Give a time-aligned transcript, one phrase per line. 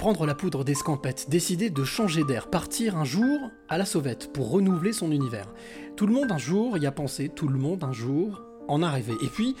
[0.00, 4.50] Prendre la poudre d'escampette, décider de changer d'air, partir un jour à la sauvette pour
[4.50, 5.52] renouveler son univers.
[5.94, 8.88] Tout le monde un jour y a pensé, tout le monde un jour en a
[8.88, 9.12] rêvé.
[9.22, 9.56] Et puis,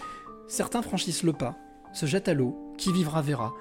[0.48, 1.58] certains franchissent le pas,
[1.92, 3.52] se jettent à l'eau, qui vivra verra.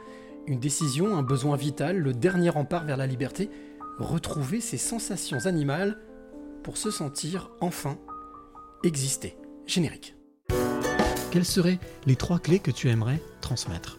[0.47, 3.49] Une décision, un besoin vital, le dernier rempart vers la liberté,
[3.97, 5.99] retrouver ses sensations animales
[6.63, 7.97] pour se sentir enfin
[8.85, 9.35] exister.
[9.67, 10.15] Générique.
[11.29, 13.98] Quelles seraient les trois clés que tu aimerais transmettre?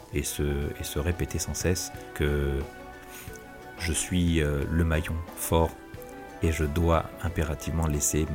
[0.13, 2.59] et se, répéter sans cesse que
[3.79, 5.71] je suis euh, le maillon fort
[6.43, 8.25] et je dois impérativement laisser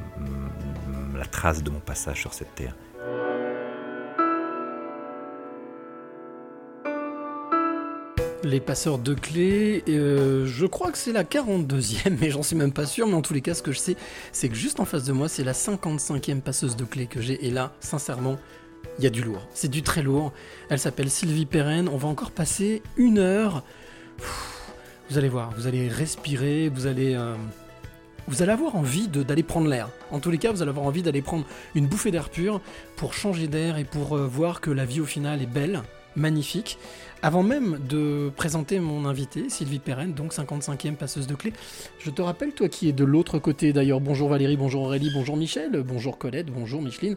[1.14, 2.74] la trace de mon passage sur cette terre.
[8.44, 12.72] Les passeurs de clés, euh, je crois que c'est la 42e, mais j'en suis même
[12.72, 13.08] pas sûr.
[13.08, 13.96] Mais en tous les cas, ce que je sais,
[14.30, 17.44] c'est que juste en face de moi, c'est la 55e passeuse de clés que j'ai.
[17.44, 18.38] Et là, sincèrement,
[18.98, 19.46] il y a du lourd.
[19.52, 20.32] C'est du très lourd.
[20.70, 21.88] Elle s'appelle Sylvie Perren.
[21.88, 23.62] On va encore passer une heure.
[25.10, 27.14] Vous allez voir, vous allez respirer, vous allez.
[27.14, 27.34] euh,
[28.28, 29.88] vous allez avoir envie d'aller prendre l'air.
[30.10, 31.44] En tous les cas, vous allez avoir envie d'aller prendre
[31.76, 32.60] une bouffée d'air pur
[32.96, 35.82] pour changer d'air et pour euh, voir que la vie au final est belle,
[36.16, 36.76] magnifique.
[37.22, 41.52] Avant même de présenter mon invité, Sylvie Perren, donc 55e passeuse de clés,
[42.00, 45.36] je te rappelle, toi qui es de l'autre côté d'ailleurs, bonjour Valérie, bonjour Aurélie, bonjour
[45.36, 47.16] Michel, bonjour Colette, bonjour Micheline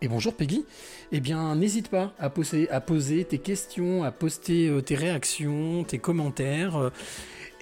[0.00, 0.64] et bonjour Peggy,
[1.12, 6.76] eh bien n'hésite pas à poser, tes questions, à poster euh, tes réactions, tes commentaires.
[6.76, 6.90] euh,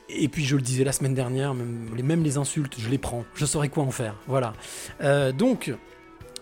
[0.09, 2.99] et puis je le disais la semaine dernière, même les, même les insultes, je les
[2.99, 4.15] prends, je saurais quoi en faire.
[4.29, 4.53] Voilà.
[5.01, 5.73] Euh, donc,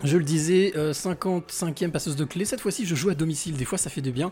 [0.05, 2.45] je le disais, euh, 55e passeuse de clés.
[2.45, 3.57] Cette fois-ci, je joue à domicile.
[3.57, 4.31] Des fois, ça fait du bien.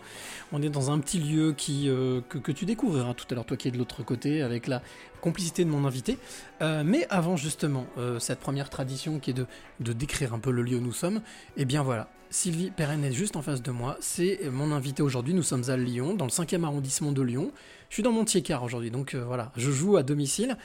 [0.52, 3.68] On est dans un petit lieu euh, que, tu découvriras tout à l'heure, toi qui
[3.68, 4.82] es de l'autre côté, avec la
[5.24, 6.18] complicité de mon invité.
[6.62, 10.62] Euh, mais avant, justement, euh, cette première tradition qui est de, décrire un peu le
[10.62, 11.22] lieu où nous sommes,
[11.58, 12.10] eh bien voilà.
[12.30, 13.96] Sylvie Perren est juste en face de moi.
[14.02, 15.36] C'est mon invité aujourd'hui.
[15.36, 17.52] Nous sommes à Lyon, dans le 5e arrondissement de Lyon.
[17.90, 20.58] Je suis dans mon car aujourd'hui, donc euh, voilà, je joue à domicile.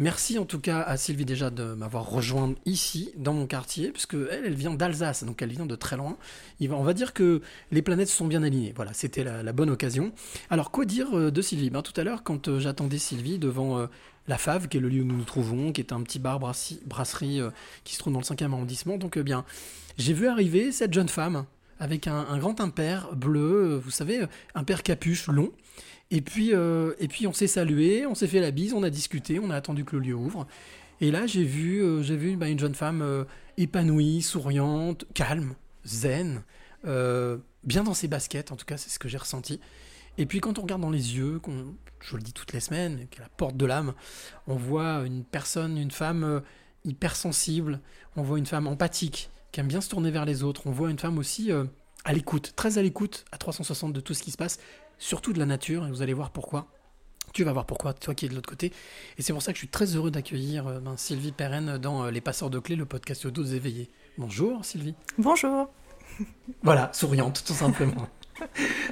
[0.00, 4.14] Merci en tout cas à Sylvie déjà de m'avoir rejoint ici, dans mon quartier, puisque
[4.14, 6.16] elle, elle vient d'Alsace, donc elle vient de très loin.
[6.70, 7.42] On va dire que
[7.72, 8.72] les planètes sont bien alignées.
[8.76, 10.12] Voilà, c'était la, la bonne occasion.
[10.50, 11.70] Alors, quoi dire euh, de Sylvie?
[11.70, 13.86] Ben, Tout à l'heure, quand euh, j'attendais Sylvie devant euh,
[14.28, 16.38] la Fave, qui est le lieu où nous nous trouvons, qui est un petit bar
[16.38, 17.40] brasserie
[17.82, 19.44] qui se trouve dans le 5e arrondissement, donc bien,
[19.96, 21.44] j'ai vu arriver cette jeune femme
[21.80, 25.50] avec un, grand impair bleu, vous savez, un père capuche long.
[26.10, 28.90] Et puis, euh, et puis on s'est salué, on s'est fait la bise, on a
[28.90, 30.46] discuté, on a attendu que le lieu ouvre.
[31.00, 33.24] Et là, j'ai vu, euh, j'ai vu bah, une jeune femme euh,
[33.56, 35.54] épanouie, souriante, calme,
[35.84, 36.42] zen,
[37.64, 39.60] bien dans ses baskets, en tout cas, c'est ce que j'ai ressenti.
[40.16, 43.06] Et puis quand on regarde dans les yeux, qu'on, je le dis toutes les semaines,
[43.10, 43.92] qui est la porte de l'âme,
[44.46, 46.42] on voit une personne, une femme
[46.84, 47.80] hypersensible,
[48.16, 50.90] on voit une femme empathique, qui aime bien se tourner vers les autres, on voit
[50.90, 51.50] une femme aussi
[52.04, 54.58] à l'écoute, très à l'écoute, à 360 de tout ce qui se passe,
[54.98, 56.68] surtout de la nature, et vous allez voir pourquoi.
[57.34, 58.72] Tu vas voir pourquoi, toi qui es de l'autre côté.
[59.18, 62.04] Et c'est pour ça que je suis très heureux d'accueillir euh, ben, Sylvie Perren dans
[62.04, 63.90] euh, Les Passeurs de Clés, le podcast des éveillés.
[64.16, 64.94] Bonjour Sylvie.
[65.18, 65.70] Bonjour.
[66.62, 68.08] Voilà, souriante, tout simplement.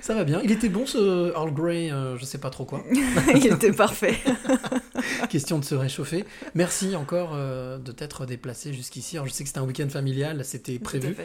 [0.00, 0.40] Ça va bien.
[0.44, 2.82] Il était bon ce Earl Grey, euh, je sais pas trop quoi.
[3.34, 4.16] Il était parfait.
[5.30, 6.24] Question de se réchauffer.
[6.54, 9.16] Merci encore euh, de t'être déplacé jusqu'ici.
[9.16, 11.16] Alors, je sais que c'était un week-end familial, c'était prévu.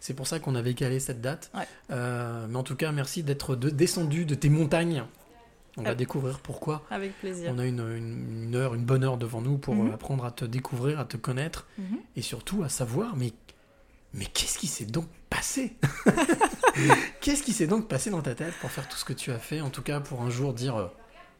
[0.00, 1.50] C'est pour ça qu'on avait calé cette date.
[1.54, 1.66] Ouais.
[1.90, 5.04] Euh, mais en tout cas, merci d'être de- descendu de tes montagnes.
[5.76, 5.94] On va Ah.
[5.94, 6.84] découvrir pourquoi.
[6.90, 7.52] Avec plaisir.
[7.54, 9.92] On a une, une- une heure, une bonne heure devant nous pour Mhm.
[9.92, 11.98] apprendre à te découvrir, à te connaître Mhm.
[12.16, 13.32] et surtout à savoir, mais,
[14.12, 15.76] mais qu'est-ce qui s'est donc passé?
[17.20, 19.38] Qu'est-ce qui s'est donc passé dans ta tête pour faire tout ce que tu as
[19.38, 19.60] fait?
[19.60, 20.86] En tout cas, pour un jour dire euh,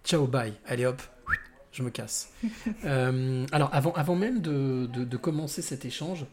[0.05, 1.00] ciao, bye, allez hop,
[1.72, 2.31] je me casse.
[2.84, 6.24] Euh, alors, avant, avant même de, de- de commencer cet échange,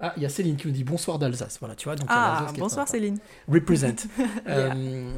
[0.00, 1.56] ah, il y a Céline qui nous dit bonsoir d'Alsace.
[1.60, 1.96] Voilà, tu vois.
[1.96, 3.18] Donc Ah, bonsoir Céline.
[3.48, 3.94] Represent.
[4.48, 5.10] Euh,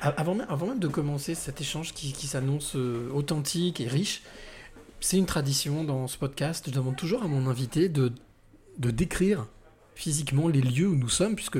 [0.00, 4.22] avant, même, avant même de commencer cet échange qui, qui s'annonce euh, authentique et riche,
[5.00, 6.64] c'est une tradition dans ce podcast.
[6.68, 8.12] Je demande toujours à mon invité de,
[8.78, 9.46] de décrire
[9.94, 11.58] physiquement les lieux où nous sommes, puisque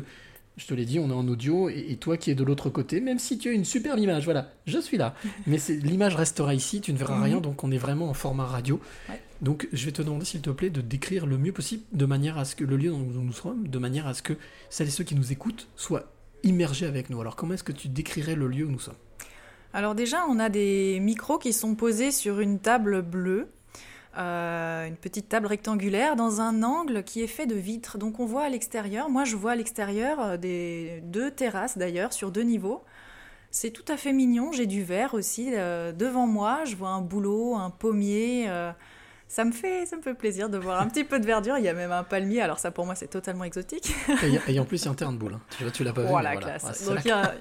[0.58, 2.68] je te l'ai dit, on est en audio, et, et toi qui es de l'autre
[2.68, 5.14] côté, même si tu as une superbe image, voilà, je suis là.
[5.46, 7.22] Mais l'image restera ici, tu ne verras Mhm.
[7.22, 8.78] rien, donc on est vraiment en format radio.
[9.08, 9.20] Ouais.
[9.40, 12.36] Donc je vais te demander, s'il te plaît, de décrire le mieux possible, de manière
[12.38, 14.34] à ce que le lieu où nous sommes, de manière à ce que
[14.68, 16.10] celles et ceux qui nous écoutent soient
[16.42, 17.20] immergés avec nous.
[17.20, 18.94] Alors comment est-ce que tu décrirais le lieu où nous sommes?
[19.72, 23.48] Alors déjà, on a des micros qui sont posés sur une table bleue,
[24.16, 27.98] euh, une petite table rectangulaire dans un angle qui est fait de vitres.
[27.98, 32.12] Donc on voit à l'extérieur, moi je vois à l'extérieur euh, des deux terrasses d'ailleurs
[32.12, 32.82] sur deux niveaux.
[33.50, 37.00] C'est tout à fait mignon, j'ai du verre aussi euh, devant moi, je vois un
[37.00, 38.48] bouleau, un pommier.
[39.28, 41.58] Ça me, fait, ça me fait plaisir de voir un petit peu de verdure.
[41.58, 43.94] Il y a même un palmier, alors ça pour moi c'est totalement exotique.
[44.48, 45.34] Et, et en plus, il y a un terrain de boule.
[45.34, 45.40] hein.
[45.56, 46.08] Tu, vois, tu l'as pas vu.
[46.10, 46.58] Oh mais la voilà.
[46.58, 46.80] classe.
[46.88, 47.34] Ouais, Donc il y, a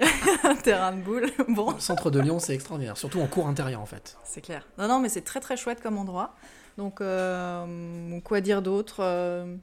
[0.43, 1.25] un terrain de boule.
[1.47, 4.17] Bon, Le centre de Lyon, c'est extraordinaire, surtout en cours intérieur en fait.
[4.25, 4.67] c'est clair.
[4.77, 6.35] Non, non, mais c'est très très chouette comme endroit.
[6.77, 9.55] Donc, euh, quoi dire d'autre Euh,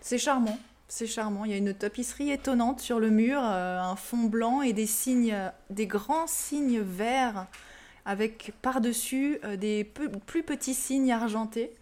[0.00, 0.58] C'est charmant.
[0.88, 1.44] C'est charmant.
[1.44, 4.86] Il y a une tapisserie étonnante sur le mur, euh, un fond blanc et des
[4.86, 5.34] signes,
[5.68, 7.46] des grands signes verts
[8.06, 11.72] avec par-dessus euh, des peu- plus petits signes argentés.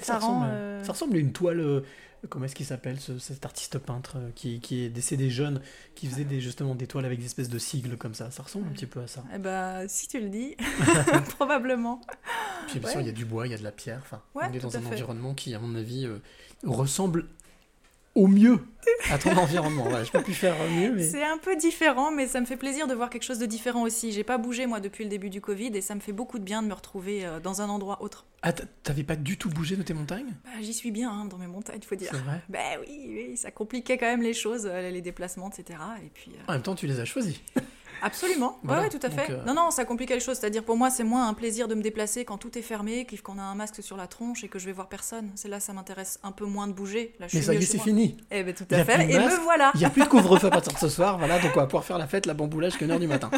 [0.00, 0.40] Ça, rend.
[0.40, 1.60] ressemble, euh, ça ressemble à une toile.
[1.60, 1.80] euh,
[2.28, 5.60] comment est-ce qu'il s'appelle ce- cet artiste peintre qui, qui est décédé jeune,
[5.94, 8.30] qui faisait des, justement des toiles avec des espèces de sigles comme ça.
[8.30, 9.22] Ça ressemble un petit peu à ça.
[9.34, 10.56] Eh ben, si tu le dis,
[11.36, 12.00] probablement.
[12.68, 12.92] Puis bien Ouais.
[12.92, 14.00] sûr, il y a du bois, il y a de la pierre.
[14.02, 14.86] Enfin, Ouais, on est dans un fait.
[14.88, 16.08] environnement qui, à mon avis,
[16.64, 17.26] ressemble
[18.16, 18.58] au mieux
[19.10, 19.84] à ton environnement.
[19.84, 22.56] Voilà, je peux plus faire mieux, mais C'est un peu différent, mais ça me fait
[22.56, 24.10] plaisir de voir quelque chose de différent aussi.
[24.10, 26.44] J'ai pas bougé moi depuis le début du Covid et ça me fait beaucoup de
[26.44, 28.26] bien de me retrouver euh, dans un endroit autre.
[28.42, 30.34] ah, t'avais pas du tout bougé de tes montagnes?
[30.44, 32.08] Bah, J'y suis bien hein, dans mes montagnes, faut dire.
[32.10, 32.40] C'est vrai?
[32.48, 35.78] Ben oui, oui, ça compliquait quand même les choses, euh, les déplacements, etc.
[36.04, 37.38] Et puis, euh, En même temps, tu les as choisis.
[38.02, 39.32] absolument, Voilà, ouais, ouais, tout à donc, fait.
[39.32, 40.36] euh, Non, non, ça compliquait les choses.
[40.38, 43.38] C'est-à-dire pour moi, c'est moins un plaisir de me déplacer quand tout est fermé, qu'on
[43.38, 45.30] a un masque sur la tronche et que je vais voir personne.
[45.34, 47.14] C'est là, ça m'intéresse un peu moins de bouger.
[47.20, 48.16] Là, je Mais ça y est, c'est fini.
[48.30, 49.10] Eh ben tout à fait.
[49.10, 49.38] Et masque.
[49.38, 49.70] me voilà.
[49.74, 51.66] Il n'y a plus de couvre-feu à partir de ce soir, voilà, donc on va
[51.66, 53.30] pouvoir faire la fête, la bamboulage jusqu'à 1h du matin.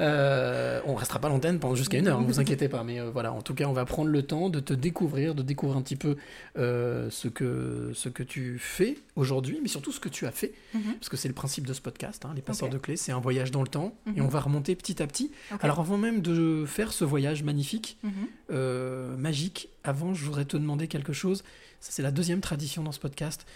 [0.00, 3.32] Euh, on restera pas l'antenne pendant jusqu'à 1h, ne vous inquiétez pas, mais euh, voilà,
[3.32, 5.96] en tout cas, on va prendre le temps de te découvrir, de découvrir un petit
[5.96, 6.16] peu
[6.58, 10.52] euh, ce, que, ce que tu fais aujourd'hui, mais surtout ce que tu as fait,
[10.74, 10.94] Mhm.
[10.94, 13.20] parce que c'est le principe de ce podcast, hein, les passeurs de clés, c'est un
[13.20, 14.26] voyage dans le temps, et Mhm.
[14.26, 15.30] on va remonter petit à petit.
[15.60, 18.12] Alors avant même de faire ce voyage magnifique, Mhm.
[18.50, 19.68] euh, magique.
[19.84, 21.44] Avant, je voudrais te demander quelque chose.
[21.80, 23.46] Ça, c'est la deuxième tradition dans ce podcast.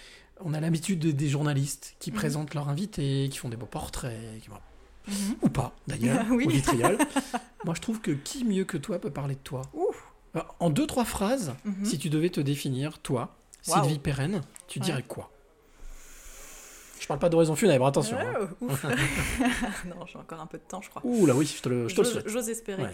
[0.45, 2.17] On a l'habitude de- des journalistes qui Mhm.
[2.17, 5.35] présentent leur invité, qui font des beaux portraits, qui- Mhm.
[5.43, 6.47] ou pas d'ailleurs, Oui.
[6.49, 6.97] vitriol.
[7.65, 9.63] Moi, je trouve que qui mieux que toi peut parler de toi.
[10.35, 11.85] Alors, En deux, trois phrases, Mhm.
[11.85, 13.37] si tu devais te définir, toi,
[13.69, 13.83] Waouh.
[13.85, 14.85] Sylvie Perrenne, tu Ouais.
[14.87, 15.31] dirais quoi?
[17.13, 18.19] Parle pas d'horaison funèbre, attention.
[18.19, 18.49] hein.
[18.61, 18.85] Oh, ouf.
[19.87, 21.03] non, j'ai encore un peu de temps, je crois.
[21.05, 22.29] Ouh là oui, je te le, je te le J'ose souhaite.
[22.29, 22.83] j'ose espérer.
[22.83, 22.91] Ouais.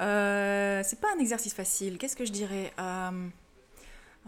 [0.00, 1.98] Euh, c'est pas un exercice facile.
[1.98, 3.10] Qu'est-ce que je dirais Euh,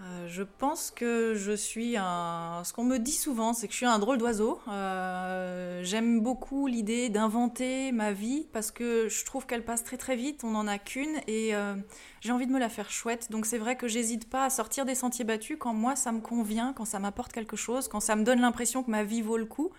[0.01, 2.63] euh, Je pense que je suis un.
[2.65, 4.61] Ce qu'on me dit souvent, c'est que je suis un drôle d'oiseau.
[4.69, 10.17] Euh, J'aime beaucoup l'idée d'inventer ma vie parce que je trouve qu'elle passe très très
[10.17, 10.45] vite.
[10.45, 11.75] On n'en a qu'une et euh,
[12.21, 13.31] j'ai envie de me la faire chouette.
[13.31, 16.21] Donc c'est vrai que j'hésite pas à sortir des sentiers battus quand moi ça me
[16.21, 19.39] convient, quand ça m'apporte quelque chose, quand ça me donne l'impression que ma vie vaut
[19.39, 19.71] le coup.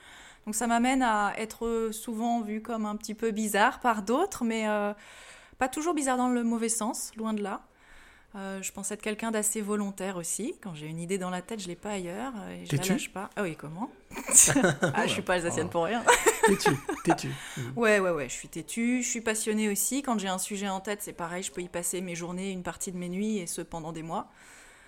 [0.45, 4.65] Donc ça m'amène à être souvent vue comme un petit peu bizarre par d'autres, mais
[5.59, 7.61] pas toujours bizarre dans le mauvais sens, loin de là.
[8.35, 10.53] Euh, je pense être quelqu'un d'assez volontaire aussi.
[10.61, 12.77] Quand j'ai une idée dans la tête, je l'ai pas ailleurs euh, et je la
[12.77, 13.29] Têtu lâche pas.
[13.35, 13.89] Ah oui, comment
[14.93, 15.71] Ah, je suis pas alsacienne Oh.
[15.71, 16.03] pour rien.
[16.45, 16.69] Têtu,
[17.03, 17.29] têtu.
[17.75, 20.01] Ouais, ouais, ouais, je suis têtue, je suis passionnée aussi.
[20.03, 22.63] Quand j'ai un sujet en tête, c'est pareil, je peux y passer mes journées, une
[22.63, 24.31] partie de mes nuits, et ce pendant des mois.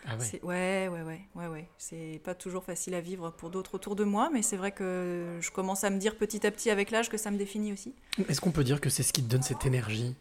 [0.08, 0.26] Ah ouais.
[0.26, 1.68] C'est- Ouais, ouais, ouais, ouais, ouais.
[1.78, 5.38] C'est pas toujours facile à vivre pour d'autres autour de moi, mais c'est vrai que
[5.40, 7.94] je commence à me dire petit à petit avec l'âge que ça me définit aussi.
[8.28, 10.16] Est-ce qu'on peut dire que c'est ce qui te donne cette énergie?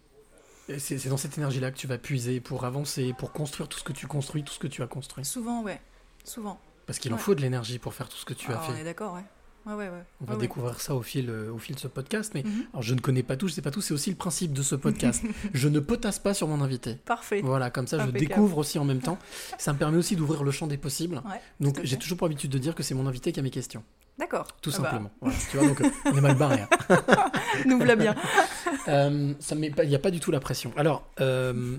[0.79, 3.85] C'est c'est dans cette énergie-là que tu vas puiser pour avancer, pour construire tout ce
[3.85, 5.25] que tu construis, tout ce que tu as construit.
[5.25, 5.81] Souvent, ouais,
[6.25, 6.61] souvent.
[6.87, 8.73] Parce qu'il en faut de l'énergie pour faire tout ce que tu as Ah, On
[8.75, 8.85] est fait.
[8.85, 9.25] d'accord, ouais.
[9.67, 10.03] Ouais, ouais, ouais.
[10.23, 12.33] On va découvrir ça au fil, euh, au fil de ce podcast.
[12.35, 12.65] Mais Mhm.
[12.73, 13.83] alors, je ne connais pas tout, je sais pas tout.
[13.83, 15.23] C'est aussi le principe de ce podcast.
[15.55, 16.95] je ne potasse pas sur mon invité.
[17.05, 17.43] Parfait.
[17.45, 19.19] Voilà, comme ça, je découvre aussi en même temps.
[19.59, 21.23] Ça me permet aussi d'ouvrir le champ des possibles.
[21.61, 21.97] Donc, j'ai fait.
[21.99, 23.85] toujours pour habitude de dire que c'est mon invité qui a mes questions.
[24.19, 24.47] D'accord.
[24.63, 25.11] Tout Ah bah, simplement.
[25.21, 26.61] Voilà, tu vois, donc euh, on est mal barré.
[26.61, 27.03] hein.
[27.67, 28.15] nous voilà bien.
[28.89, 30.73] Euh, ça met pas- il n'y a pas du tout la pression.
[30.77, 31.77] Alors, euh,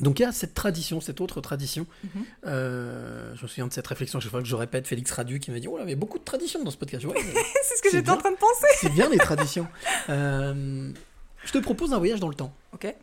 [0.00, 1.86] donc il y a cette tradition, cette autre tradition.
[2.04, 2.24] Mhm.
[2.46, 5.50] Euh, je me souviens de cette réflexion chaque fois que je répète, Félix Radu qui
[5.50, 7.04] m'a dit Oh là, mais beaucoup de traditions dans ce podcast.
[7.04, 7.14] Ouais,
[7.62, 8.66] c'est ce que j'étais en train de penser.
[8.80, 9.66] c'est bien les traditions.
[10.08, 12.52] Je te propose un voyage dans le temps.
[12.72, 12.94] Ok.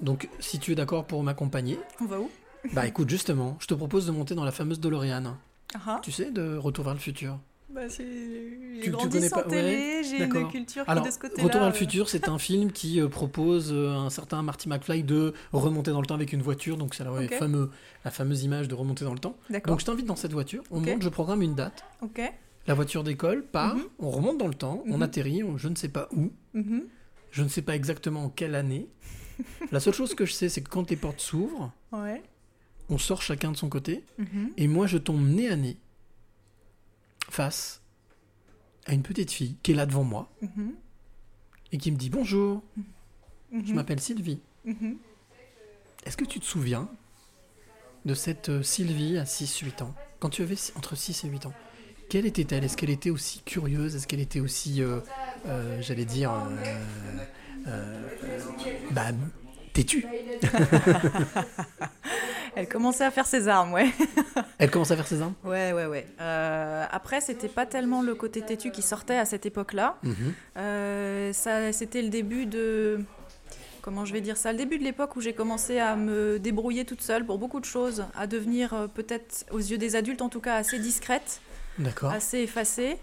[0.00, 2.30] Donc, si tu es d'accord pour m'accompagner, On va où?
[2.72, 5.36] Bah écoute, justement, je te propose de monter dans la fameuse DeLorean.
[5.74, 6.00] Ah ah.
[6.02, 7.38] Tu sais, de Retour vers le futur.
[7.70, 11.42] Bah, J'ai grandi sans j'ai une culture qui Alors, de ce côté-là.
[11.44, 15.02] Retour vers le futur, c'est un film qui euh, propose euh, un certain Marty McFly
[15.02, 16.78] de remonter dans le temps avec une voiture.
[16.78, 17.70] Donc, c'est la, fameux,
[18.10, 19.36] fameuse image de remonter dans le temps.
[19.66, 20.62] Donc, je t'invite dans cette voiture.
[20.70, 21.84] On monte, je programme une date.
[22.00, 22.20] Ok.
[22.66, 23.82] La voiture décolle, part, Mhm.
[23.98, 25.02] on remonte dans le temps, on Mhm.
[25.02, 26.30] atterrit, on- je ne sais pas où.
[26.54, 26.84] Mhm.
[27.30, 28.88] Je ne sais pas exactement en quelle année.
[29.72, 32.22] La seule chose que je sais, c'est que quand les portes s'ouvrent, Ouais.
[32.88, 34.04] on sort chacun de son côté.
[34.56, 35.76] Et moi, je tombe nez à nez
[37.30, 37.80] face
[38.86, 40.72] à une petite fille qui est là devant moi Mhm.
[41.72, 42.62] et qui me dit bonjour.
[43.52, 43.74] Je Mhm.
[43.74, 44.40] m'appelle Sylvie.
[44.64, 44.96] Mhm.
[46.04, 46.88] Est-ce que tu te souviens
[48.04, 49.94] de cette euh, Sylvie à 6-8 ans?
[50.20, 51.52] Quand tu avais entre 6 et 8 ans,
[52.08, 52.64] quelle était-elle?
[52.64, 53.94] Est-ce qu'elle était aussi curieuse?
[53.96, 55.00] Est-ce qu'elle était aussi, euh,
[55.46, 56.32] euh, j'allais dire,
[57.66, 58.08] euh,
[58.92, 59.08] bah,
[59.74, 60.06] têtue?
[62.54, 63.90] Elle commençait à faire ses armes, ouais.
[64.58, 65.34] Elle commence à faire ses armes?
[65.44, 66.06] Ouais, ouais, ouais.
[66.20, 69.96] Euh, après, c'était pas tellement le côté têtu qui sortait à cette époque-là.
[70.02, 70.14] Mhm.
[70.56, 73.00] Euh, ça, c'était le début de.
[73.82, 76.84] Comment je vais dire ça Le début de l'époque où j'ai commencé à me débrouiller
[76.84, 80.28] toute seule pour beaucoup de choses, à devenir euh, peut-être, aux yeux des adultes en
[80.28, 81.40] tout cas, assez discrète,
[81.78, 82.10] D'accord.
[82.10, 82.98] assez effacée.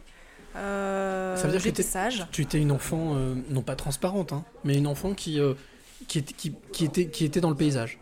[0.56, 2.26] Euh, Ça veut dire que sage.
[2.32, 5.54] Tu étais une enfant, euh, non pas transparente, hein, mais une enfant qui, euh,
[6.08, 8.00] qui, était, qui, qui était, qui était dans le paysage.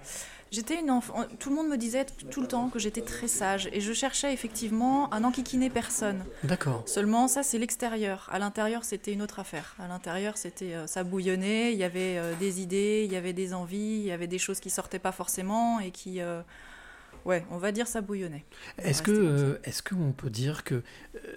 [0.54, 1.16] J'étais une enfant.
[1.40, 4.32] Tout le monde me disait tout le temps que j'étais très sage et je cherchais
[4.32, 6.24] effectivement à n'enquiquiner personne.
[6.44, 6.84] D'accord.
[6.86, 8.30] Seulement, ça, c'est l'extérieur.
[8.32, 9.76] À l'intérieur, c'était une autre affaire.
[9.80, 11.74] À l'intérieur, c'était euh, ça bouillonnait.
[11.74, 14.38] Il y avait euh, des idées, il y avait des envies, il y avait des
[14.38, 16.44] choses qui sortaient pas forcément et qui, euh,
[17.26, 18.46] ouais, on va dire ça bouillonnait.
[18.78, 20.82] Est-ce que, euh, est-ce qu'on peut dire que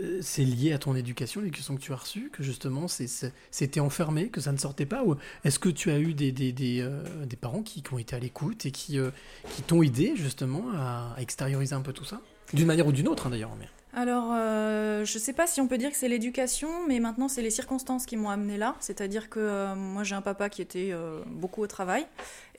[0.00, 4.28] euh, c'est lié à ton éducation, l'éducation que tu as reçue, que justement c'était enfermé,
[4.28, 7.02] que ça ne sortait pas Ou est-ce que tu as eu des, des, des, euh,
[7.24, 9.10] des parents qui, qui ont été à l'écoute et qui, euh,
[9.54, 12.20] qui t'ont aidé justement à, à extérioriser un peu tout ça?
[12.52, 13.56] D'une manière ou d'une autre hein, d'ailleurs.
[13.58, 13.66] Mais...
[13.92, 17.40] Alors, euh, je sais pas si on peut dire que c'est l'éducation, mais maintenant, c'est
[17.40, 18.76] les circonstances qui m'ont amené là.
[18.78, 22.06] C'est-à-dire que euh, moi, j'ai un papa qui était euh, beaucoup au travail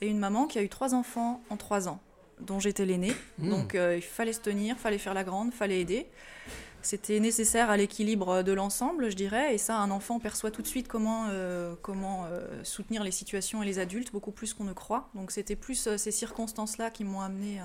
[0.00, 2.00] et une maman qui a eu trois enfants en trois ans,
[2.40, 3.14] dont j'étais l'aînée.
[3.38, 3.50] Hmm.
[3.50, 6.06] Donc euh, il fallait se tenir, fallait faire la grande, fallait aider.
[6.80, 10.66] C'était nécessaire à l'équilibre de l'ensemble, je dirais, et ça, un enfant perçoit tout de
[10.66, 14.72] suite comment, euh, comment euh, soutenir les situations et les adultes, beaucoup plus qu'on ne
[14.72, 15.10] croit.
[15.14, 17.60] Donc c'était plus ces circonstances-là qui m'ont amené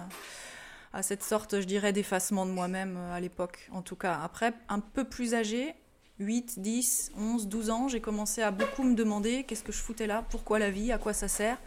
[0.94, 4.20] à, cette sorte, je dirais, d'effacement de moi-même à l'époque, en tout cas.
[4.24, 5.76] Après, un peu plus âgé,
[6.20, 10.08] 8, 10, 11, 12 ans, j'ai commencé à beaucoup me demander qu'est-ce que je foutais
[10.08, 11.58] là, pourquoi la vie, à quoi ça sert?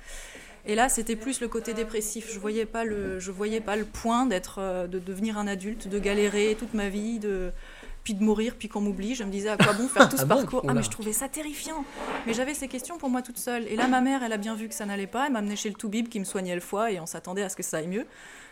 [0.67, 2.31] Et là, c'était plus le côté dépressif.
[2.33, 5.87] Je voyais pas le, je voyais pas le point d'être, euh, de devenir un adulte,
[5.89, 7.53] de galérer toute ma vie, de
[8.03, 9.15] puis de mourir, puis qu'on m'oublie.
[9.17, 10.61] Je me disais à quoi bon faire tout ce Ah bon parcours?
[10.63, 10.75] Ah Oula.
[10.75, 11.85] mais je trouvais ça terrifiant.
[12.27, 13.67] Mais j'avais ces questions pour moi toute seule.
[13.69, 15.27] Et là, ma mère, elle a bien vu que ça n'allait pas.
[15.27, 17.49] Elle m'a amené chez le Toubib qui me soignait le foie et on s'attendait à
[17.49, 18.07] ce que ça aille mieux.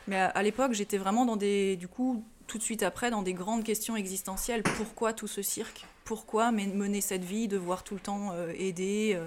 [0.08, 3.22] Mais à, à l'époque, j'étais vraiment dans des, du coup, tout de suite après, dans
[3.22, 4.62] des grandes questions existentielles.
[4.62, 5.84] Pourquoi tout ce cirque?
[6.04, 9.26] Pourquoi men- mener cette vie, devoir tout le temps euh, aider euh,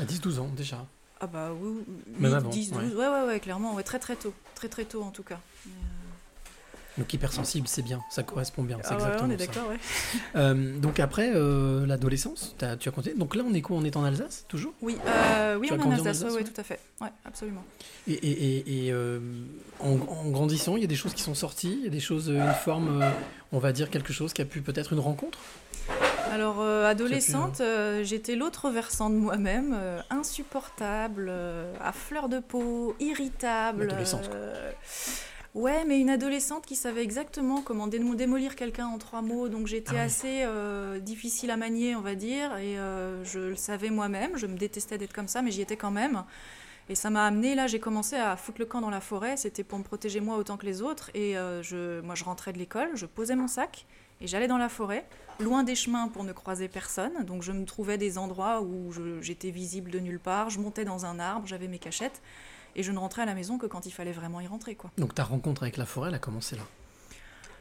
[0.00, 0.84] À 10-12 ans déjà.
[1.20, 3.06] Ah bah oui, oui, Même 8, avant, 10, 12, ouais.
[3.08, 5.38] ouais, ouais, clairement, ouais, très très tôt, très très tôt en tout cas.
[5.66, 8.78] Mais, euh, Donc hypersensible, c'est bien, ça correspond bien.
[8.82, 9.78] C'est ah ouais, exactement on est d'accord, ouais.
[10.36, 13.14] Euh, donc après euh, l'adolescence, tu as compté.
[13.14, 14.72] Donc là on est quoi On est en Alsace toujours?
[14.80, 16.64] Oui, euh, oui on est en grandi en Alsace, Alsace, ouais, ouais, ouais tout à
[16.64, 17.64] fait, ouais, absolument.
[18.06, 19.20] Et, et- et- et, euh,
[19.80, 22.00] en, en grandissant, il y a des choses qui sont sorties, il y a des
[22.00, 23.02] choses, une forme,
[23.52, 25.38] on va dire quelque chose qui a pu peut-être une rencontre?
[26.30, 32.38] Alors, euh, adolescente, euh, j'étais l'autre versant de moi-même, euh, insupportable, euh, à fleur de
[32.38, 33.88] peau, irritable.
[34.34, 34.72] Euh,
[35.56, 39.66] Ouais, mais une adolescente qui savait exactement comment démo- démolir quelqu'un en trois mots, donc
[39.66, 43.90] j'étais Ah assez euh, difficile à manier, on va dire, et euh, je le savais
[43.90, 46.22] moi-même, je me détestais d'être comme ça, mais j'y étais quand même.
[46.88, 49.64] Et ça m'a amené, là, j'ai commencé à foutre le camp dans la forêt, c'était
[49.64, 52.58] pour me protéger moi autant que les autres, et euh, je, moi je rentrais de
[52.58, 53.86] l'école, je posais mon sac,
[54.20, 55.06] et j'allais dans la forêt,
[55.38, 59.50] loin des chemins pour ne croiser personne, donc je me trouvais des endroits où j'étais
[59.50, 62.20] visible de nulle part, je montais dans un arbre, j'avais mes cachettes,
[62.76, 64.90] et je ne rentrais à la maison que quand il fallait vraiment y rentrer, quoi.
[64.98, 66.62] Donc ta rencontre avec la forêt, elle a commencé là?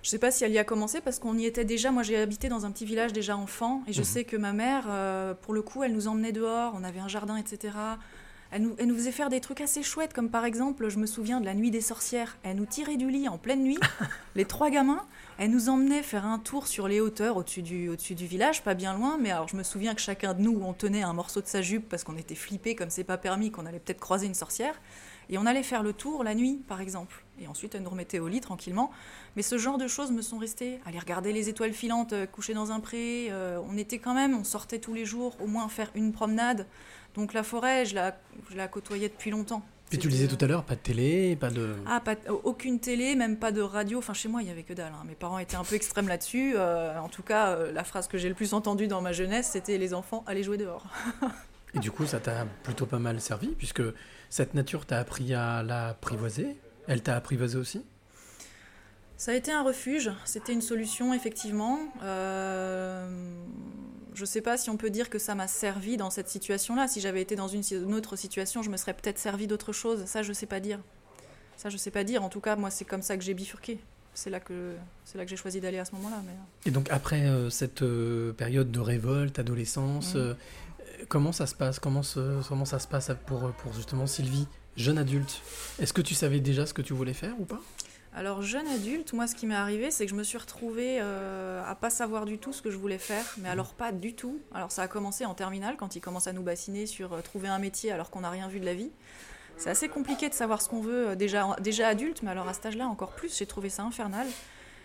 [0.01, 1.91] Je sais pas si elle y a commencé parce qu'on y était déjà.
[1.91, 4.05] Moi, j'ai habité dans un petit village déjà enfant et je Mhm.
[4.05, 6.71] sais que ma mère, euh, pour le coup, elle nous emmenait dehors.
[6.73, 7.73] On avait un jardin, etc.
[8.51, 11.05] Elle nous, elle nous faisait faire des trucs assez chouettes, comme par exemple, je me
[11.05, 12.37] souviens de la nuit des sorcières.
[12.41, 13.77] Elle nous tirait du lit en pleine nuit,
[14.35, 15.05] les trois gamins.
[15.37, 18.73] Elle nous emmenait faire un tour sur les hauteurs au-dessus du, au-dessus du village, pas
[18.73, 19.17] bien loin.
[19.19, 21.61] Mais alors, je me souviens que chacun de nous, on tenait un morceau de sa
[21.61, 24.73] jupe parce qu'on était flippés, comme c'est pas permis, qu'on allait peut-être croiser une sorcière.
[25.31, 27.23] Et on allait faire le tour la nuit, par exemple.
[27.39, 28.89] Et ensuite, elle nous remettait au lit tranquillement.
[29.35, 30.79] Mais ce genre de choses me sont restées.
[30.87, 33.27] Aller regarder les étoiles filantes euh, couchées dans un pré.
[33.29, 36.65] euh, on était quand même, on sortait tous les jours, au moins faire une promenade.
[37.19, 38.17] Donc la forêt, je la,
[38.49, 39.61] je la côtoyais depuis longtemps.
[39.89, 41.75] Puis tu le disais tout à l'heure, pas de télé, pas de.
[41.85, 43.97] ah, pas, aucune télé, même pas de radio.
[43.97, 44.93] Enfin, chez moi, il y avait que dalle.
[44.93, 45.03] hein.
[45.05, 46.53] Mes parents étaient un peu extrêmes là-dessus.
[46.55, 49.49] Euh, en tout cas, euh, la phrase que j'ai le plus entendue dans ma jeunesse,
[49.51, 50.85] c'était les enfants, allez jouer dehors.
[51.73, 53.81] Et du coup, ça t'a plutôt pas mal servi, puisque
[54.29, 56.55] cette nature t'a appris à l'apprivoiser.
[56.87, 57.83] Elle t'a apprivoisé aussi?
[59.17, 61.79] Ça a été un refuge, c'était une solution effectivement.
[62.03, 63.05] Euh,
[64.13, 66.87] je ne sais pas si on peut dire que ça m'a servi dans cette situation-là.
[66.87, 67.63] Si j'avais été dans une,
[67.93, 70.05] autre situation, je me serais peut-être servi d'autre chose.
[70.05, 70.79] Ça, je ne sais pas dire.
[71.57, 72.23] Ça, je sais pas dire.
[72.23, 73.79] En tout cas, moi, c'est comme ça que j'ai bifurqué.
[74.13, 74.73] c'est là que
[75.05, 76.21] c'est là que j'ai choisi d'aller à ce moment-là.
[76.25, 76.33] Mais...
[76.65, 80.33] Et donc après euh, cette euh, période de révolte, adolescence, euh,
[81.07, 81.79] comment ça se passe?
[81.79, 85.41] Comment, se- comment ça se passe pour, pour justement Sylvie, jeune adulte?
[85.79, 87.61] Est-ce que tu savais déjà ce que tu voulais faire ou pas?
[88.15, 91.63] Alors jeune adulte, moi ce qui m'est arrivé, c'est que je me suis retrouvée euh,
[91.65, 94.39] à pas savoir du tout ce que je voulais faire, mais alors pas du tout.
[94.53, 97.49] Alors ça a commencé en terminale quand ils commencent à nous bassiner sur euh, trouver
[97.49, 98.91] un métier alors qu'on n'a rien vu de la vie.
[99.57, 102.53] C'est assez compliqué de savoir ce qu'on veut euh, déjà déjà adulte, mais alors à
[102.53, 104.25] cet âge-là encore plus, j'ai trouvé ça infernal.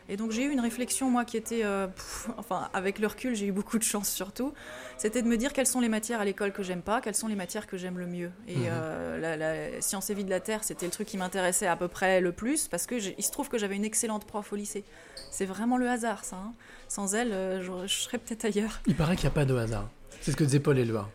[0.08, 3.34] Et donc j'ai eu une réflexion moi qui était, euh, pff, enfin avec le recul,
[3.34, 4.52] j'ai eu beaucoup de chance surtout.
[4.98, 7.26] C'était de me dire quelles sont les matières à l'école que j'aime pas, quelles sont
[7.28, 8.30] les matières que j'aime le mieux.
[8.46, 8.64] Et Mhm.
[8.68, 11.76] euh, la, la science et vie de la terre, c'était le truc qui m'intéressait à
[11.76, 14.52] peu près le plus parce que j'ai- il se trouve que j'avais une excellente prof
[14.52, 14.84] au lycée.
[15.30, 16.36] C'est vraiment le hasard ça.
[16.36, 16.52] hein.
[16.88, 18.80] Sans elle, euh, je, je serais peut-être ailleurs.
[18.86, 19.88] Il paraît qu'il n'y a pas de hasard.
[20.20, 21.08] C'est ce que disait Paul Éluard.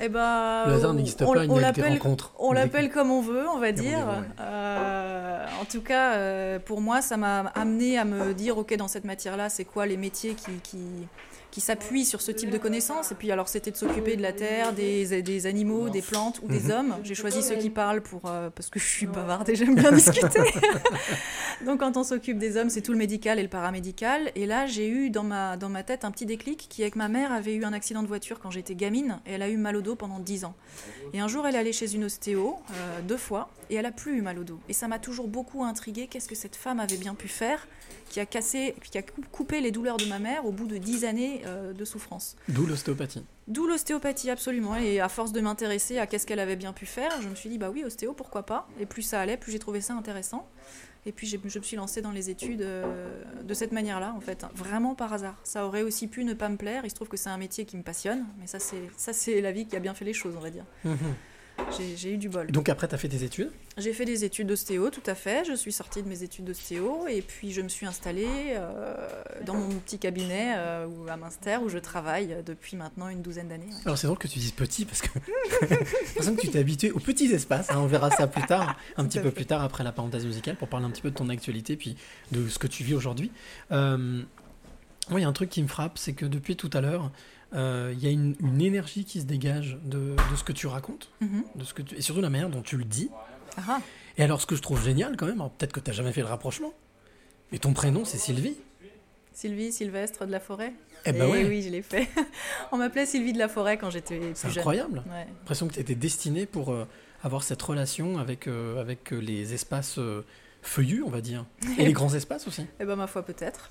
[0.00, 2.32] Eh ben, Le hasard n'existe on- pas, il on n'y a que des l'appelle- rencontres.
[2.38, 3.98] On Des- l'appelle comme on veut, on va dire.
[3.98, 4.26] ouais.
[4.40, 8.88] Euh, en tout cas, euh, pour moi, ça m'a amené à me dire, ok, dans
[8.88, 10.78] cette matière-là, c'est quoi les métiers qui, qui,
[11.56, 14.34] qui s'appuient sur ce type de connaissances Et puis, alors, c'était de s'occuper de la
[14.34, 16.70] terre, des, des animaux, des plantes ou des Mhm.
[16.70, 16.96] hommes.
[17.02, 19.90] J'ai choisi ceux qui parlent pour, euh, parce que je suis bavarde et j'aime bien
[20.04, 20.38] discuter.
[21.64, 24.30] Donc, quand on s'occupe des hommes, c'est tout le médical et le paramédical.
[24.34, 26.98] Et là, j'ai eu dans ma, dans ma tête un petit déclic qui est que
[26.98, 29.56] ma mère avait eu un accident de voiture quand j'étais gamine et elle a eu
[29.56, 30.54] mal au dos pendant 10 ans.
[31.14, 33.92] Et un jour, elle est allée chez une ostéo, euh, deux fois, et elle a
[33.92, 34.58] plus eu mal au dos.
[34.68, 36.06] Et ça m'a toujours beaucoup intrigué.
[36.06, 37.66] Qu'est-ce que cette femme avait bien pu faire
[38.08, 40.78] qui a cassé, qui a cou- coupé les douleurs de ma mère au bout de
[40.78, 43.24] 10 années euh, de souffrance D'où l'ostéopathie.
[43.48, 44.76] D'où l'ostéopathie, absolument.
[44.76, 47.48] Et à force de m'intéresser à qu'est-ce qu'elle avait bien pu faire, je me suis
[47.48, 50.48] dit, bah oui, ostéo, pourquoi pas Et plus ça allait, plus j'ai trouvé ça intéressant.
[51.08, 54.44] Et puis je me suis lancée dans les études euh, de cette manière-là, en fait,
[54.56, 55.36] vraiment par hasard.
[55.44, 56.80] Ça aurait aussi pu ne pas me plaire.
[56.84, 59.40] Il se trouve que c'est un métier qui me passionne, mais ça, c'est ça, c'est
[59.40, 60.64] la vie qui a bien fait les choses, on va dire.
[60.84, 60.90] J'ai
[61.98, 62.50] j'ai eu du bol.
[62.50, 65.44] Donc après, tu as fait tes études J'ai fait des études d'ostéo, tout à fait.
[65.44, 68.94] Je suis sortie de mes études d'ostéo et puis je me suis installée euh,
[69.44, 73.66] dans mon petit cabinet euh, à Münster où je travaille depuis maintenant une douzaine d'années.
[73.66, 73.80] ouais.
[73.84, 75.08] Alors c'est drôle que tu dises petit parce que
[75.70, 77.70] l'impression que tu t'es habitué aux petits espaces.
[77.70, 77.76] hein.
[77.78, 79.34] on verra ça plus tard, un petit peu fait.
[79.36, 81.96] plus tard après la parenthèse musicale pour parler un petit peu de ton actualité puis
[82.32, 83.30] de ce que tu vis aujourd'hui.
[83.72, 84.22] Euh,
[85.08, 87.12] moi, il y a un truc qui me frappe, c'est que depuis tout à l'heure,
[87.56, 89.98] euh, il y a une, une énergie qui se dégage de,
[90.30, 91.42] de ce que tu racontes, Mhm.
[91.54, 93.10] de ce que tu- et surtout la manière dont tu le dis.
[93.56, 93.80] Ah,
[94.18, 96.20] Et alors, ce que je trouve génial quand même, peut-être que tu n'as jamais fait
[96.20, 96.72] le rapprochement,
[97.52, 98.56] mais ton prénom c'est Sylvie.
[99.32, 100.72] Sylvie Sylvestre de la Forêt
[101.04, 102.08] Eh ben ouais, oui, je l'ai fait.
[102.72, 105.02] On m'appelait Sylvie de la Forêt quand j'étais plus c'est incroyable.
[105.06, 105.24] Ouais.
[105.26, 106.86] J'ai l'impression que tu étais destinée pour euh,
[107.22, 109.98] avoir cette relation avec, euh, avec les espaces
[110.62, 111.44] feuillus, on va dire,
[111.78, 112.64] et les grands espaces aussi.
[112.80, 113.70] Eh ben ma foi peut-être.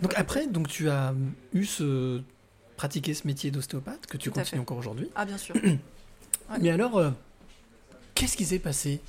[0.00, 1.14] Donc après, donc tu as
[1.52, 2.22] eu ce
[2.76, 5.10] pratiqué ce métier d'ostéopathe que tu Tout continues encore aujourd'hui.
[5.16, 5.54] Ah bien sûr.
[6.48, 6.58] Ouais.
[6.60, 7.10] Mais alors, euh,
[8.14, 9.00] qu'est-ce qui s'est passé?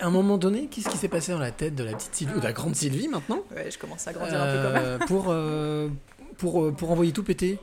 [0.00, 2.32] À un moment donné, qu'est-ce qui s'est passé dans la tête de la petite Sylvie
[2.36, 3.40] ou de la grande Sylvie maintenant?
[3.54, 4.82] Ouais, je commence à grandir un peu quand même.
[4.82, 5.88] euh, pour, euh,
[6.38, 7.58] pour, euh, pour envoyer tout péter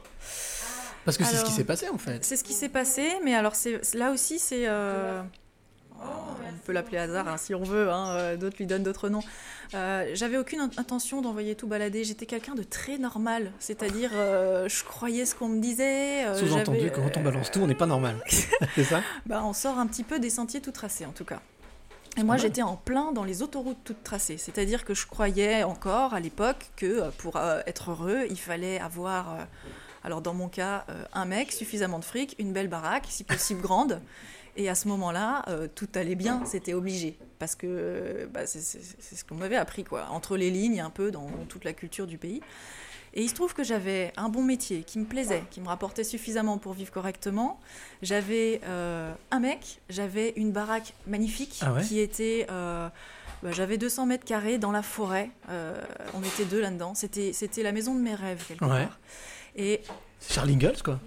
[1.04, 2.24] Parce que c'est ce qui s'est passé en fait.
[2.24, 5.24] C'est ce qui s'est passé, mais alors c'est là aussi c'est euh,
[6.02, 9.24] on peut l'appeler hasard hein, si on veut, hein, euh, d'autres lui donnent d'autres noms.
[9.74, 12.04] Euh, J'avais aucune in- intention d'envoyer tout balader.
[12.04, 16.26] J'étais quelqu'un de très normal, c'est-à-dire euh, je croyais ce qu'on me disait.
[16.26, 18.16] euh, Sous-entendu, quand on euh, balance tout, on n'est pas normal.
[18.76, 19.02] c'est ça?
[19.26, 21.40] Bah, on sort un petit peu des sentiers tout tracés en tout cas.
[22.18, 26.14] Et moi j'étais en plein dans les autoroutes toutes tracées, c'est-à-dire que je croyais encore
[26.14, 29.44] à l'époque que euh, pour euh, être heureux il fallait avoir, euh,
[30.02, 33.60] alors dans mon cas, euh, un mec, suffisamment de fric, une belle baraque, si possible
[33.62, 34.00] grande.
[34.58, 37.18] Et à ce moment-là, euh, tout allait bien, c'était obligé.
[37.40, 38.60] Parce que euh, bah, c'est
[39.16, 40.08] ce qu'on m'avait appris, quoi.
[40.12, 42.42] Entre les lignes, un peu dans toute la culture du pays.
[43.18, 46.04] Et il se trouve que j'avais un bon métier qui me plaisait, qui me rapportait
[46.04, 47.60] suffisamment pour vivre correctement.
[48.02, 52.46] J'avais euh, un mec, j'avais une baraque magnifique Ah ouais qui était.
[52.50, 52.90] euh,
[53.44, 55.30] bah, j'avais 200 mètres carrés dans la forêt.
[55.50, 55.80] Euh,
[56.14, 56.94] on était deux là-dedans.
[56.94, 58.86] C'était, c'était la maison de mes rêves, quelque Ouais.
[58.86, 59.00] part.
[59.56, 59.82] Et
[60.20, 61.00] C'est Charlie Ingalls, quoi.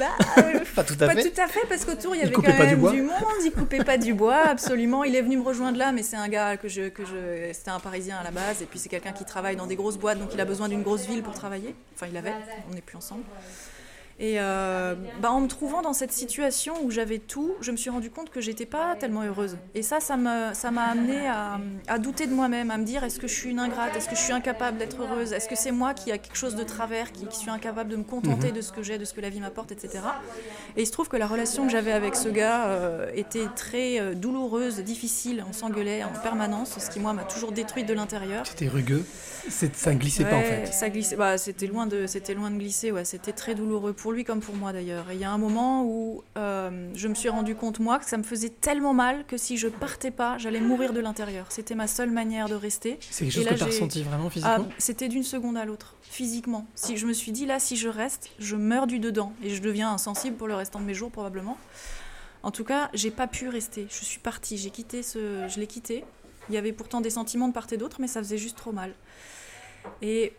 [0.00, 0.06] Bah,
[0.38, 1.30] euh, Pas tout à pas fait.
[1.30, 2.92] tout à fait, parce qu'autour, il y avait quand du même bois.
[2.92, 5.04] du, monde, il coupait pas du bois, absolument.
[5.04, 6.88] Il est venu me rejoindre là, mais c'est un gars que je.
[6.88, 9.66] Que je c'était un Parisien à la base, et puis c'est quelqu'un qui travaille dans
[9.66, 11.74] des grosses boîtes, donc il a besoin d'une grosse ville pour travailler.
[11.94, 12.34] Enfin, il avait,
[12.70, 13.22] on n'est plus ensemble.
[14.22, 17.88] Et euh, bah, en me trouvant dans cette situation où j'avais tout, je me suis
[17.88, 19.56] rendu compte que j'étais pas tellement heureuse.
[19.74, 23.26] Et ça, ça m'a amené à, à douter de moi-même, à me dire est-ce que
[23.26, 25.94] je suis une ingrate, est-ce que je suis incapable d'être heureuse, est-ce que c'est moi
[25.94, 28.72] qui a quelque chose de travers, qui, qui suis incapable de me contenter de ce
[28.72, 30.00] que j'ai, de ce que la vie m'apporte, etc.
[30.76, 34.00] Et il se trouve que la relation que j'avais avec ce gars euh, était très
[34.00, 38.46] euh, douloureuse, difficile, on s'engueulait en permanence, ce qui moi m'a toujours détruite de l'intérieur.
[38.46, 39.04] C'était rugueux?
[39.48, 40.66] Ça ne glissait pas en fait.
[40.66, 41.16] Ça glissait.
[41.16, 42.92] Bah, c'était loin de, c'était loin de glisser.
[42.92, 45.08] Ouais, c'était très douloureux pour pour lui comme pour moi d'ailleurs.
[45.12, 48.06] Et il y a un moment où euh, je me suis rendu compte, moi, que
[48.06, 51.46] ça me faisait tellement mal que si je partais pas, j'allais mourir de l'intérieur.
[51.50, 52.98] C'était ma seule manière de rester.
[53.08, 55.64] C'est quelque chose là, que tu as ressenti vraiment Ah, physiquement C'était d'une seconde à
[55.64, 56.66] l'autre, physiquement.
[56.74, 59.32] Si je me suis dit, là, si je reste, je meurs du dedans.
[59.44, 61.56] Et je deviens insensible pour le restant de mes jours, probablement.
[62.42, 63.86] En tout cas, j'ai pas pu rester.
[63.90, 64.58] Je suis partie.
[64.58, 65.46] J'ai quitté ce.
[65.46, 66.04] Je l'ai quitté.
[66.48, 68.72] Il y avait pourtant des sentiments de part et d'autre, mais ça faisait juste trop
[68.72, 68.92] mal.
[70.02, 70.32] Et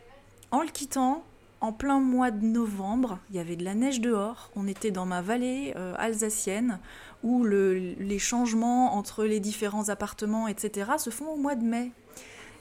[0.52, 1.24] en le quittant,
[1.62, 4.50] en plein mois de novembre, il y avait de la neige dehors.
[4.56, 6.80] On était dans ma vallée euh, alsacienne
[7.24, 11.92] où le- les changements entre les différents appartements, etc., se font au mois de mai.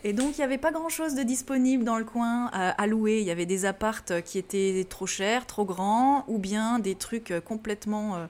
[0.04, 3.20] Et donc, il n'y avait pas grand-chose de disponible dans le coin à, louer.
[3.20, 7.30] Il y avait des appartes qui étaient trop chers, trop grands, ou bien des trucs
[7.30, 8.16] euh, complètement...
[8.16, 8.26] euh,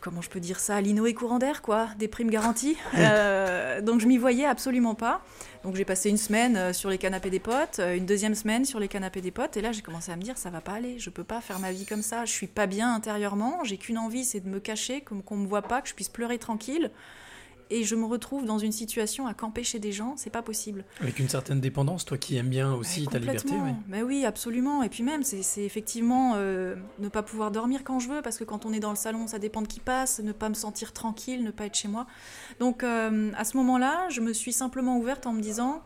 [0.00, 1.88] comment je peux dire ça Lino et courant d'air, quoi.
[1.98, 2.76] Des primes garanties.
[2.98, 5.22] Euh, donc, je m'y voyais absolument pas.
[5.62, 8.64] Donc, j'ai passé une semaine euh, sur les canapés des potes, euh, une deuxième semaine
[8.64, 9.56] sur les canapés des potes.
[9.56, 10.98] Et là, j'ai commencé à me dire, ça va pas aller.
[10.98, 12.24] Je peux pas faire ma vie comme ça.
[12.24, 13.62] Je suis pas bien intérieurement.
[13.64, 16.08] J'ai qu'une envie, c'est de me cacher, comme qu'on me voit pas, que je puisse
[16.08, 16.90] pleurer tranquille.
[17.70, 20.84] Et je me retrouve dans une situation à camper chez des gens, c'est pas possible.
[21.00, 23.50] Avec une certaine dépendance, toi qui aimes bien aussi ta liberté.
[23.50, 23.74] ouais.
[23.88, 24.82] Mais oui, absolument.
[24.82, 28.38] Et puis même, c'est c'est effectivement euh, ne pas pouvoir dormir quand je veux, parce
[28.38, 30.54] que quand on est dans le salon, ça dépend de qui passe, ne pas me
[30.54, 32.06] sentir tranquille, ne pas être chez moi.
[32.60, 35.82] Donc euh, à ce moment-là, je me suis simplement ouverte en me disant,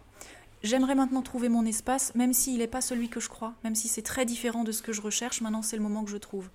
[0.63, 3.89] j'aimerais maintenant trouver mon espace, même s'il n'est pas celui que je crois, même si
[3.89, 6.49] c'est très différent de ce que je recherche, maintenant c'est le moment que je trouve.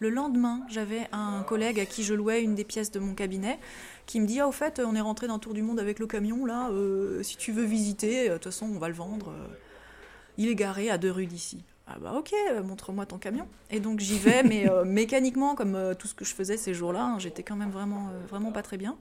[0.00, 3.58] Le lendemain, j'avais un collègue à qui je louais une des pièces de mon cabinet
[4.06, 6.06] qui me dit Ah, au fait, on est rentré d'un tour du monde avec le
[6.06, 9.30] camion, là, euh, si tu veux visiter, euh, de toute façon, on va le vendre.
[9.30, 9.46] euh,
[10.36, 11.64] il est garé à deux rues d'ici.
[11.90, 13.48] Ah bah ok, euh, montre-moi ton camion.
[13.70, 16.74] Et donc j'y vais, mais euh, mécaniquement, comme euh, tout ce que je faisais ces
[16.74, 18.98] jours-là, hein, j'étais quand même vraiment, euh, vraiment pas très bien.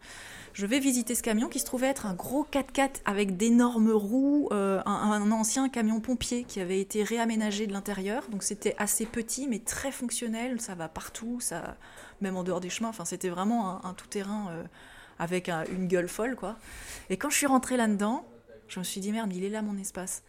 [0.54, 4.48] Je vais visiter ce camion qui se trouvait être un gros 4x4 avec d'énormes roues,
[4.52, 8.24] un, un ancien camion pompier qui avait été réaménagé de l'intérieur.
[8.30, 11.76] Donc c'était assez petit mais très fonctionnel, ça va partout, ça,
[12.22, 12.90] même en dehors des chemins.
[12.90, 14.48] Enfin c'était vraiment un, un tout-terrain
[15.20, 16.56] avec un- une gueule folle quoi.
[17.12, 18.26] Et quand je suis rentrée là-dedans,
[18.68, 20.24] je me suis dit merde, il est là mon espace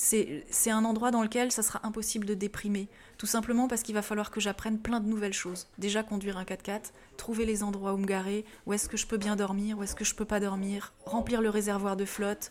[0.00, 2.88] c'est un endroit dans lequel ça sera impossible de déprimer.
[3.18, 5.68] Tout simplement parce qu'il va falloir que j'apprenne plein de nouvelles choses.
[5.76, 9.18] Déjà conduire un 4x4, trouver les endroits où me garer, où est-ce que je peux
[9.18, 12.50] bien dormir, où est-ce que je peux pas dormir, remplir le réservoir de flotte,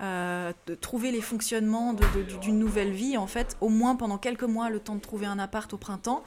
[0.00, 1.94] euh, trouver les fonctionnements
[2.40, 3.16] d'une nouvelle vie.
[3.16, 6.22] En fait, au moins pendant quelques mois, le temps de trouver un appart au printemps.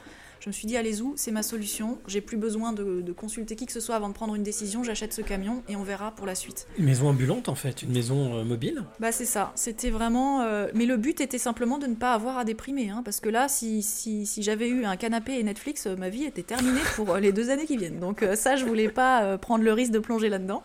[0.48, 1.98] Je me suis dit, allez-y, c'est ma solution.
[2.06, 4.82] J'ai plus besoin de, de consulter qui que ce soit avant de prendre une décision.
[4.82, 6.66] J'achète ce camion et on verra pour la suite.
[6.78, 8.82] Une maison ambulante en fait, une maison euh, mobile.
[8.98, 10.40] Bah c'est ça, c'était vraiment...
[10.40, 13.28] euh, Mais le but était simplement de ne pas avoir à déprimer, hein, parce que
[13.28, 16.80] là, si, si, si j'avais eu un canapé et Netflix, euh, ma vie était terminée
[16.96, 18.00] pour les deux années qui viennent.
[18.00, 20.62] Donc ça, je voulais pas prendre le risque de plonger là-dedans.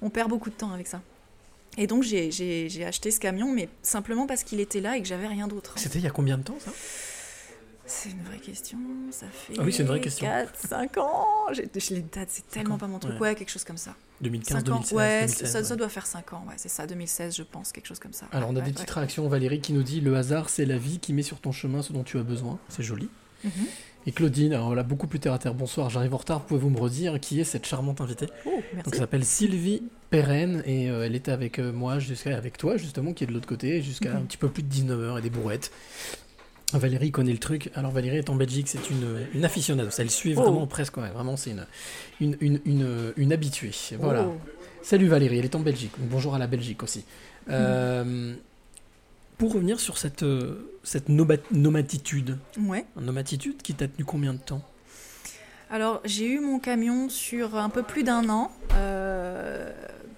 [0.00, 1.02] On perd beaucoup de temps avec ça.
[1.76, 5.26] Et donc j'ai acheté ce camion, mais simplement parce qu'il était là et que j'avais
[5.26, 5.74] rien d'autre.
[5.76, 6.70] C'était il y a combien de temps ça?
[7.86, 8.78] C'est une vraie question,
[9.10, 9.54] ça fait...
[9.58, 10.26] Ah oui, c'est une vraie question.
[10.26, 13.14] 4, 5 ans J'ai- je Les dates, c'est tellement pas mon truc.
[13.14, 13.20] ouais.
[13.20, 13.94] Ouais, quelque chose comme ça.
[14.22, 15.64] 2015, 5 ans, 2016, ouais, 2016, ça, ouais.
[15.64, 18.26] ça doit faire 5 ans, ouais, c'est ça, 2016 je pense, quelque chose comme ça.
[18.32, 19.28] Alors on a des petites réactions.
[19.28, 21.92] Valérie qui nous dit le hasard c'est la vie qui met sur ton chemin ce
[21.92, 22.58] dont tu as besoin.
[22.68, 23.08] C'est joli.
[23.44, 23.50] Mhm.
[24.08, 25.52] Et Claudine, alors là beaucoup plus terre à terre.
[25.54, 26.44] Bonsoir, j'arrive en retard.
[26.46, 28.84] Pouvez-vous me redire qui est cette charmante invitée Oh, merci.
[28.84, 32.76] Donc elle s'appelle Sylvie Perren et euh, elle était avec euh, moi jusqu'à avec toi
[32.76, 34.16] justement qui est de l'autre côté jusqu'à Mhm.
[34.16, 35.70] un petit peu plus de 19h et des bourrettes.
[36.72, 37.70] Valérie connaît le truc.
[37.74, 39.88] Alors Valérie est en Belgique, c'est une, une aficionado.
[39.98, 40.42] Elle suit Oh.
[40.42, 41.66] vraiment presque, ouais, vraiment c'est une,
[42.20, 43.70] une, une, une, une habituée.
[44.00, 44.26] Voilà.
[44.26, 44.36] Oh.
[44.82, 45.92] Salut Valérie, elle est en Belgique.
[45.98, 47.04] Bonjour à la Belgique aussi.
[47.50, 48.34] Euh,
[49.38, 52.84] pour revenir sur cette, euh, cette nomatitude, Ouais.
[53.00, 54.62] nomatitude qui t'a tenu combien de temps?
[55.70, 58.50] Alors, j'ai eu mon camion sur un peu plus d'un an.
[58.74, 59.72] euh,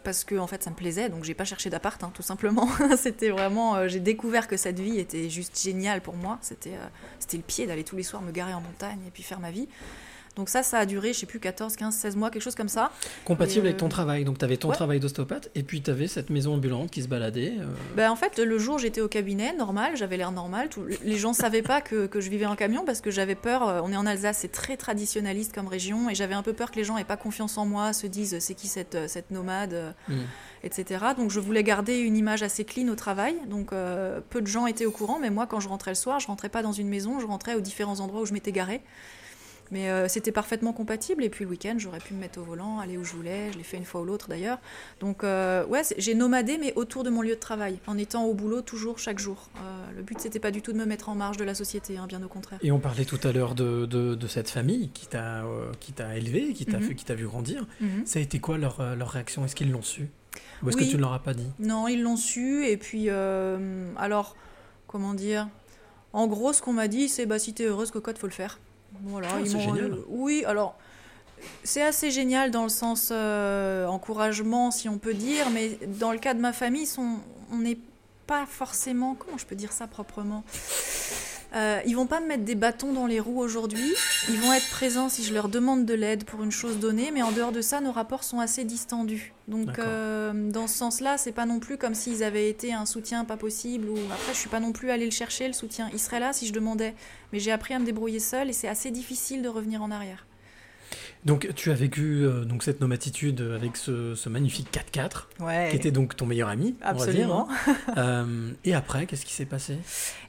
[0.08, 2.66] parce que en fait ça me plaisait donc j'ai pas cherché d'appart hein, tout simplement.
[2.96, 6.38] C'était vraiment euh, j'ai découvert que cette vie était juste géniale pour moi.
[6.40, 9.22] C'était euh, c'était le pied d'aller tous les soirs me garer en montagne et puis
[9.22, 9.68] faire ma vie
[10.38, 12.68] donc ça ça a duré je sais plus 14 15 16 mois quelque chose comme
[12.68, 12.90] ça
[13.24, 14.24] Compatible Et, avec ton euh, travail.
[14.24, 14.74] Donc tu avais ton ouais.
[14.74, 17.54] travail d'ostéopathe et puis tu avais cette maison ambulante qui se baladait.
[17.58, 20.68] euh, Ben, en fait, le jour, j'étais au cabinet, normal, j'avais l'air normal.
[20.68, 23.68] Tout- les gens savaient pas que, que je vivais en camion parce que j'avais peur.
[23.68, 26.70] euh, On est en Alsace, c'est très traditionnaliste comme région, et j'avais un peu peur
[26.70, 29.94] que les gens aient pas confiance en moi, se disent c'est qui cette, cette nomade,
[30.08, 30.14] hmm.
[30.62, 31.04] etc.
[31.16, 33.34] Donc je voulais garder une image assez clean au travail.
[33.48, 36.20] Donc euh, peu de gens étaient au courant, mais moi, quand je rentrais le soir,
[36.20, 38.80] je rentrais pas dans une maison, je rentrais aux différents endroits où je m'étais garée.
[39.70, 41.22] Mais euh, c'était parfaitement compatible.
[41.24, 43.52] Et puis le week-end, j'aurais pu me mettre au volant, aller où je voulais.
[43.52, 44.58] Je l'ai fait une fois ou l'autre d'ailleurs.
[45.00, 48.34] Donc euh, ouais, j'ai nomadé, mais autour de mon lieu de travail, en étant au
[48.34, 49.50] boulot toujours, chaque jour.
[49.56, 49.60] Euh,
[49.96, 52.06] le but, c'était pas du tout de me mettre en marge de la société, hein,
[52.08, 52.58] bien au contraire.
[52.62, 55.92] Et on parlait tout à l'heure de, de, de cette famille qui t'a euh, qui
[55.92, 57.66] t'a élevé, qui t'a qui t'a vu grandir.
[57.80, 58.06] Mhm.
[58.06, 59.44] Ça a été quoi leur, leur réaction?
[59.44, 60.08] Est-ce qu'ils l'ont su?
[60.62, 60.86] Ou est-ce Oui.
[60.86, 61.46] que tu ne leur as pas dit?
[61.58, 62.66] Non, ils l'ont su.
[62.66, 64.36] Et puis, alors,
[64.86, 65.48] comment dire?
[66.12, 68.58] En gros, ce qu'on m'a dit, c'est bah, si t'es heureuse, cocotte, faut le faire.
[69.04, 69.98] Voilà, Ah, ils c'est m'ont- génial.
[70.08, 70.76] oui, alors.
[71.62, 76.18] C'est assez génial dans le sens euh, encouragement, si on peut dire, mais dans le
[76.18, 77.18] cas de ma famille, sont-
[77.52, 77.78] on n'est
[78.26, 79.14] pas forcément.
[79.14, 80.42] Comment je peux dire ça proprement?
[81.54, 83.94] Euh, Ils vont pas me mettre des bâtons dans les roues aujourd'hui.
[84.28, 87.22] Ils vont être présents si je leur demande de l'aide pour une chose donnée, mais
[87.22, 89.32] en dehors de ça, nos rapports sont assez distendus.
[89.48, 93.24] Donc, euh, dans ce sens-là, c'est pas non plus comme s'ils avaient été un soutien
[93.24, 93.88] pas possible.
[93.88, 95.88] Ou après, je suis pas non plus allée le chercher le soutien.
[95.92, 96.94] Il serait là si je demandais,
[97.32, 100.27] mais j'ai appris à me débrouiller seule et c'est assez difficile de revenir en arrière.
[101.24, 105.68] Donc tu as vécu euh, donc cette nomatitude avec ce, ce magnifique 4x4 Ouais.
[105.70, 107.48] qui était donc ton meilleur ami, on va dire, Absolument.
[107.66, 107.74] hein.
[107.98, 109.76] Euh, et après, qu'est-ce qui s'est passé?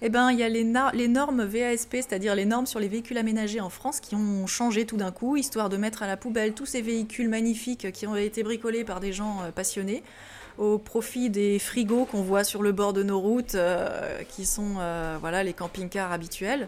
[0.02, 3.62] Eh ben, il y a les, normes VASP, c'est-à-dire les normes sur les véhicules aménagés
[3.62, 6.65] en France, qui ont changé tout d'un coup, histoire de mettre à la poubelle tous
[6.65, 10.04] ces véhicules magnifiques qui ont été bricolés par des gens euh, passionnés,
[10.58, 14.75] au profit des frigos qu'on voit sur le bord de nos routes, euh, qui sont
[15.21, 16.67] voilà les camping-cars habituels.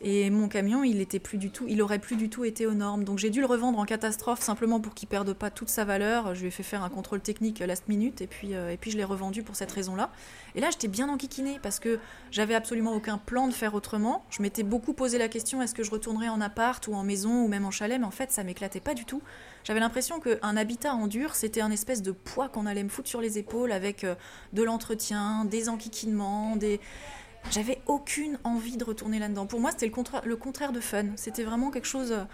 [0.00, 2.74] Et mon camion, il était plus du tout, il aurait plus du tout été aux
[2.74, 3.04] normes.
[3.04, 6.34] Donc j'ai dû le revendre en catastrophe simplement pour qu'il perde pas toute sa valeur.
[6.34, 8.90] Je lui ai fait faire un contrôle technique last minute et puis euh, et puis
[8.90, 10.10] je l'ai revendu pour cette raison-là.
[10.54, 11.98] Et là, j'étais bien enquiquinée parce que
[12.30, 14.24] j'avais absolument aucun plan de faire autrement.
[14.30, 17.44] Je m'étais beaucoup posé la question est-ce que je retournerais en appart ou en maison
[17.44, 17.98] ou même en chalet?
[17.98, 19.22] Mais en fait, ça m'éclatait pas du tout.
[19.64, 23.08] J'avais l'impression qu'un habitat en dur, c'était un espèce de poids qu'on allait me foutre
[23.08, 24.14] sur les épaules avec euh,
[24.52, 26.80] de l'entretien, des enquiquinements, des.
[27.50, 29.46] J'avais aucune envie de retourner là-dedans.
[29.46, 31.04] Pour moi, c'était le, contra- le contraire de fun.
[31.16, 32.12] C'était vraiment quelque chose.
[32.12, 32.24] euh,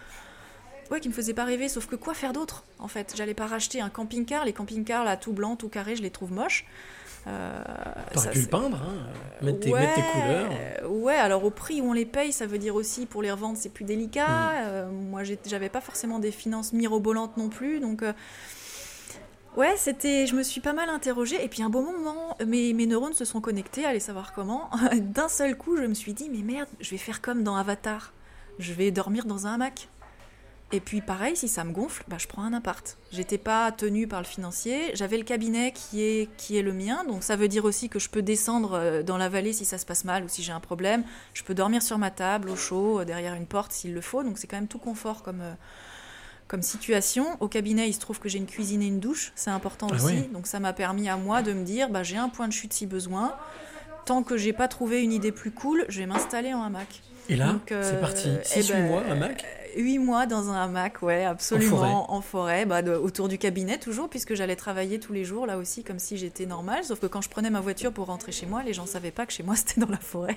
[0.90, 3.14] Ouais, qui me faisait pas rêver, sauf que quoi faire d'autre en fait?
[3.16, 6.32] J'allais pas racheter un camping-car, les camping-cars là tout blanc, tout carré, je les trouve
[6.32, 6.66] moches.
[7.28, 7.62] Euh,
[8.12, 9.06] T'aurais pu le peindre, hein,
[9.40, 10.50] mettre, tes, mettre tes couleurs.
[10.82, 13.30] euh, Ouais, alors au prix où on les paye, ça veut dire aussi pour les
[13.30, 14.26] revendre, c'est plus délicat.
[14.26, 14.52] Mm.
[14.64, 18.02] Euh, moi, j'avais pas forcément des finances mirobolantes non plus, donc.
[19.56, 22.86] Ouais, c'était, je me suis pas mal interrogée et puis un bon moment, mes, mes
[22.86, 24.70] neurones se sont connectés, allez savoir comment.
[24.96, 28.12] D'un seul coup, je me suis dit mais merde, je vais faire comme dans Avatar,
[28.60, 29.88] je vais dormir dans un hamac.
[30.72, 32.96] Et puis pareil, si ça me gonfle, bah, je prends un appart.
[33.10, 37.02] J'étais pas tenue par le financier, j'avais le cabinet qui est, qui est le mien,
[37.02, 39.78] donc ça veut dire aussi que je peux descendre euh, dans la vallée si ça
[39.78, 41.02] se passe mal ou si j'ai un problème.
[41.34, 44.22] Je peux dormir sur ma table, au chaud, euh, derrière une porte s'il le faut,
[44.22, 45.54] donc c'est quand même tout confort comme, euh,
[46.50, 47.36] comme situation.
[47.38, 49.94] Au cabinet, il se trouve que j'ai une cuisine et une douche, c'est important Ah
[49.94, 52.52] aussi, donc ça m'a permis à moi de me dire, bah, j'ai un point de
[52.52, 53.36] chute si besoin.
[54.04, 57.02] Tant que j'ai pas trouvé une idée plus cool, je vais m'installer en hamac.
[57.28, 58.28] Et là, Donc, euh, c'est parti.
[58.56, 59.02] eh 6-8 ben, mois,
[59.76, 64.08] 8 mois dans un hamac, ouais, absolument, en forêt, bah, de- autour du cabinet toujours,
[64.08, 66.84] puisque j'allais travailler tous les jours là aussi, comme si j'étais normale.
[66.84, 69.26] Sauf que quand je prenais ma voiture pour rentrer chez moi, les gens savaient pas
[69.26, 70.36] que chez moi c'était dans la forêt.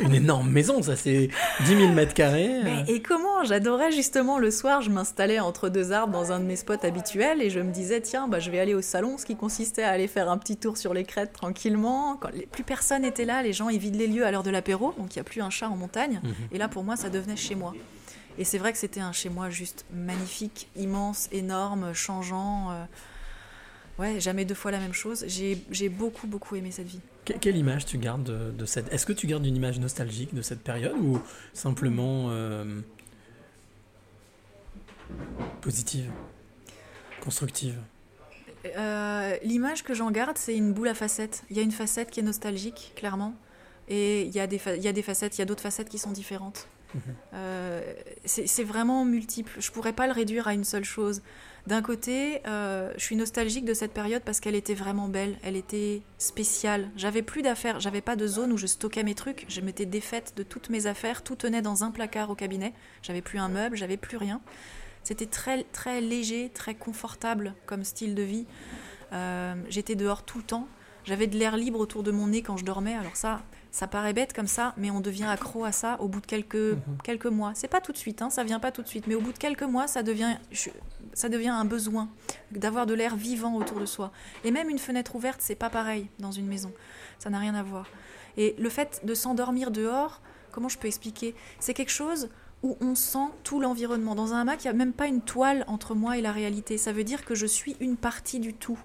[0.00, 1.30] Une énorme maison, ça c'est
[1.64, 2.60] 10 000 mètres carrés.
[2.62, 3.42] Mais, et comment?
[3.44, 7.40] J'adorais justement le soir, je m'installais entre deux arbres dans un de mes spots habituels
[7.40, 9.90] et je me disais, tiens, bah, je vais aller au salon, ce qui consistait à
[9.92, 12.18] aller faire un petit tour sur les crêtes tranquillement.
[12.20, 14.50] Quand les- plus personne n'était là, les gens ils vident les lieux à l'heure de
[14.50, 16.20] l'apéro, donc il n'y a plus un chat en montagne.
[16.22, 16.34] Mhm.
[16.52, 17.72] Et là, pour moi, ça devenait chez moi.
[18.38, 22.70] Et c'est vrai que c'était un chez moi juste magnifique, immense, énorme, changeant.
[22.70, 22.84] euh,
[23.98, 25.24] Ouais, jamais deux fois la même chose.
[25.26, 27.00] J'ai beaucoup, beaucoup aimé cette vie.
[27.24, 28.92] Que- quelle image tu gardes de, de cette.
[28.92, 31.18] Est-ce que tu gardes une image nostalgique de cette période ou
[31.54, 32.80] simplement euh,
[35.62, 36.10] positive,
[37.22, 37.76] constructive?
[38.76, 41.44] Euh, L'image que j'en garde, c'est une boule à facettes.
[41.50, 43.34] Il y a une facette qui est nostalgique, clairement.
[43.88, 45.62] Et il y a des, fa- il y a des facettes, il y a d'autres
[45.62, 46.66] facettes qui sont différentes.
[47.34, 47.82] Euh,
[48.24, 49.52] c'est c'est vraiment multiple.
[49.58, 51.22] Je pourrais pas le réduire à une seule chose.
[51.66, 55.56] D'un côté, euh, je suis nostalgique de cette période parce qu'elle était vraiment belle, elle
[55.56, 56.88] était spéciale.
[56.96, 59.44] J'avais plus d'affaires, j'avais pas de zone où je stockais mes trucs.
[59.48, 62.72] Je m'étais défaite de toutes mes affaires, tout tenait dans un placard au cabinet.
[63.02, 64.40] J'avais plus un meuble, j'avais plus rien.
[65.02, 68.46] C'était très très léger, très confortable comme style de vie.
[69.12, 70.68] Euh, J'étais dehors tout le temps.
[71.04, 72.94] J'avais de l'air libre autour de mon nez quand je dormais.
[72.94, 73.42] Alors ça,
[73.76, 76.54] ça paraît bête comme ça, mais on devient accro à ça au bout de quelques,
[76.54, 76.80] Mhm.
[77.04, 77.52] quelques mois.
[77.54, 79.34] C'est pas tout de suite, hein, ça vient pas tout de suite, mais au bout
[79.34, 80.70] de quelques mois, ça devient, je-
[81.12, 82.08] ça devient un besoin
[82.52, 84.12] d'avoir de l'air vivant autour de soi.
[84.44, 86.72] Et même une fenêtre ouverte, c'est pas pareil dans une maison.
[87.18, 87.86] Ça n'a rien à voir.
[88.38, 91.34] Et le fait de s'endormir dehors, comment je peux expliquer?
[91.60, 92.30] C'est quelque chose
[92.62, 94.14] où on sent tout l'environnement.
[94.14, 96.78] Dans un hamac, il n'y a même pas une toile entre moi et la réalité.
[96.78, 98.78] Ça veut dire que je suis une partie du tout.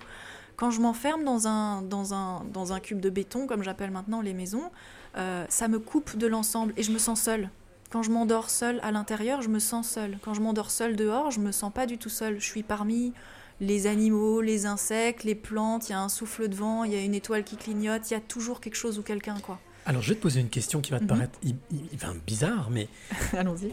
[0.61, 4.21] Quand je m'enferme dans un, dans, un, dans un cube de béton, comme j'appelle maintenant
[4.21, 4.69] les maisons,
[5.17, 7.49] euh, ça me coupe de l'ensemble et je me sens seule.
[7.89, 10.19] Quand je m'endors seule à l'intérieur, je me sens seule.
[10.21, 12.39] Quand je m'endors seule dehors, je me sens pas du tout seule.
[12.39, 13.11] Je suis parmi
[13.59, 16.95] les animaux, les insectes, les plantes, il y a un souffle de vent, il y
[16.95, 19.57] a une étoile qui clignote, il y a toujours quelque chose ou quelqu'un, quoi.
[19.85, 21.09] Alors je vais te poser une question qui va te Mhm.
[21.09, 22.87] paraître i- i- enfin, bizarre, mais
[23.33, 23.71] Allons-y.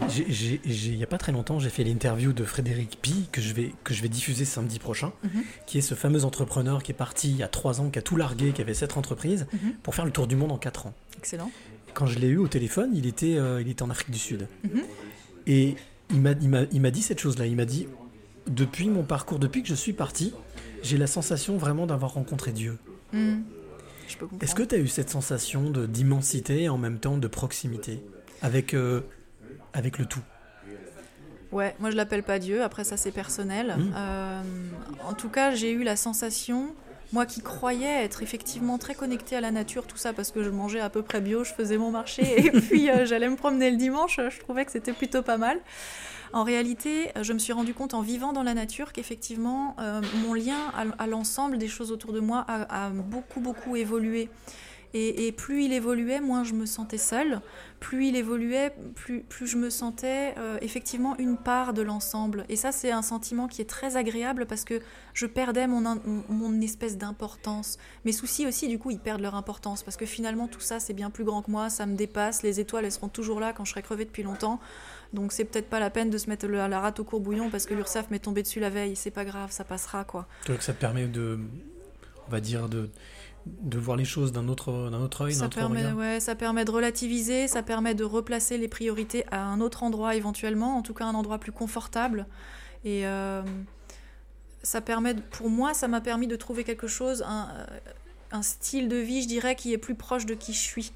[0.65, 3.73] il n'y a pas très longtemps, j'ai fait l'interview de Frédéric Pi que je vais,
[3.85, 5.43] que je vais diffuser samedi prochain, Mhm.
[5.67, 8.03] qui est ce fameux entrepreneur qui est parti il y a trois ans, qui a
[8.03, 9.73] tout largué, qui avait sept entreprises, Mhm.
[9.83, 10.95] pour faire le tour du monde en quatre ans.
[11.19, 11.51] Excellent.
[11.95, 14.47] quand je l'ai eu au téléphone, il était, euh, il était en Afrique du Sud.
[15.49, 15.75] Et
[16.11, 16.35] il m'a
[16.91, 17.47] dit cette chose-là.
[17.47, 17.89] Il m'a dit
[18.47, 20.33] Depuis mon parcours, depuis que je suis parti,
[20.83, 22.79] j'ai la sensation vraiment d'avoir rencontré Dieu.
[24.09, 24.43] Je peux comprendre.
[24.43, 28.03] Est-ce que tu as eu cette sensation de, d'immensité et en même temps de proximité
[28.43, 29.03] avec, euh,
[29.73, 30.23] avec le tout?
[31.53, 33.77] Ouais, moi je l'appelle pas Dieu, après ça c'est personnel.
[33.79, 33.93] Mm.
[33.97, 34.43] Euh,
[35.07, 36.75] en tout cas, j'ai eu la sensation,
[37.13, 40.51] moi qui croyais être effectivement très connectée à la nature, tout ça parce que je
[40.51, 43.71] mangeais à peu près bio, je faisais mon marché et puis euh, j'allais me promener
[43.71, 45.59] le dimanche, je trouvais que c'était plutôt pas mal.
[46.33, 50.01] En réalité, euh, je me suis rendu compte en vivant dans la nature qu'effectivement, euh,
[50.23, 54.29] mon lien à, l'ensemble des choses autour de moi a, beaucoup, beaucoup évolué.
[54.95, 57.43] Et, plus il évoluait, moins je me sentais seule.
[57.79, 62.47] Plus il évoluait, plus, je me sentais euh, effectivement une part de l'ensemble.
[62.49, 64.81] Et ça, c'est un sentiment qui est très agréable parce que
[65.13, 67.77] je perdais mon, mon espèce d'importance.
[68.07, 70.95] Mes soucis aussi, du coup, ils perdent leur importance parce que finalement, tout ça, c'est
[70.95, 72.43] bien plus grand que moi, ça me dépasse.
[72.43, 74.59] Les étoiles, elles seront toujours là quand je serai crevée depuis longtemps.
[75.13, 77.65] Donc, c'est peut-être pas la peine de se mettre la, la rate au courbouillon parce
[77.67, 78.95] que l'URSSAF m'est tombé dessus la veille.
[78.95, 80.27] C'est pas grave, ça passera, quoi.
[80.45, 81.39] Que ça te permet de,
[82.27, 82.91] on va dire, de,
[83.47, 86.21] de voir les choses d'un autre, d'un autre œil, d'un Ça autre permet, regard ouais,
[86.21, 90.77] ça permet de relativiser, ça permet de replacer les priorités à un autre endroit éventuellement,
[90.77, 92.27] en tout cas un endroit plus confortable.
[92.85, 93.43] Et euh,
[94.63, 97.67] ça permet, pour moi, ça m'a permis de trouver quelque chose, un, euh,
[98.33, 100.93] un style de vie, je dirais, qui est plus proche de qui je suis.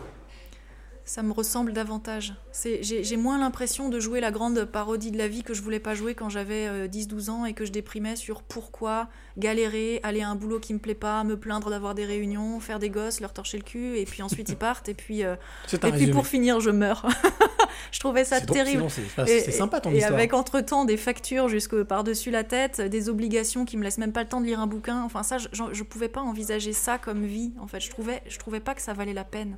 [1.04, 2.32] Ça me ressemble davantage.
[2.80, 5.94] J'ai moins l'impression de jouer la grande parodie de la vie que je voulais pas
[5.94, 10.28] jouer quand j'avais euh, 10-12 ans et que je déprimais sur pourquoi galérer, aller à
[10.28, 13.32] un boulot qui me plaît pas, me plaindre d'avoir des réunions, faire des gosses, leur
[13.32, 15.34] torcher le cul, et puis ensuite ils partent, et puis, euh,
[15.88, 16.12] et puis résumé.
[16.12, 17.08] pour finir, je meurs.
[17.90, 18.82] je trouvais ça terrible.
[19.26, 20.14] c'est- Et- sympa ton et histoire.
[20.14, 24.22] avec entre-temps des factures jusque par-dessus la tête, des obligations qui me laissent même pas
[24.22, 25.02] le temps de lire un bouquin.
[25.02, 27.52] Enfin ça, je, je pouvais pas envisager ça comme vie.
[27.60, 29.56] En fait, je trouvais, je trouvais pas que ça valait la peine.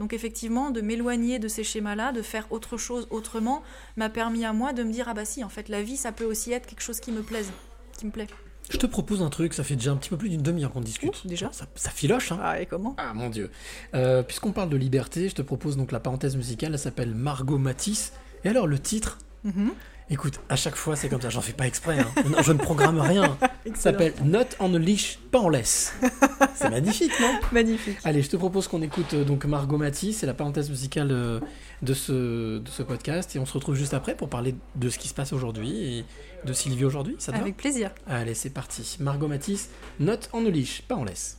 [0.00, 3.62] Donc effectivement, de m'éloigner de ces schémas-là, de faire autre chose autrement,
[3.96, 6.12] m'a permis à moi de me dire ah bah si, en fait, la vie, ça
[6.12, 7.50] peut aussi être quelque chose qui me plaise,
[7.98, 8.26] qui me plaît.
[8.70, 10.80] Je te propose un truc, ça fait déjà un petit peu plus d'une demi-heure qu'on
[10.80, 11.22] discute.
[11.24, 12.94] Ouh, déjà ça, ça filoche, hein Ah et comment?
[12.96, 13.50] Ah mon dieu.
[13.94, 17.58] Euh, Puisqu'on parle de liberté, je te propose donc la parenthèse musicale, elle s'appelle Margot
[17.58, 18.12] Matisse.
[18.42, 19.18] Et alors le titre?
[19.44, 19.72] Mhm.
[20.10, 22.08] Écoute, à chaque fois c'est comme ça, j'en fais pas exprès, hein.
[22.26, 23.38] Non, je ne programme rien.
[23.74, 25.94] Ça s'appelle Not on a leash, pas en laisse.
[26.54, 27.38] C'est magnifique, non?
[27.50, 27.96] Magnifique.
[28.04, 31.40] Allez, je te propose qu'on écoute euh, donc Margot Matisse, c'est la parenthèse musicale euh,
[31.80, 34.98] de ce, de ce podcast, et on se retrouve juste après pour parler de ce
[34.98, 36.04] qui se passe aujourd'hui et
[36.44, 37.42] de Sylvie aujourd'hui, ça te va?
[37.42, 37.90] Avec plaisir.
[38.06, 38.98] Allez, c'est parti.
[39.00, 41.38] Margot Matisse, Not on a leash, pas en laisse.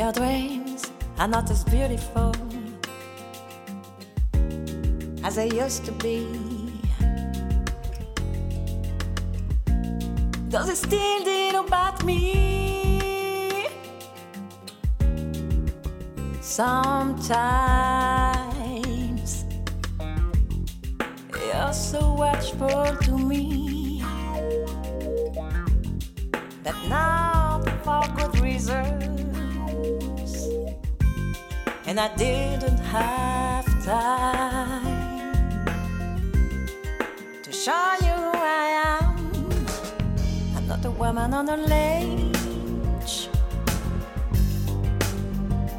[0.00, 2.32] Your dreams are not as beautiful
[5.22, 6.26] as they used to be.
[10.48, 13.68] Does it still think about me?
[16.40, 17.84] Sometimes
[21.30, 24.02] you're so watchful to me
[26.62, 29.29] that not for good reasons,
[31.90, 35.66] and I didn't have time
[37.42, 39.16] to show you who I am.
[40.56, 43.28] I'm not a woman on a ledge.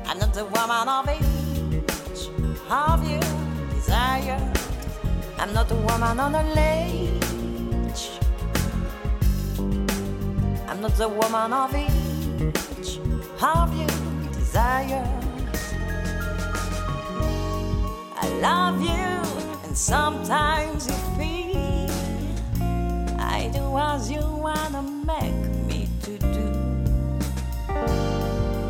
[0.06, 2.28] I'm not a woman of age.
[2.68, 3.22] Have you
[3.74, 4.52] desire?
[5.40, 8.04] I'm not a woman on a ledge.
[10.68, 13.00] I'm not a woman of age.
[13.40, 13.88] Have you
[14.34, 15.21] desire?
[18.42, 19.12] Love you,
[19.64, 21.90] and sometimes you feel
[23.20, 26.48] I do as you wanna make me to do.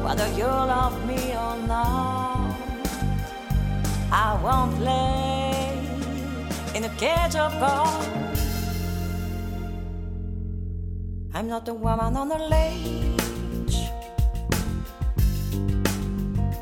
[0.04, 2.54] Whether you love me or not,
[4.12, 5.80] I won't play
[6.76, 8.08] in a cage of gold.
[11.34, 13.78] I'm not a woman on a ledge.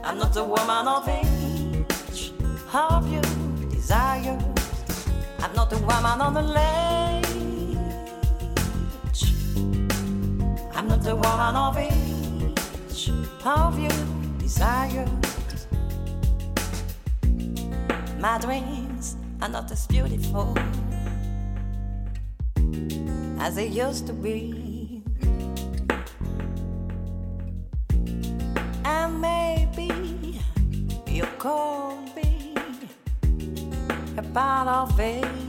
[0.04, 1.38] I'm not a woman of age.
[6.10, 7.26] Woman on the ledge.
[10.74, 13.10] I'm not the woman of each
[13.45, 13.89] of you
[14.39, 15.05] desire?
[18.20, 20.57] My dreams are not as beautiful
[23.39, 25.03] as they used to be.
[28.84, 30.41] And maybe
[31.07, 32.55] you could be
[34.18, 35.49] a part of it.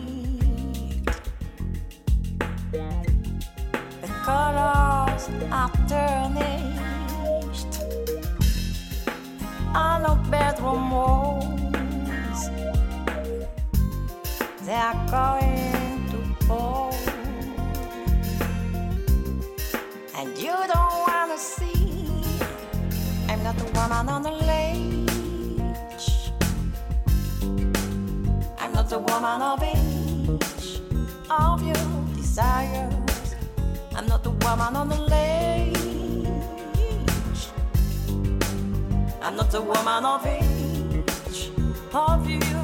[4.30, 7.74] Colors are tarnished
[9.74, 12.40] on the bedroom walls.
[14.66, 16.94] They are going to fall,
[20.18, 22.22] and you don't wanna see.
[23.30, 26.06] I'm not the woman on the ledge.
[28.60, 30.68] I'm not the woman of age
[31.44, 31.84] of your
[32.16, 32.89] desires.
[34.42, 35.76] Woman on the ledge.
[39.22, 41.50] I'm not the woman of age
[41.92, 42.59] of your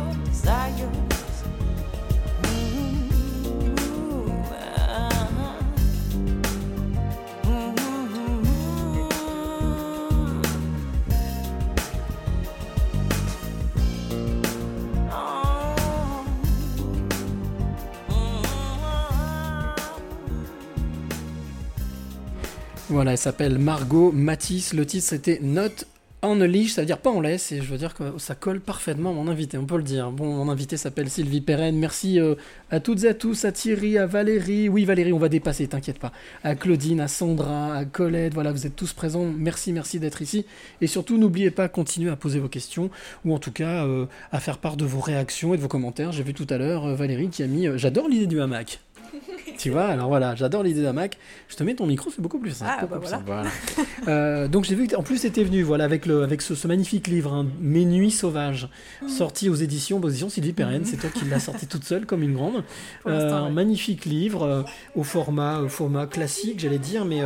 [22.97, 24.72] Voilà, elle s'appelle Margot Matisse.
[24.72, 25.84] Le titre c'était Not
[26.22, 28.59] on leash, ça veut dire pas en laisse, et je veux dire que ça colle
[28.59, 30.11] parfaitement à mon invité, on peut le dire.
[30.11, 31.76] Bon, mon invité s'appelle Sylvie Perren.
[31.76, 32.36] Merci euh,
[32.70, 34.70] à toutes et à tous, à Thierry, à Valérie.
[34.70, 36.11] Oui, Valérie, on va dépasser, t'inquiète pas.
[36.42, 38.32] À Claudine, à Sandra, à Colette.
[38.32, 39.26] Voilà, vous êtes tous présents.
[39.26, 40.47] Merci, merci d'être ici.
[40.80, 42.88] Et surtout, n'oubliez pas, continuez à poser vos questions,
[43.26, 46.12] ou en tout cas euh, à faire part de vos réactions et de vos commentaires.
[46.12, 48.80] J'ai vu tout à l'heure euh, Valérie qui a mis J'adore l'idée du hamac.
[49.58, 51.16] Tu vois, alors voilà, j'adore l'idée d'un Mac.
[51.48, 52.72] Je te mets ton micro, c'est beaucoup plus simple.
[52.76, 53.44] Ah, beaucoup bah plus voilà.
[53.50, 53.72] simple,
[54.04, 54.08] voilà.
[54.08, 56.68] Euh, donc j'ai vu que en plus c'était venu, voilà, avec le, avec ce, ce
[56.68, 58.68] magnifique livre, hein, Mes nuits sauvages,
[59.02, 59.08] Mm.
[59.08, 60.84] sorti aux éditions, aux éditions Sylvie Perren.
[60.84, 62.64] C'est toi qui l'as sorti toute seule, comme une grande.
[63.06, 64.62] Euh, un magnifique livre euh,
[64.94, 67.20] au format, au format classique, j'allais dire, mais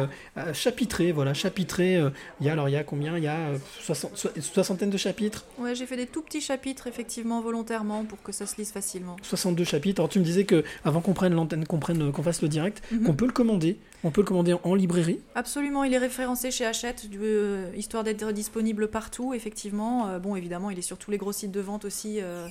[0.52, 2.00] chapitré, voilà, chapitré.
[2.40, 3.16] Il y a alors il y a combien?
[3.16, 3.36] Il y a
[3.80, 8.22] soixante- so- soixantaine de chapitres, Ouais, j'ai fait des tout petits chapitres, effectivement, volontairement, pour
[8.22, 9.16] que ça se lise facilement.
[9.22, 10.00] 62 chapitres.
[10.00, 12.82] Alors tu me disais que avant qu'on prenne l'antenne, qu'on prenne, qu'on fasse le direct,
[12.92, 13.02] Mhm.
[13.02, 13.78] qu'on peut le commander.
[14.04, 15.18] On peut le commander en, en librairie.
[15.34, 20.06] Absolument, il est référencé chez Hachette, du- euh, histoire d'être disponible partout, effectivement.
[20.08, 22.46] Euh, bon, évidemment, il est sur tous les gros sites de vente aussi, euh,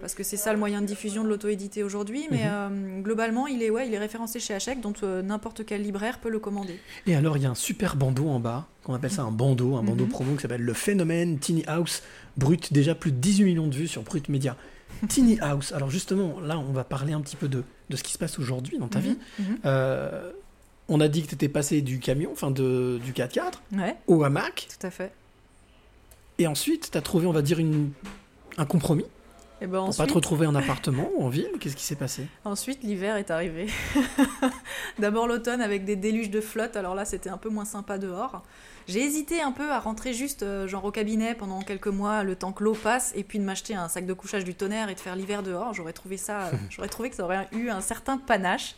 [0.00, 2.26] parce que c'est ça le moyen de diffusion de l'auto-édité aujourd'hui.
[2.32, 6.18] Mais euh, globalement, il est, ouais, il est référencé chez Hachette, donc n'importe quel libraire
[6.18, 6.78] peut le commander.
[7.06, 9.76] Et alors, il y a un super bandeau en bas, qu'on appelle ça un bandeau,
[9.76, 10.10] un bandeau Mhm.
[10.10, 12.02] promo qui s'appelle Le Phénomène Tiny House
[12.36, 12.72] Brut.
[12.72, 14.56] Déjà plus de 18 millions de vues sur Brut Media.
[15.08, 15.72] Tiny House.
[15.72, 18.38] Alors, justement, là, on va parler un petit peu de, de ce qui se passe
[18.38, 19.18] aujourd'hui dans ta Mhm, vie.
[19.38, 19.58] mhm.
[19.64, 20.32] Euh,
[20.88, 24.24] on a dit que tu étais passé du camion, enfin de, du 4x4, Ouais, au
[24.24, 24.68] hamac.
[24.78, 25.12] tout à fait.
[26.38, 27.90] Et ensuite, tu as trouvé, on va dire, une,
[28.56, 29.04] un compromis
[29.62, 31.50] Et ben pour ensuite, pas te retrouver en appartement ou en ville.
[31.60, 32.26] Qu'est-ce qui s'est passé?
[32.44, 33.66] Ensuite l'hiver est arrivé.
[34.98, 38.42] D'abord l'automne avec des déluges de flotte, alors là c'était un peu moins sympa dehors.
[38.88, 42.34] J'ai hésité un peu à rentrer juste euh, genre au cabinet pendant quelques mois, le
[42.34, 44.94] temps que l'eau passe, et puis de m'acheter un sac de couchage du tonnerre et
[44.94, 45.74] de faire l'hiver dehors.
[45.74, 48.74] J'aurais trouvé ça, euh, j'aurais trouvé que ça aurait eu un certain panache.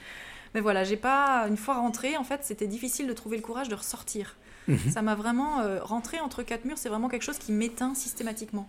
[0.54, 3.68] Mais voilà, j'ai pas une fois rentré, en fait, c'était difficile de trouver le courage
[3.68, 4.36] de ressortir.
[4.90, 8.68] Ça m'a vraiment euh, rentré entre quatre murs, c'est vraiment quelque chose qui m'éteint systématiquement.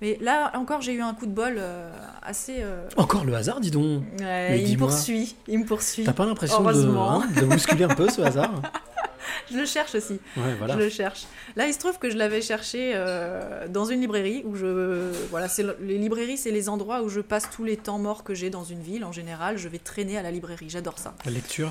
[0.00, 1.90] Mais là encore, j'ai eu un coup de bol euh,
[2.22, 2.56] assez.
[2.60, 4.02] euh, Encore le hasard, dis donc.
[4.20, 6.04] ouais, il me poursuit, il me poursuit.
[6.04, 8.62] T'as pas l'impression de, hein, de bousculer un peu ce hasard
[9.50, 10.20] Je le cherche aussi.
[10.36, 10.74] Ouais, voilà.
[10.74, 11.26] Je le cherche.
[11.56, 15.10] Là, il se trouve que je l'avais cherché euh, dans une librairie où je.
[15.30, 18.24] Voilà, c'est le- les librairies, c'est les endroits où je passe tous les temps morts
[18.24, 19.04] que j'ai dans une ville.
[19.04, 20.68] En général, je vais traîner à la librairie.
[20.68, 21.14] J'adore ça.
[21.24, 21.70] La lecture.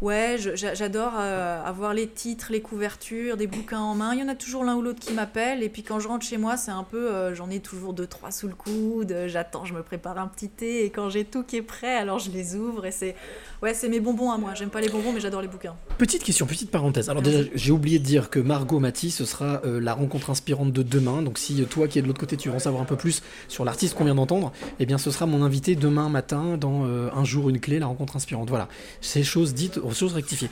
[0.00, 4.14] Ouais, j'adore euh, avoir les titres, les couvertures, des bouquins en main.
[4.14, 5.62] Il y en a toujours l'un ou l'autre qui m'appelle.
[5.62, 7.10] Et puis quand je rentre chez moi, c'est un peu.
[7.10, 9.14] euh, J'en ai toujours deux, trois sous le coude.
[9.26, 10.86] J'attends, je me prépare un petit thé.
[10.86, 12.86] Et quand j'ai tout qui est prêt, alors je les ouvre.
[12.86, 13.14] Et c'est.
[13.62, 14.54] Ouais, c'est mes bonbons à moi.
[14.54, 15.76] J'aime pas les bonbons, mais j'adore les bouquins.
[15.98, 17.10] Petite question, petite parenthèse.
[17.10, 20.72] Alors déjà, j'ai oublié de dire que Margot Matisse, ce sera euh, la rencontre inspirante
[20.72, 21.20] de demain.
[21.20, 23.22] Donc si toi qui es de l'autre côté, tu veux en savoir un peu plus
[23.48, 27.24] sur l'artiste qu'on vient d'entendre, eh bien ce sera mon invité demain matin dans Un
[27.24, 28.48] jour, une clé, la rencontre inspirante.
[28.48, 28.68] Voilà,
[29.02, 30.50] ces choses dites, choses rectifiées.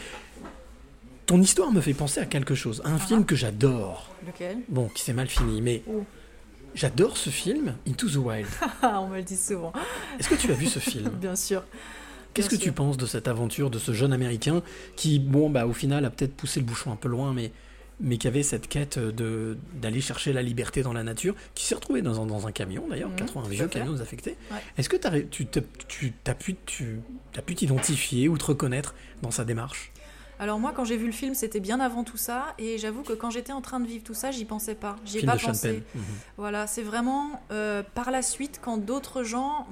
[1.26, 4.08] Ton histoire me fait penser à quelque chose, à un film que j'adore.
[4.26, 4.58] Lequel?
[4.68, 6.04] Bon, qui s'est mal fini, mais Oh.
[6.74, 8.46] j'adore ce film, Into the Wild.
[8.82, 9.72] On me le dit souvent.
[10.18, 11.08] Est-ce que tu as vu ce film?
[11.20, 11.64] Bien sûr.
[12.32, 14.62] Qu'est-ce que tu penses de cette aventure de ce jeune américain
[14.96, 17.52] qui, bon, bah, au final, a peut-être poussé le bouchon un peu loin, mais,
[18.00, 21.74] mais qui avait cette quête de d'aller chercher la liberté dans la nature, qui s'est
[21.74, 24.36] retrouvé dans un, dans un camion d'ailleurs, Mhm, 80 tout vieux camions désaffectés.
[24.50, 24.58] Ouais.
[24.76, 24.96] Est-ce que
[25.30, 29.90] tu tu as pu t'identifier ou te reconnaître dans sa démarche?
[30.40, 33.12] Alors moi, quand j'ai vu le film, c'était bien avant tout ça, et j'avoue que
[33.12, 34.94] quand j'étais en train de vivre tout ça, j'y pensais pas.
[35.04, 35.82] J'y ai pas pensé.
[35.94, 36.02] Mhm.
[36.36, 39.66] Voilà, c'est vraiment euh, par la suite, quand d'autres gens,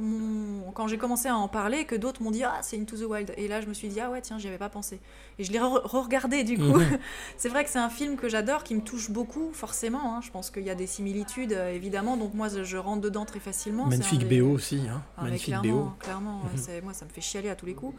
[0.74, 3.32] quand j'ai commencé à en parler, que d'autres m'ont dit ah c'est Into the Wild,
[3.36, 4.98] et là je me suis dit ah ouais tiens j'y avais pas pensé,
[5.38, 6.64] et je l'ai re- re-regardé du coup.
[6.78, 6.98] Mhm.
[7.36, 10.16] c'est vrai que c'est un film que j'adore, qui me touche beaucoup forcément.
[10.16, 10.20] hein.
[10.22, 13.40] Je pense qu'il y a des similitudes euh, évidemment, donc moi je- rentre dedans très
[13.40, 13.86] facilement.
[13.86, 15.02] Magnifique des- BO aussi, hein.
[15.16, 15.92] ah, Magnifique clairement, BO.
[16.00, 16.84] clairement, ouais, Mhm.
[16.84, 17.94] moi ça me fait chialer à tous les coups.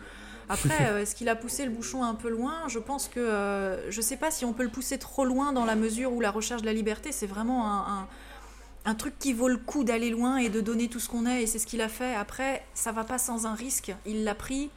[0.50, 2.56] Après, euh, est-ce qu'il a poussé le bouchon un peu loin?
[2.68, 5.66] Je pense que euh, je sais pas si on peut le pousser trop loin dans
[5.66, 8.08] la mesure où la recherche de la liberté, c'est vraiment un, un-
[8.86, 11.43] un truc qui vaut le coup d'aller loin et de donner tout ce qu'on est,
[11.43, 12.16] et c'est ce qu'il a fait.
[12.16, 13.93] Après, ça va pas sans un risque.
[14.06, 14.70] Il l'a pris.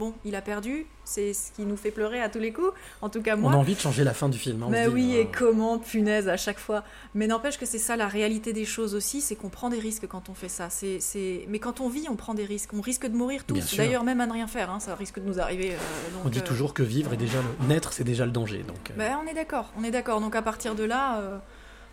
[0.00, 0.86] Bon, il a perdu.
[1.04, 2.72] C'est ce qui nous fait pleurer à tous les coups.
[3.02, 3.50] En tout cas, moi.
[3.50, 4.62] On a envie de changer la fin du film.
[4.62, 6.84] hein, Mais oui, euh, et comment, punaise, à chaque fois.
[7.14, 10.06] Mais n'empêche que c'est ça la réalité des choses aussi, c'est qu'on prend des risques
[10.06, 10.70] quand on fait ça.
[10.70, 11.44] C'est, c'est...
[11.48, 12.70] Mais quand on vit, on prend des risques.
[12.72, 13.76] On risque de mourir tous.
[13.76, 15.72] D'ailleurs, même à ne rien faire, hein, ça risque de nous arriver.
[15.72, 17.66] euh, donc, On dit euh, toujours que vivre est déjà le...
[17.68, 18.62] naître, c'est déjà le danger.
[18.66, 20.22] Donc, euh, bah, on est d'accord, on est d'accord.
[20.22, 21.42] Donc à partir de là,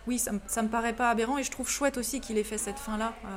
[0.06, 2.42] oui, ça, me- ça me paraît pas aberrant et je trouve chouette aussi qu'il ait
[2.44, 3.28] fait cette fin-là euh,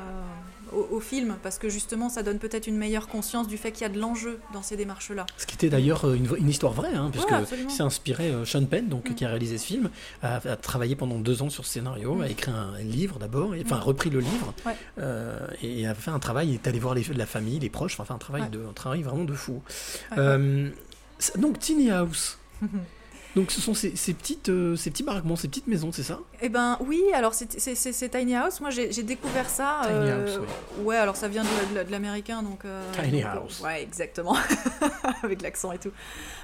[0.74, 3.82] au, au film parce que justement, ça donne peut-être une meilleure conscience du fait qu'il
[3.82, 5.26] y a de l'enjeu dans ces démarches-là.
[5.38, 8.66] Ce qui était d'ailleurs euh, une, histoire vraie, hein, puisque Ouais, c'est inspiré euh, Sean
[8.66, 9.16] Penn, donc, Mm.
[9.16, 9.90] qui a réalisé ce film,
[10.24, 12.22] a, a travaillé pendant deux ans sur ce scénario, Mm.
[12.22, 13.82] a écrit un livre d'abord, enfin Mm.
[13.82, 14.76] repris le livre, Ouais.
[15.00, 18.00] euh, et a fait un travail, il est allé voir les, la famille, les proches,
[18.00, 18.50] enfin un travail, Ouais.
[18.50, 19.62] de, un travail vraiment de fou.
[20.18, 20.70] Euh,
[21.38, 22.38] donc Tiny House,
[23.36, 26.20] donc ce sont ces, ces petites, euh, ces petits baraquements, ces petites maisons, c'est ça?
[26.42, 27.48] Eh ben oui, alors c'est,
[28.10, 28.60] Tiny House.
[28.60, 29.82] Moi, j'ai, découvert ça.
[29.84, 30.48] Tiny euh, House,
[30.84, 32.66] Ouais, alors ça vient de, de- de l'américain, donc.
[32.66, 33.62] euh, Tiny donc, House.
[33.64, 34.36] Ouais, exactement,
[35.24, 35.92] avec l'accent et tout.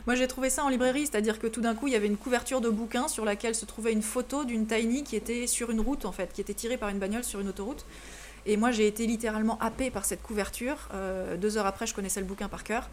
[0.05, 2.17] Moi, j'ai trouvé ça en librairie, c'est-à-dire que tout d'un coup, il y avait une
[2.17, 5.81] couverture de bouquin sur laquelle se trouvait une photo d'une Tiny qui était sur une
[5.81, 7.85] route, en fait, qui était tirée par une bagnole sur une autoroute.
[8.49, 10.87] Et moi, j'ai été littéralement happée par cette couverture.
[10.93, 12.89] Euh, deux heures après, je connaissais le bouquin par cœur.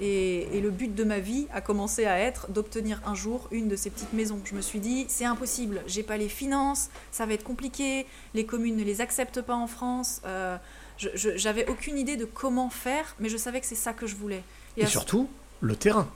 [0.00, 3.68] Et, et le but de ma vie a commencé à être d'obtenir un jour une
[3.68, 4.40] de ces petites maisons.
[4.44, 8.04] Je me suis dit, c'est impossible, j'ai pas les finances, ça va être compliqué,
[8.34, 10.22] les communes ne les acceptent pas en France.
[10.26, 10.56] Euh,
[11.14, 14.42] J'avais aucune idée de comment faire, mais je savais que c'est ça que je voulais.
[14.76, 15.28] Et, surtout,
[15.60, 16.08] le terrain,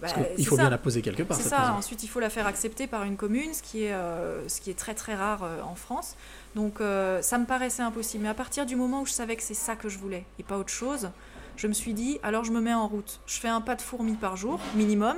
[0.00, 0.62] bah, parce qu'il c'est faut ça.
[0.62, 1.36] bien la poser quelque part.
[1.36, 1.72] C'est ça, maison.
[1.72, 4.70] ensuite il faut la faire accepter par une commune, ce qui est, euh, ce qui
[4.70, 6.16] est très très rare euh, en France.
[6.54, 8.24] Donc euh, ça me paraissait impossible.
[8.24, 10.42] Mais à partir du moment où je savais que c'est ça que je voulais et
[10.42, 11.10] pas autre chose,
[11.56, 13.20] je me suis dit, alors je me mets en route.
[13.26, 15.16] Je fais un pas de fourmi par jour, minimum.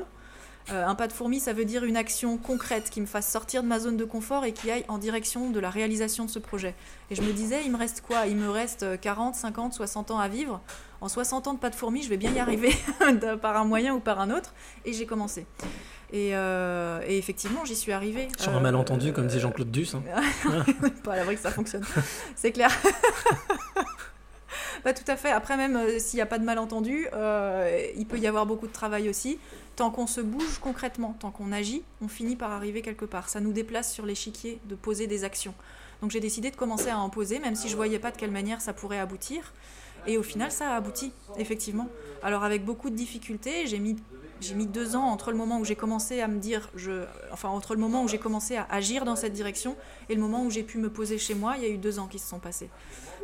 [0.71, 3.63] Euh, un pas de fourmi, ça veut dire une action concrète qui me fasse sortir
[3.63, 6.39] de ma zone de confort et qui aille en direction de la réalisation de ce
[6.39, 6.75] projet.
[7.11, 8.27] Et je me disais, il me reste quoi?
[8.27, 10.61] Il me reste euh, 40, 50, 60 ans à vivre.
[11.01, 12.73] En 60 ans de pas de fourmi, je vais bien y arriver
[13.43, 14.55] par un moyen ou par un autre.
[14.85, 15.47] Et j'ai commencé.
[16.13, 18.29] Et, euh, et effectivement, j'y suis arrivée.
[18.39, 19.95] Sur un Euh, malentendu, comme disait Jean-Claude Duss.
[19.95, 20.03] hein.
[21.05, 21.85] pas à l'abri que ça fonctionne.
[22.37, 22.71] C'est clair.
[24.85, 25.31] Bah, tout à fait.
[25.31, 28.67] Après, même euh, s'il n'y a pas de malentendu, euh, il peut y avoir beaucoup
[28.67, 29.39] de travail aussi.
[29.77, 33.29] Tant qu'on se bouge concrètement, tant qu'on agit, on finit par arriver quelque part.
[33.29, 35.55] Ça nous déplace sur l'échiquier de poser des actions.
[36.03, 38.33] Donc j'ai décidé de commencer à en poser, même si je voyais pas de quelle
[38.33, 39.53] manière ça pourrait aboutir.
[40.09, 41.89] Et au final, ça a abouti, effectivement.
[42.25, 43.97] Alors avec beaucoup de difficultés, j'ai mis
[44.43, 47.49] j'ai mis deux ans entre le moment où j'ai commencé à me dire, je, enfin
[47.49, 49.77] entre le moment où j'ai commencé à agir dans cette direction
[50.09, 51.99] et le moment où j'ai pu me poser chez moi, il y a eu deux
[51.99, 52.69] ans qui se sont passés.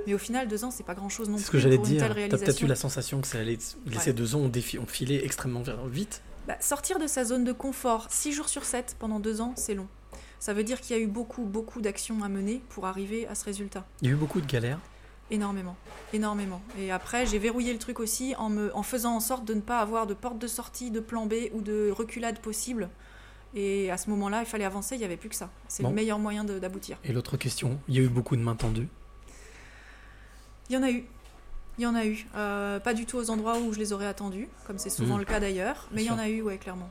[0.07, 1.79] Mais au final, deux ans, c'est pas grand chose non C'est ce plus que j'allais
[1.79, 2.01] dire.
[2.31, 3.59] T'as peut-être eu la sensation que ça allait.
[3.87, 3.99] Ouais.
[3.99, 6.23] Ces deux ans ont, défi- ont filé extrêmement vite.
[6.47, 9.75] Bah, sortir de sa zone de confort, 6 jours sur 7 pendant deux ans, c'est
[9.75, 9.87] long.
[10.41, 13.35] Ça veut dire qu'il y a eu beaucoup, beaucoup d'actions à mener pour arriver à
[13.35, 13.85] ce résultat.
[14.03, 14.79] Il y a eu beaucoup de galères.
[15.31, 15.77] Énormément,
[16.15, 16.63] énormément.
[16.79, 19.61] Et après, j'ai verrouillé le truc aussi en, me, en faisant en sorte de ne
[19.61, 22.89] pas avoir de porte de sortie, de plan B ou de reculade possible.
[23.55, 25.51] Et à ce moment-là, il fallait avancer, il n'y avait plus que ça.
[25.69, 25.91] C'est Bon.
[25.91, 26.97] le meilleur moyen d'aboutir.
[27.05, 28.89] Et l'autre question, il y a eu beaucoup de mains tendues?
[30.71, 31.05] Il y en a eu.
[31.79, 32.27] Il y en a eu.
[32.35, 35.21] Euh, pas du tout aux endroits où je les aurais attendus, comme c'est souvent Mhm.
[35.21, 35.89] le cas d'ailleurs.
[35.93, 36.91] Mais il y en a eu, ouais, clairement.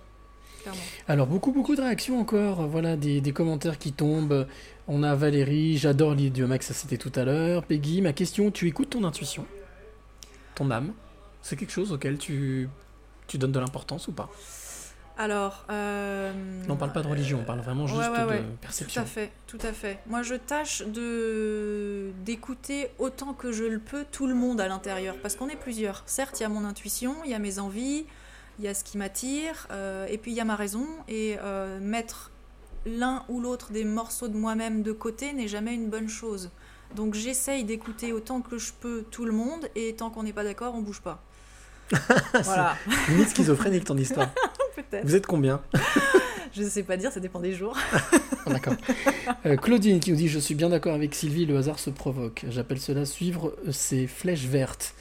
[0.72, 0.82] Clairement.
[1.08, 4.48] Alors beaucoup beaucoup de réactions encore, voilà des, des commentaires qui tombent.
[4.88, 7.64] On a Valérie, j'adore l'idée du Max, ça c'était tout à l'heure.
[7.64, 9.46] Peggy, ma question, tu écoutes ton intuition,
[10.56, 10.94] ton âme,
[11.42, 12.70] c'est quelque chose auquel tu
[13.28, 14.30] tu donnes de l'importance ou pas?
[15.20, 15.66] Alors.
[15.72, 16.32] euh,
[16.68, 18.38] Non, on parle pas de religion, on parle vraiment juste Ouais, ouais, ouais.
[18.38, 19.02] de Tout perception.
[19.02, 19.98] à fait, tout à fait.
[20.06, 25.16] Moi, je tâche de d'écouter autant que je le peux tout le monde à l'intérieur,
[25.22, 26.04] parce qu'on est plusieurs.
[26.06, 28.06] Certes, il y a mon intuition, il y a mes envies,
[28.60, 30.86] il y a ce qui m'attire, euh, et puis il y a ma raison.
[31.08, 32.32] Et euh, mettre
[32.86, 36.50] l'un ou l'autre des morceaux de moi-même de côté n'est jamais une bonne chose.
[36.96, 40.44] Donc j'essaye d'écouter autant que je peux tout le monde, et tant qu'on n'est pas
[40.44, 41.24] d'accord, on bouge pas.
[42.44, 42.76] voilà,
[43.08, 44.30] Limite schizophrénique ton histoire.
[44.76, 45.06] peut-être.
[45.06, 45.62] Vous êtes combien?
[46.54, 47.78] Je ne sais pas dire, ça dépend des jours.
[48.48, 48.74] D'accord.
[49.46, 52.46] Euh, Claudine qui nous dit Je suis bien d'accord avec Sylvie, le hasard se provoque.
[52.50, 54.96] J'appelle cela suivre ses flèches vertes.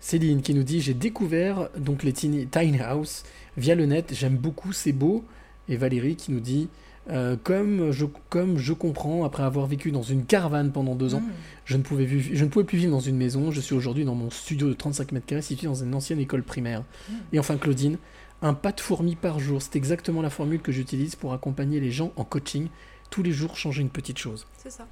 [0.00, 3.24] Céline qui nous dit J'ai découvert donc les tiny, Tiny House
[3.56, 5.24] via le net, j'aime beaucoup, c'est beau.
[5.68, 6.68] Et Valérie qui nous dit
[7.10, 11.20] euh, comme, je, comme je comprends, après avoir vécu dans une caravane pendant deux ans,
[11.20, 11.32] Mm.
[11.64, 13.50] je ne, pouvais je ne pouvais plus vivre dans une maison.
[13.50, 16.42] Je suis aujourd'hui dans mon studio de 35 mètres carrés situé dans une ancienne école
[16.42, 16.80] primaire.
[16.80, 17.14] Mm.
[17.32, 17.98] Et enfin, Claudine,
[18.42, 19.62] un pas de fourmi par jour.
[19.62, 22.68] C'est exactement la formule que j'utilise pour accompagner les gens en coaching.
[23.10, 24.46] Tous les jours, changer une petite chose.
[24.58, 24.86] C'est ça.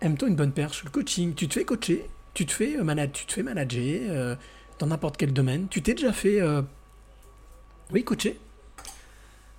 [0.00, 0.84] Aime-toi une bonne perche.
[0.84, 4.00] Le coaching, tu te fais coacher, tu te fais, euh, tu te fais manager.
[4.10, 4.36] euh,
[4.80, 5.68] dans n'importe quel domaine.
[5.68, 6.62] Tu t'es déjà fait, euh,
[7.92, 8.40] oui, coacher?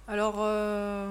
[0.08, 1.10] Alors, euh,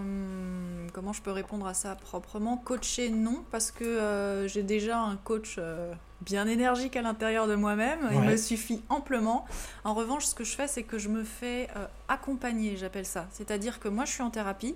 [0.93, 2.59] comment je peux répondre à ça proprement?
[2.59, 7.55] Coacher, non, parce que euh, j'ai déjà un coach euh, bien énergique à l'intérieur de
[7.55, 8.01] moi-même.
[8.13, 9.47] Il me suffit amplement.
[9.85, 11.69] En revanche, ce que je fais, c'est que je me fais
[12.09, 13.27] accompagner, j'appelle ça.
[13.31, 14.75] C'est-à-dire que moi, je suis en thérapie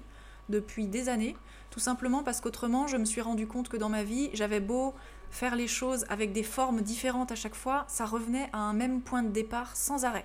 [0.49, 1.37] depuis des années,
[1.71, 4.95] tout simplement parce qu'autrement, je me suis rendu compte que dans ma vie, j'avais beau
[5.35, 9.01] faire les choses avec des formes différentes à chaque fois, ça revenait à un même
[9.01, 10.25] point de départ sans arrêt.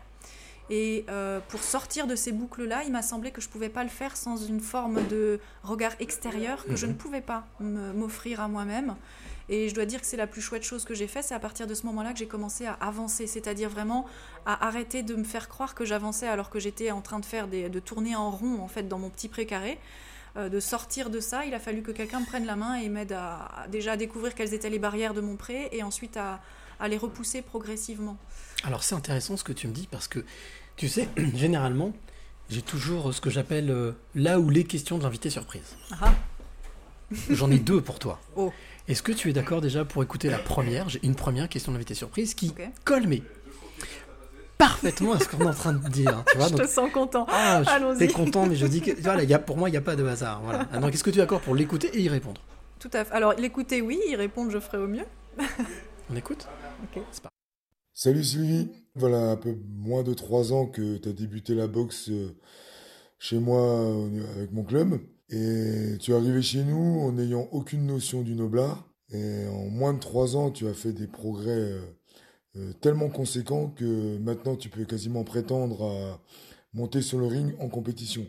[0.70, 3.84] Et euh, pour sortir de ces boucles-là, il m'a semblé que je ne pouvais pas
[3.84, 8.47] le faire sans une forme de regard extérieur que je ne pouvais pas m'offrir à
[8.47, 8.95] moi-même.
[9.51, 11.24] Et je dois dire que c'est la plus chouette chose que j'ai fait.
[11.24, 14.05] C'est à partir de ce moment-là que j'ai commencé à avancer, c'est-à-dire vraiment
[14.45, 17.47] à arrêter de me faire croire que j'avançais alors que j'étais en train de faire
[17.47, 19.80] des, de tourner en rond en fait dans mon petit précaré.
[20.40, 22.88] Euh, de sortir de ça, il a fallu que quelqu'un me prenne la main et
[22.88, 26.18] m'aide à, à déjà à découvrir quelles étaient les barrières de mon pré et ensuite
[26.18, 26.40] à,
[26.80, 28.18] à les repousser progressivement.
[28.64, 30.24] Alors c'est intéressant ce que tu me dis parce que
[30.78, 31.92] tu sais, généralement,
[32.50, 35.76] j'ai toujours ce que j'appelle euh, là où les questions de l'invité surprise.
[36.02, 36.14] Ah.
[37.30, 38.20] J'en ai deux pour toi.
[38.36, 38.54] Oh.
[38.88, 40.90] Est-ce que tu es d'accord déjà pour écouter la première?
[40.90, 42.62] J'ai une première question d'invité surprise qui Ok.
[42.86, 43.22] colle mais
[44.60, 46.24] parfaitement à ce qu'on est en train de dire.
[46.32, 47.26] Tu vois, je donc- te sens content.
[47.30, 47.97] Ah, je- Allons-y.
[47.97, 49.82] t'es content, mais je dis que voilà, il y a, pour moi, il n'y a
[49.82, 50.41] pas de hasard.
[50.43, 50.68] Voilà.
[50.72, 52.41] Ah, donc, est-ce que tu es d'accord pour l'écouter et y répondre?
[52.78, 53.14] Tout à fait.
[53.14, 55.05] Alors, l'écouter, oui, y répondre, je ferai au mieux.
[56.12, 56.47] On écoute?
[56.84, 57.01] Ok.
[57.12, 57.30] C'est pas-
[57.93, 62.10] Salut Sylvie, voilà un peu moins de trois ans que tu as débuté la boxe
[62.10, 62.30] euh,
[63.18, 64.99] chez moi euh, avec mon club.
[65.30, 68.86] Et tu es arrivé chez nous en n'ayant aucune notion du noblard.
[69.12, 71.74] Et en moins de trois ans, tu as fait des progrès
[72.56, 76.22] euh, tellement conséquents que maintenant tu peux quasiment prétendre à
[76.74, 78.26] monter sur le ring en compétition.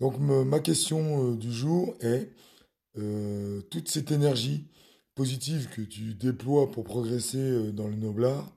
[0.00, 2.30] Donc ma question euh, du jour est
[2.96, 4.68] euh, toute cette énergie
[5.14, 8.52] positive que tu déploies pour progresser dans le noblard,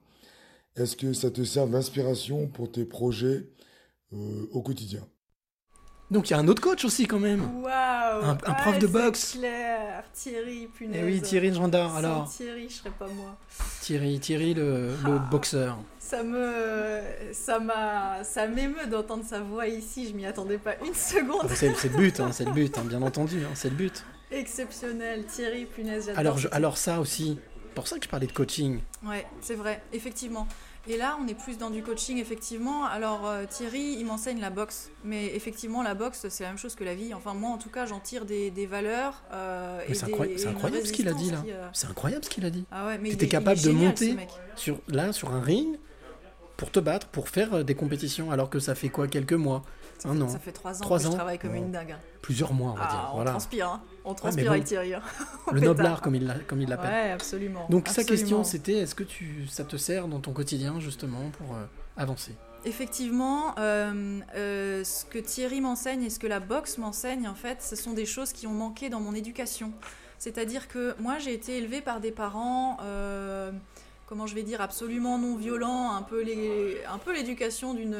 [0.76, 3.48] est-ce que ça te sert d'inspiration pour tes projets
[4.10, 5.06] au quotidien?
[6.10, 7.42] Donc, il y a un autre coach aussi, quand même.
[7.62, 9.32] Waouh Un- un prof de boxe.
[9.38, 11.00] clair Thierry, punaise.
[11.02, 11.96] Eh oui, Thierry Gendard.
[11.96, 13.36] Alors, Thierry, je serais pas moi.
[13.82, 15.28] Thierry, Thierry, le, le Ah.
[15.30, 15.78] boxeur.
[15.98, 17.00] Ça me,
[17.32, 20.08] ça m'a, ça m'émeut d'entendre sa voix ici.
[20.08, 21.40] Je m'y attendais pas une seconde.
[21.42, 23.68] Ah bah, c'est c'est le but, hein, c'est le but, hein, bien entendu, hein, c'est
[23.68, 24.02] le but.
[24.30, 26.06] Exceptionnel, Thierry, punaise.
[26.06, 27.38] j'adore Alors, je- alors ça aussi,
[27.74, 28.80] pour ça que je parlais de coaching.
[29.06, 30.48] Ouais, c'est vrai, effectivement.
[30.90, 32.86] Et là, on est plus dans du coaching, effectivement.
[32.86, 34.90] Alors, euh, Thierry, il m'enseigne la boxe.
[35.04, 37.12] Mais effectivement, la boxe, c'est la même chose que la vie.
[37.12, 39.22] Enfin, moi, en tout cas, j'en tire des, des valeurs.
[39.32, 40.04] euh, c'est
[40.46, 41.42] incroyable, ce qu'il a dit là.
[41.46, 42.64] euh, C'est incroyable ce qu'il a dit.
[42.70, 44.16] Ah ouais, mais Tu il étais est- il capable est de génial, monter
[44.56, 45.76] sur, là, sur un ring
[46.56, 49.62] pour te battre, pour faire euh, des compétitions, alors que ça fait quoi Quelques mois?
[49.98, 51.58] Ça Un fait- an Ça fait trois ans Trois que ans je travaille comme Ouais.
[51.58, 51.96] une dingue.
[52.22, 53.08] Plusieurs mois, on va Ah, dire.
[53.10, 53.30] on Voilà.
[53.32, 53.82] transpire, hein.
[54.04, 54.94] On mais transpire bon, avec Thierry.
[54.94, 55.02] hein.
[55.48, 55.64] Le pétard.
[55.74, 56.90] noblard, comme il l'appelle.
[56.90, 57.66] Ouais, absolument.
[57.68, 61.54] Donc sa question, c'était est-ce que tu, ça te sert dans ton quotidien justement pour
[61.56, 61.64] euh,
[61.96, 62.32] avancer?
[62.64, 67.62] Effectivement, euh, euh, ce que Thierry m'enseigne et ce que la boxe m'enseigne, en fait,
[67.62, 69.72] ce sont des choses qui ont manqué dans mon éducation.
[70.18, 73.52] C'est-à-dire que moi, j'ai été élevée par des parents, euh,
[74.06, 77.96] comment je vais dire, absolument non violents, un peu les, un peu l'éducation d'une.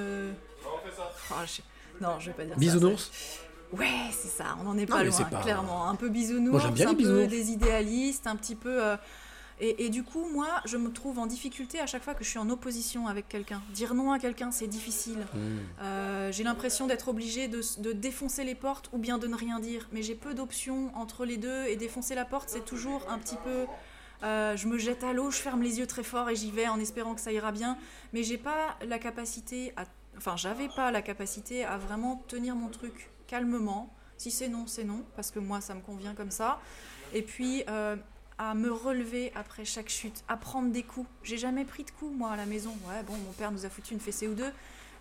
[1.30, 1.62] Ah, je-
[2.00, 2.60] Non, je vais pas dire ça.
[2.60, 3.10] Bisounours
[3.72, 5.88] Ouais, c'est ça, on n'en est Non, pas mais loin, pas- clairement.
[5.88, 7.28] Un peu bisounours, Moi, bien un les peu bisounours.
[7.28, 8.82] des idéalistes, un petit peu.
[8.82, 8.96] euh,
[9.60, 12.28] Et, et du coup, moi, je me trouve en difficulté à chaque fois que je
[12.30, 13.60] suis en opposition avec quelqu'un.
[13.74, 15.18] Dire non à quelqu'un, c'est difficile.
[15.82, 19.58] Euh, j'ai l'impression d'être obligée de, de défoncer les portes ou bien de ne rien
[19.58, 19.88] dire.
[19.92, 23.36] Mais j'ai peu d'options entre les deux et défoncer la porte, c'est toujours un petit
[23.42, 23.66] peu.
[24.22, 26.68] euh, je me jette à l'eau, je ferme les yeux très fort et j'y vais
[26.68, 27.76] en espérant que ça ira bien.
[28.12, 29.84] Mais j'ai pas la capacité à.
[30.18, 33.94] Enfin, j'avais pas la capacité à vraiment tenir mon truc calmement.
[34.16, 36.60] Si c'est non, c'est non, parce que moi, ça me convient comme ça.
[37.14, 37.96] Et puis, euh,
[38.38, 41.08] à me relever après chaque chute, à prendre des coups.
[41.22, 42.70] J'ai jamais pris de coups, moi, à la maison.
[42.88, 44.52] Ouais, bon, mon père nous a foutu une fessée ou deux,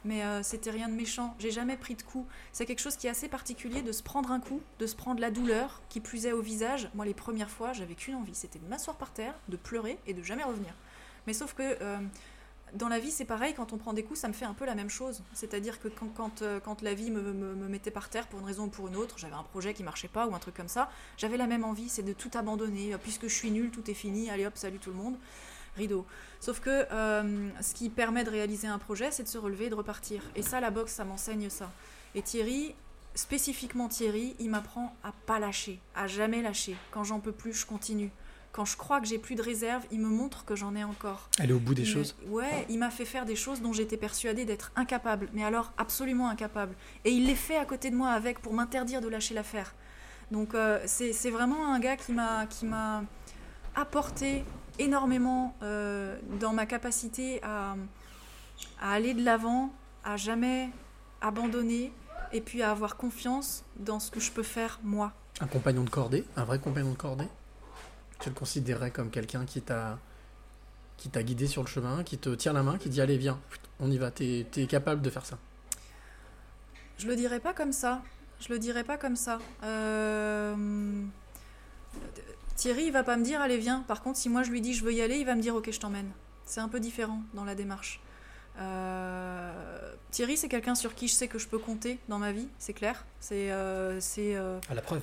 [0.05, 1.35] mais euh, c'était rien de méchant.
[1.39, 2.27] J'ai jamais pris de coups.
[2.51, 5.19] C'est quelque chose qui est assez particulier de se prendre un coup, de se prendre
[5.19, 6.89] la douleur, qui est au visage.
[6.95, 10.13] Moi, les premières fois, j'avais qu'une envie, c'était de m'asseoir par terre, de pleurer et
[10.13, 10.73] de jamais revenir.
[11.27, 11.97] Mais sauf que euh,
[12.73, 14.65] dans la vie, c'est pareil, quand on prend des coups, ça me fait un peu
[14.65, 15.21] la même chose.
[15.33, 18.39] C'est-à-dire que quand, quand, euh, quand la vie me, me- me mettait par terre pour
[18.39, 20.55] une raison ou pour une autre, j'avais un projet qui marchait pas ou un truc
[20.55, 22.93] comme ça, j'avais la même envie, c'est de tout abandonner.
[22.93, 25.17] Euh, Puisque je suis nulle, tout est fini, allez hop, salut tout le monde,
[25.77, 26.05] rideau.
[26.39, 29.69] Sauf que euh, ce qui permet de réaliser un projet, c'est de se relever et
[29.69, 30.21] de repartir.
[30.35, 31.71] Et ça, la boxe, ça m'enseigne ça.
[32.15, 32.75] Et Thierry,
[33.15, 36.75] spécifiquement Thierry, il m'apprend à pas lâcher, à jamais lâcher.
[36.91, 38.11] Quand j'en peux plus, je continue.
[38.51, 41.29] Quand je crois que j'ai plus de réserve, il me montre que j'en ai encore.
[41.39, 42.15] Aller au bout des Il me- choses.
[42.27, 46.27] Ouais, il m'a fait faire des choses dont j'étais persuadée d'être incapable, mais alors absolument
[46.27, 46.73] incapable.
[47.05, 49.75] Et il les fait à côté de moi avec pour m'interdire de lâcher l'affaire.
[50.31, 53.03] Donc euh, c'est vraiment un gars qui m'a qui m'a
[53.75, 54.43] apporté
[54.79, 57.75] énormément euh, dans ma capacité à,
[58.81, 59.71] à aller de l'avant,
[60.03, 60.69] à jamais
[61.21, 61.91] abandonner
[62.33, 65.13] et puis à avoir confiance dans ce que je peux faire moi.
[65.39, 67.27] Un compagnon de cordée, un vrai compagnon de cordée?
[68.19, 69.99] Tu le considérerais comme quelqu'un qui t'a
[70.97, 73.39] qui t'a guidé sur le chemin, qui te tient la main, qui dit allez viens,
[73.79, 75.37] on y va, t'es es capable de faire ça.
[76.97, 78.01] Je le dirais pas comme ça.
[78.39, 79.39] Je le dirais pas comme ça.
[79.63, 81.03] Euh,
[82.55, 83.81] Thierry, il va pas me dire allez viens.
[83.87, 85.55] Par contre, si moi je lui dis je veux y aller, il va me dire
[85.55, 86.09] ok je t'emmène.
[86.45, 88.01] C'est un peu différent dans la démarche.
[88.59, 92.47] Euh, Thierry, c'est quelqu'un sur qui je sais que je peux compter dans ma vie,
[92.57, 93.05] c'est clair.
[93.19, 95.01] C'est euh, c'est euh, À la preuve.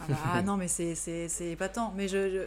[0.00, 1.92] Ah, bah, ah non mais c'est c'est c'est épatant.
[1.96, 2.44] Mais je,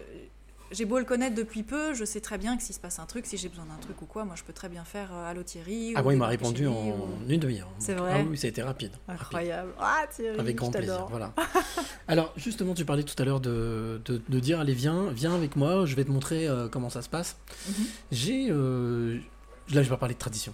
[0.72, 3.06] j'ai beau le connaître depuis peu, je sais très bien que s'il se passe un
[3.06, 5.30] truc, si j'ai besoin d'un truc ou quoi, moi je peux très bien faire euh,
[5.30, 5.93] allô Thierry.
[5.96, 7.70] Ah ou il m'a répondu en ou- une demi-heure.
[7.80, 8.91] C'est Ah vrai oui, ça a été rapide.
[9.08, 9.22] rapide.
[9.22, 9.74] Incroyable.
[9.80, 11.34] Ah Thierry, Avec grand plaisir, voilà.
[12.08, 15.56] Alors, justement, tu parlais tout à l'heure de, de, de dire allez, viens, viens avec
[15.56, 17.38] moi, je vais te montrer euh, comment ça se passe.
[17.70, 17.86] Mhm.
[18.12, 18.48] J'ai.
[18.50, 19.20] euh,
[19.72, 20.54] là, je vais parler de tradition.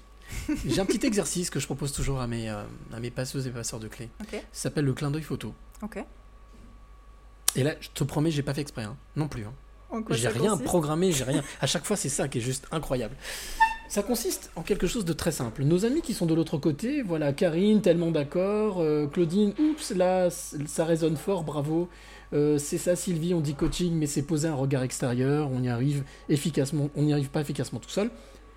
[0.65, 2.63] J'ai un petit exercice que je propose toujours à mes, euh,
[2.93, 4.09] à mes passeuses et passeurs de clés.
[4.29, 5.53] Ça s'appelle le clin d'œil photo.
[5.81, 6.03] Ok.
[7.55, 8.95] Et là, je te promets, j'ai pas fait exprès, hein.
[9.15, 9.43] non plus.
[9.45, 9.53] hein.
[10.11, 11.43] J'ai rien programmé, j'ai rien.
[11.59, 13.15] À chaque fois, c'est ça qui est juste incroyable.
[13.89, 15.63] Ça consiste en quelque chose de très simple.
[15.65, 20.29] Nos amis qui sont de l'autre côté, voilà, Karine, tellement d'accord, euh, Claudine, oups, là,
[20.29, 21.89] ça résonne fort, bravo.
[22.31, 25.67] Euh, c'est ça, Sylvie, on dit coaching, mais c'est poser un regard extérieur, on y
[25.67, 28.09] arrive efficacement, on n'y arrive pas efficacement tout seul.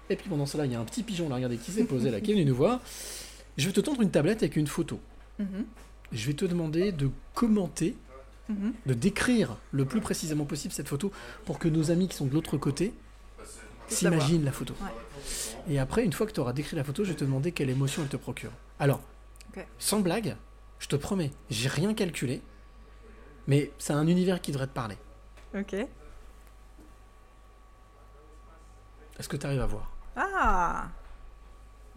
[0.08, 2.12] Et puis pendant cela, il y a un petit pigeon là, regardez, qui s'est posé
[2.12, 2.80] là, qui est venu nous voir.
[3.56, 5.00] Je vais te tendre une tablette avec une photo.
[5.40, 5.64] Mhm.
[6.12, 7.96] Je vais te demander de commenter
[8.48, 8.74] Mhm.
[8.84, 11.10] de décrire le plus précisément possible cette photo
[11.46, 12.92] pour que nos amis qui sont de l'autre côté
[13.88, 14.74] s'imaginent la photo.
[14.82, 15.72] Ouais.
[15.72, 17.70] Et après, une fois que tu auras décrit la photo, je vais te demander quelle
[17.70, 18.50] émotion elle te procure.
[18.78, 19.00] Alors,
[19.78, 20.36] sans blague,
[20.78, 22.42] je te promets, j'ai rien calculé,
[23.46, 24.96] mais c'est un univers qui devrait te parler.
[25.54, 25.74] Ok.
[29.18, 29.90] Est-ce que tu arrives à voir?
[30.16, 30.88] Ah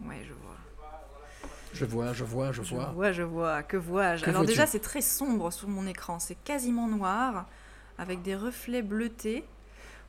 [0.04, 0.56] Ouais, je vois.
[1.78, 2.86] Je vois, je vois, je Je vois.
[2.86, 3.62] vois, je vois.
[3.62, 6.18] Que vois-je Alors déjà, c'est très sombre sur mon écran.
[6.18, 7.46] C'est quasiment noir,
[7.98, 9.44] avec des reflets bleutés.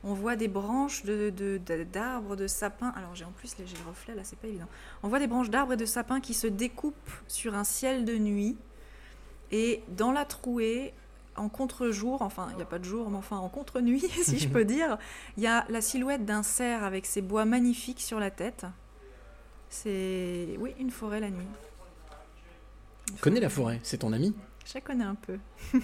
[0.02, 2.92] On voit des branches de, de- de- d'arbres, de, sapins.
[2.96, 4.68] Alors j'ai en plus les, j'ai le reflet là, c'est pas évident.
[5.02, 8.16] On voit des branches d'arbres et de sapins qui se découpent sur un ciel de
[8.16, 8.56] nuit.
[9.52, 10.94] Et dans la trouée,
[11.36, 14.48] en contre-jour, enfin il n'y a pas de jour, mais enfin en contre-nuit, si je
[14.54, 14.96] peux dire,
[15.36, 18.64] il y a la silhouette d'un cerf avec ses bois magnifiques sur la tête.
[19.70, 21.46] C'est, oui, une forêt la nuit.
[23.20, 24.34] Connais la forêt, c'est ton ami
[24.66, 25.38] Je la connais un peu.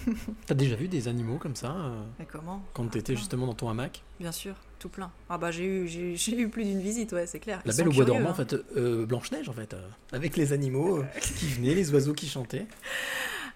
[0.45, 2.61] T'as déjà vu des animaux comme ça euh, Mais comment?
[2.73, 4.03] quand Ah, t'étais justement dans ton hamac?
[4.19, 5.11] Bien sûr, tout plein.
[5.29, 7.61] Ah bah j'ai eu, j'ai, eu- j'ai eu plus d'une visite, ouais, c'est clair.
[7.65, 8.35] La Ils belle au bois dormant, en hein.
[8.35, 12.27] fait, euh, Blanche-Neige en fait, euh, avec les animaux euh, qui venaient, les oiseaux qui
[12.27, 12.65] chantaient.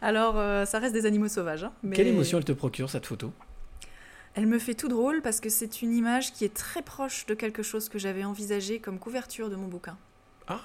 [0.01, 1.63] Alors, euh, ça reste des animaux sauvages.
[1.63, 3.31] hein, mais Quelle émotion elle te procure cette photo?
[4.33, 7.33] Elle me fait tout drôle parce que c'est une image qui est très proche de
[7.33, 9.97] quelque chose que j'avais envisagé comme couverture de mon bouquin.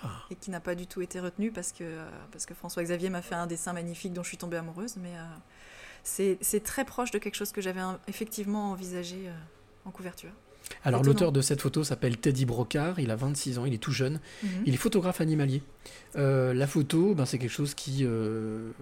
[0.03, 3.11] Ah Et qui n'a pas du tout été retenu parce que, euh, parce que François-Xavier
[3.11, 4.97] m'a fait un dessin magnifique dont je suis tombée amoureuse.
[4.97, 9.33] Mais euh, c'est, très proche de quelque chose que j'avais effectivement envisagé euh,
[9.85, 10.31] en couverture.
[10.85, 13.93] Alors l'auteur de cette photo s'appelle Teddy Brocard, il a 26 ans, il est tout
[13.93, 14.51] jeune, Mhm.
[14.67, 15.63] il est photographe animalier.
[16.17, 18.73] Euh, la photo, ben, c'est quelque chose qui euh,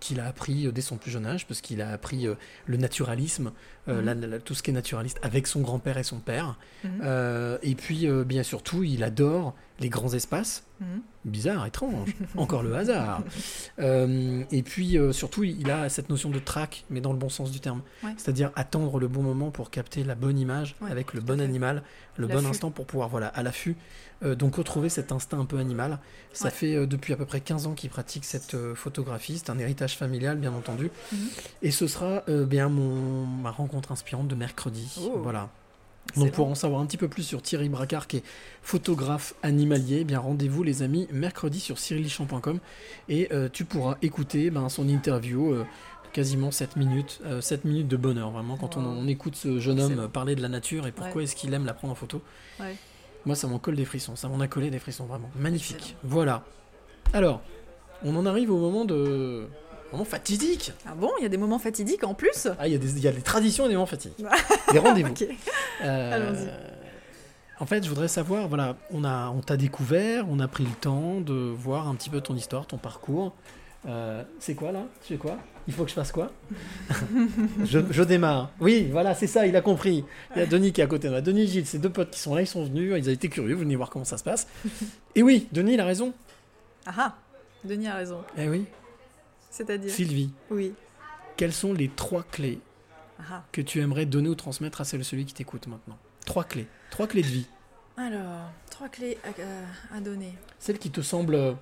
[0.00, 2.34] qu'il a appris dès son plus jeune âge, parce qu'il a appris euh,
[2.66, 3.52] le naturalisme,
[3.88, 4.04] euh, Mhm.
[4.20, 6.56] la- la- tout ce qui est naturaliste, avec son grand-père et son père.
[6.84, 6.90] Mhm.
[7.04, 10.64] Euh, et puis, euh, bien surtout, il adore les grands espaces.
[10.80, 11.00] Mhm.
[11.24, 13.22] Bizarre, étrange, encore le hasard.
[13.78, 17.60] Et puis, surtout, il a cette notion de track, mais dans le bon sens du
[17.60, 17.82] terme.
[18.02, 18.10] Ouais.
[18.16, 21.82] C'est-à-dire attendre le bon moment pour capter la bonne image Ouais, avec le bon animal,
[22.16, 23.76] le bon instant pour pouvoir, voilà, à l'affût.
[24.22, 25.98] Donc retrouver cet instinct un peu animal.
[26.32, 26.50] Ça Ouais.
[26.50, 29.38] fait depuis à peu près 15 ans qu'il pratique cette photographie.
[29.38, 30.90] C'est un héritage familial, bien entendu.
[31.62, 34.98] Et ce sera bien mon, ma rencontre inspirante de mercredi.
[35.02, 35.18] Oh.
[35.22, 35.48] Voilà.
[36.16, 38.22] Donc pour en savoir un petit peu plus sur Thierry Bracard, qui est
[38.62, 42.60] photographe animalier, eh bien rendez-vous les amis mercredi sur cyrilichamp.com
[43.10, 45.66] et euh, tu pourras écouter ben, son interview euh,
[46.14, 48.96] quasiment 7 minutes, euh, 7 minutes de bonheur vraiment quand on, Wow.
[49.00, 51.24] on écoute ce jeune homme parler de la nature et pourquoi Ouais.
[51.24, 52.22] est-ce qu'il aime la prendre en photo.
[52.58, 52.74] Ouais.
[53.26, 55.30] Moi ça m'en colle des frissons, ça m'en a collé des frissons vraiment.
[55.38, 55.76] Magnifique.
[55.76, 55.98] Excellent.
[56.04, 56.44] Voilà.
[57.12, 57.42] Alors,
[58.02, 59.46] on en arrive au moment de...
[59.92, 62.46] Moment fatidique Ah bon, il y a des moments fatidiques en plus?
[62.58, 64.24] Ah, il y, a des- il y a des traditions et des moments fatidiques.
[64.72, 65.10] des rendez-vous.
[65.10, 65.24] Ok.
[65.82, 66.48] Euh, Allons-y.
[67.60, 70.70] En fait, je voudrais savoir, voilà, on a, on t'a découvert, on a pris le
[70.72, 73.34] temps de voir un petit peu ton histoire, ton parcours.
[73.88, 74.82] Euh, c'est quoi là?
[75.02, 75.38] Tu fais quoi?
[75.66, 76.30] Il faut que je fasse quoi?
[77.64, 78.50] Je, je démarre.
[78.60, 80.04] Oui, voilà, c'est ça, il a compris.
[80.34, 81.20] Il y a Denis qui est à côté de moi.
[81.20, 83.54] Denis, Gilles, ces deux potes qui sont là, ils sont venus, ils ont été curieux,
[83.54, 84.46] vous venez voir comment ça se passe.
[85.14, 86.12] Et oui, Denis, il a raison.
[86.86, 87.14] Ah ah
[87.64, 88.18] Denis a raison.
[88.38, 88.64] Eh oui,
[89.58, 90.72] C'est-à-dire Sylvie, Oui.
[91.36, 92.60] quelles sont les trois clés
[93.18, 95.98] Ah que tu aimerais donner ou transmettre à celle ou celui qui t'écoute maintenant?
[96.24, 96.68] Trois clés.
[96.90, 97.46] Trois clés de vie.
[97.96, 99.18] Alors, trois clés
[99.92, 100.32] à, à donner.
[100.60, 101.54] Celle qui te semble euh,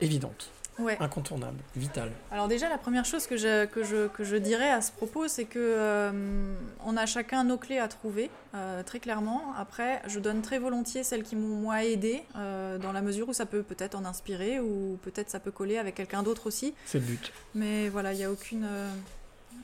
[0.00, 0.50] évidente,
[0.80, 0.96] Ouais.
[1.00, 2.10] incontournable, vitale.
[2.30, 5.28] Alors déjà, la première chose que je, que je, que je dirais à ce propos,
[5.28, 6.54] c'est que euh,
[6.84, 9.52] on a chacun nos clés à trouver, euh, très clairement.
[9.58, 13.32] Après, je donne très volontiers celles qui m'ont moi aidé, euh, dans la mesure où
[13.32, 16.74] ça peut peut-être en inspirer, ou peut-être ça peut coller avec quelqu'un d'autre aussi.
[16.86, 17.32] C'est le but.
[17.54, 18.66] Mais voilà, il n'y a aucune...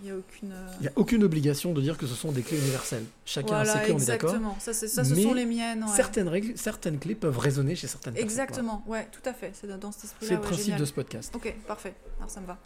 [0.03, 0.53] il y a aucune...
[0.53, 3.05] euh, n'y a aucune obligation de dire que ce sont des clés universelles.
[3.25, 4.57] Chacun voilà, a ses clés, on est d'accord exactement.
[4.61, 5.83] Ça, ça, ce Mais sont les miennes.
[5.85, 5.91] ouais.
[5.97, 8.29] Certaines, règles, certaines clés peuvent résonner chez certaines personnes.
[8.29, 9.53] Exactement, ouais, tout à fait.
[9.55, 10.29] C'est dans cet esprit-là.
[10.29, 10.81] C'est le ouais, principe génial.
[10.81, 11.33] de ce podcast.
[11.35, 11.95] Ok, parfait.
[12.19, 12.59] Alors ça me va.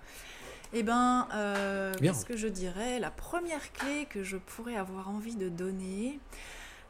[0.73, 2.13] Eh ben, euh, Bien.
[2.13, 3.01] qu'est-ce que je dirais?
[3.01, 6.21] La première clé que je pourrais avoir envie de donner.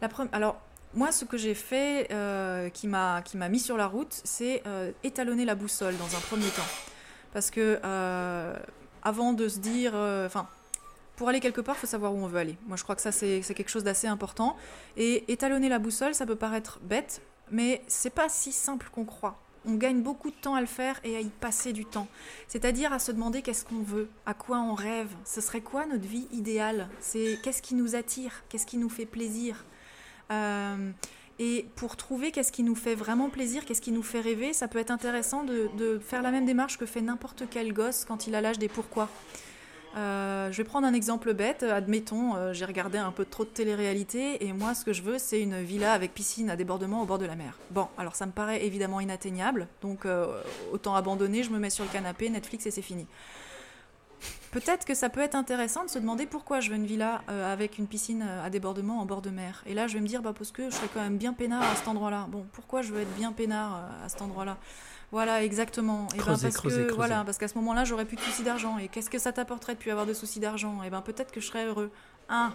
[0.02, 0.60] La pre- Alors,
[0.92, 4.62] moi, ce que j'ai fait, euh, qui m'a qui m'a mis sur la route, c'est
[4.66, 6.66] euh, étalonner la boussole dans un premier temps,
[7.32, 8.54] parce que euh,
[9.02, 10.48] avant de se dire, euh, enfin.
[11.16, 12.56] pour aller quelque part, il faut savoir où on veut aller.
[12.66, 14.56] Moi, je crois que ça, c'est quelque chose d'assez important.
[14.96, 17.20] Et étalonner la boussole, ça peut paraître bête,
[17.50, 19.38] mais c'est pas si simple qu'on croit.
[19.66, 22.08] On gagne beaucoup de temps à le faire et à y passer du temps.
[22.48, 26.08] C'est-à-dire à se demander qu'est-ce qu'on veut, à quoi on rêve, ce serait quoi notre
[26.08, 26.88] vie idéale?
[27.00, 29.66] C'est qu'est-ce qui nous attire, qu'est-ce qui nous fait plaisir?
[30.30, 30.90] Euh,
[31.40, 34.68] et pour trouver qu'est-ce qui nous fait vraiment plaisir, qu'est-ce qui nous fait rêver, ça
[34.68, 38.34] peut être intéressant de, faire la même démarche que fait n'importe quel gosse quand il
[38.34, 39.08] a l'âge des pourquoi.
[39.96, 41.62] Euh, je vais prendre un exemple bête.
[41.62, 45.18] Admettons, euh, j'ai regardé un peu trop de télé-réalité et moi, ce que je veux,
[45.18, 47.58] c'est une villa avec piscine à débordement au bord de la mer.
[47.70, 50.26] Bon, alors ça me paraît évidemment inatteignable, donc euh,
[50.72, 53.06] autant abandonner, je me mets sur le canapé, Netflix et c'est fini.
[54.50, 57.52] Peut-être que ça peut être intéressant de se demander pourquoi je veux une villa euh,
[57.52, 59.62] avec une piscine euh, à débordement en bord de mer.
[59.66, 61.62] Et là, je vais me dire, bah, parce que je serais quand même bien peinard
[61.62, 62.26] à cet endroit-là.
[62.30, 64.58] Bon, pourquoi je veux être bien peinard euh, à cet endroit-là?
[65.12, 66.08] Voilà, exactement.
[66.14, 66.96] Et ben, Creuser, parce creuser, que, creuser.
[66.96, 68.78] Voilà, parce qu'à ce moment-là, j'aurais plus de soucis d'argent.
[68.78, 70.82] Et qu'est-ce que ça t'apporterait de plus avoir de soucis d'argent?
[70.82, 71.90] Et ben peut-être que je serais heureux.
[72.28, 72.52] Ah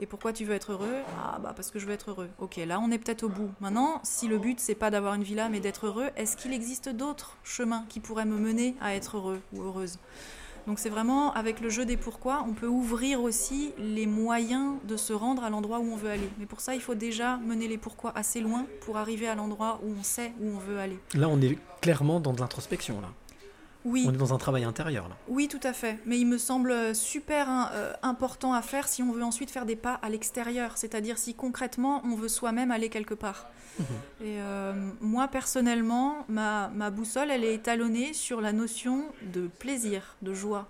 [0.00, 0.96] Et pourquoi tu veux être heureux?
[1.22, 2.30] Ah bah parce que je veux être heureux.
[2.38, 3.50] Ok, là on est peut-être au bout.
[3.60, 6.88] Maintenant, si le but c'est pas d'avoir une villa mais d'être heureux, est-ce qu'il existe
[6.88, 9.98] d'autres chemins qui pourraient me mener à être heureux ou heureuse?
[10.66, 14.96] Donc c'est vraiment avec le jeu des pourquoi, on peut ouvrir aussi les moyens de
[14.96, 16.28] se rendre à l'endroit où on veut aller.
[16.38, 19.80] Mais pour ça, il faut déjà mener les pourquoi assez loin pour arriver à l'endroit
[19.82, 20.98] où on sait où on veut aller.
[21.14, 23.00] Là, on est clairement dans de l'introspection.
[23.00, 23.08] Là.
[23.84, 24.04] Oui.
[24.08, 25.08] On est dans un travail intérieur.
[25.08, 25.16] Là.
[25.28, 25.98] Oui, tout à fait.
[26.06, 29.66] Mais il me semble super hein, euh, important à faire si on veut ensuite faire
[29.66, 33.46] des pas à l'extérieur, c'est-à-dire si concrètement on veut soi-même aller quelque part.
[34.20, 40.14] Et euh, moi, personnellement, ma, ma boussole, elle est étalonnée sur la notion de plaisir,
[40.22, 40.68] de joie.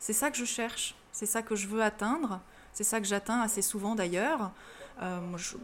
[0.00, 2.40] C'est ça que je cherche, c'est ça que je veux atteindre,
[2.72, 4.50] c'est ça que j'atteins assez souvent d'ailleurs.
[5.02, 5.18] Euh,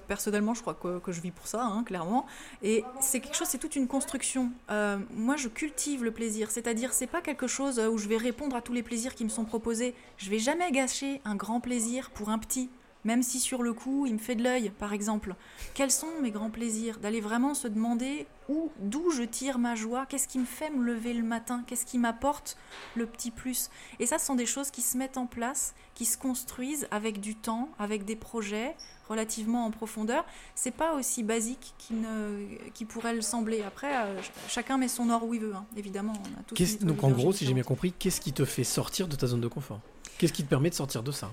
[0.08, 2.26] personnellement, je crois que, que je vis pour ça, hein, clairement.
[2.62, 4.50] Et c'est quelque chose, c'est toute une construction.
[4.70, 8.56] Euh, moi, je cultive le plaisir, c'est-à-dire, c'est pas quelque chose où je vais répondre
[8.56, 9.94] à tous les plaisirs qui me sont proposés.
[10.16, 12.70] Je vais jamais gâcher un grand plaisir pour un petit,
[13.06, 15.34] même si sur le coup, il me fait de l'œil, par exemple.
[15.74, 20.04] Quels sont mes grands plaisirs D'aller vraiment se demander où, d'où je tire ma joie,
[20.06, 22.58] qu'est-ce qui me fait me lever le matin, qu'est-ce qui m'apporte
[22.96, 23.70] le petit plus?
[24.00, 27.20] Et ça, ce sont des choses qui se mettent en place, qui se construisent avec
[27.20, 28.74] du temps, avec des projets
[29.08, 30.24] relativement en profondeur.
[30.56, 33.62] C'est pas aussi basique qu'il pourrait le sembler.
[33.62, 36.12] Après, euh, ch- chacun met son or où il veut, hein, évidemment.
[36.16, 39.14] On a donc en gros, si j'ai bien compris, qu'est-ce qui te fait sortir de
[39.14, 39.80] ta zone de confort?
[40.18, 41.32] Qu'est-ce qui te permet de sortir de ça?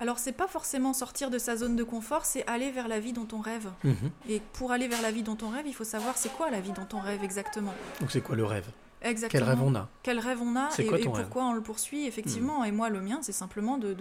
[0.00, 3.12] Alors, c'est pas forcément sortir de sa zone de confort, c'est aller vers la vie
[3.12, 3.68] dont on rêve.
[3.84, 3.94] Mhm.
[4.28, 6.60] Et pour aller vers la vie dont on rêve, il faut savoir c'est quoi la
[6.60, 7.72] vie dont on rêve exactement.
[8.00, 8.66] Donc c'est quoi le rêve?
[9.02, 9.38] Exactement.
[9.44, 9.88] Quel rêve on a?
[10.02, 12.64] Quel rêve on a et, quoi pourquoi on le poursuit, effectivement.
[12.64, 13.94] Et moi, le mien, c'est simplement de-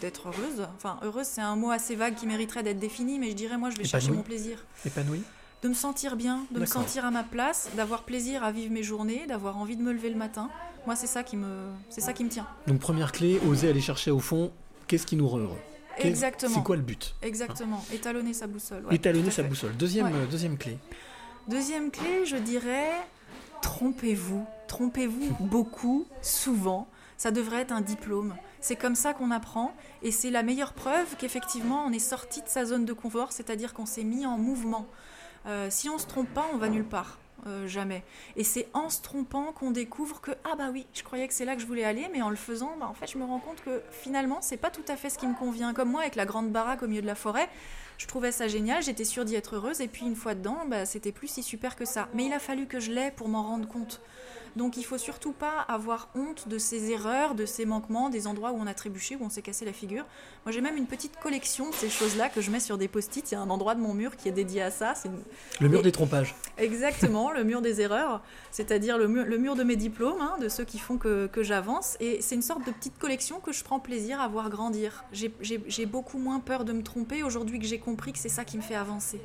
[0.00, 0.66] d'être heureuse.
[0.76, 3.70] Enfin, heureuse, c'est un mot assez vague qui mériterait d'être défini, mais je dirais, moi,
[3.70, 4.64] je vais chercher Épanouie mon plaisir.
[4.84, 5.22] Épanoui
[5.62, 8.82] De me sentir bien, de me sentir à ma place, d'avoir plaisir à vivre mes
[8.82, 10.50] journées, d'avoir envie de me lever le matin.
[10.86, 12.46] Moi, c'est ça qui me, c'est ça qui me tient.
[12.66, 14.50] Donc première clé, oser aller chercher au fond
[14.88, 15.58] qu'est-ce qui nous rend heureux
[15.98, 16.54] Exactement.
[16.54, 17.84] C'est quoi le but Exactement.
[17.92, 18.86] Étalonner sa boussole.
[18.86, 19.48] ouais, Étalonner sa fait.
[19.48, 19.76] boussole.
[19.76, 20.12] Deuxième, Ouais.
[20.14, 20.78] euh, deuxième clé.
[21.48, 22.90] Deuxième clé, je dirais,
[23.62, 24.46] trompez-vous.
[24.68, 26.88] Trompez-vous beaucoup, souvent.
[27.16, 28.36] Ça devrait être un diplôme.
[28.60, 29.74] C'est comme ça qu'on apprend.
[30.02, 33.74] Et c'est la meilleure preuve qu'effectivement, on est sorti de sa zone de confort, c'est-à-dire
[33.74, 34.86] qu'on s'est mis en mouvement.
[35.46, 37.18] Euh, si on se trompe pas, on va nulle part.
[37.46, 38.02] Euh, jamais.
[38.36, 41.44] Et c'est en se trompant qu'on découvre que ah bah oui, je croyais que c'est
[41.44, 43.38] là que je voulais aller, mais en le faisant, bah, en fait, je me rends
[43.38, 45.72] compte que finalement, c'est pas tout à fait ce qui me convient.
[45.72, 47.48] Comme moi, avec la grande baraque au milieu de la forêt,
[47.96, 50.84] je trouvais ça génial, j'étais sûre d'y être heureuse, et puis une fois dedans, bah,
[50.84, 52.08] c'était plus si super que ça.
[52.12, 54.00] Mais il a fallu que je l'aie pour m'en rendre compte.
[54.56, 58.52] Donc il faut surtout pas avoir honte de ses erreurs, de ses manquements, des endroits
[58.52, 60.04] où on a trébuché, où on s'est cassé la figure.
[60.44, 63.30] Moi j'ai même une petite collection de ces choses-là que je mets sur des post-it.
[63.30, 64.94] Il y a un endroit de mon mur qui est dédié à ça.
[65.04, 65.20] Une-
[65.60, 66.34] Le mur Et- des trompages.
[66.56, 70.48] Exactement, le mur des erreurs, c'est-à-dire le mur, le mur de mes diplômes, hein, de
[70.48, 71.96] ceux qui font que, que j'avance.
[72.00, 75.04] Et c'est une sorte de petite collection que je prends plaisir à voir grandir.
[75.12, 78.56] J'ai- beaucoup moins peur de me tromper aujourd'hui que j'ai compris que c'est ça qui
[78.56, 79.20] me fait avancer.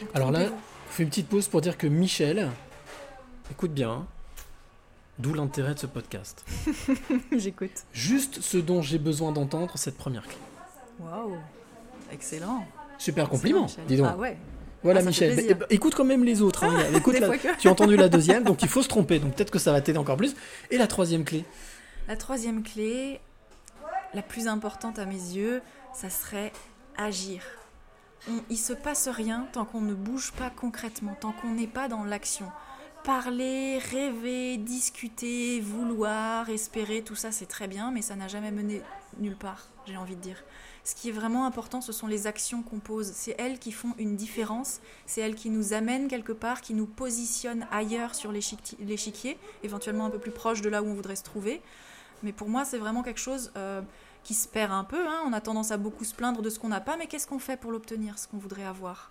[0.00, 2.50] Donc, Alors là, on fait une petite pause pour dire que Michel,
[3.50, 4.06] écoute bien,
[5.18, 6.44] d'où l'intérêt de ce podcast.
[7.32, 7.84] J'écoute.
[7.92, 10.36] Juste ce dont j'ai besoin d'entendre cette première clé.
[11.00, 11.36] Waouh,
[12.10, 12.66] excellent.
[12.98, 14.06] Super compliment, Excellent, dis donc.
[14.10, 14.36] Ah ouais.
[14.82, 15.56] Voilà Ah, Michel.
[15.58, 16.64] Bah, écoute quand même les autres.
[16.64, 16.76] hein.
[16.96, 19.18] Écoute la- fois que- Tu as entendu la deuxième, donc il faut se tromper.
[19.20, 20.34] Donc peut-être que ça va t'aider encore plus.
[20.70, 21.44] Et la troisième clé
[22.08, 23.20] La troisième clé,
[24.14, 25.62] la plus importante à mes yeux,
[25.94, 26.52] ça serait
[26.96, 27.42] agir.
[28.28, 31.86] On, il se passe rien tant qu'on ne bouge pas concrètement, tant qu'on n'est pas
[31.88, 32.46] dans l'action.
[33.04, 38.80] Parler, rêver, discuter, vouloir, espérer, tout ça c'est très bien, mais ça n'a jamais mené
[39.18, 40.36] nulle part, j'ai envie de dire.
[40.84, 43.10] Ce qui est vraiment important, ce sont les actions qu'on pose.
[43.12, 46.86] C'est elles qui font une différence, c'est elles qui nous amènent quelque part, qui nous
[46.86, 51.16] positionnent ailleurs sur l'échiqui- l'échiquier, éventuellement un peu plus proche de là où on voudrait
[51.16, 51.60] se trouver.
[52.22, 53.82] Mais pour moi, c'est vraiment quelque chose euh,
[54.22, 55.08] qui se perd un peu.
[55.08, 55.22] hein.
[55.26, 57.40] On a tendance à beaucoup se plaindre de ce qu'on n'a pas, mais qu'est-ce qu'on
[57.40, 59.10] fait pour l'obtenir, ce qu'on voudrait avoir?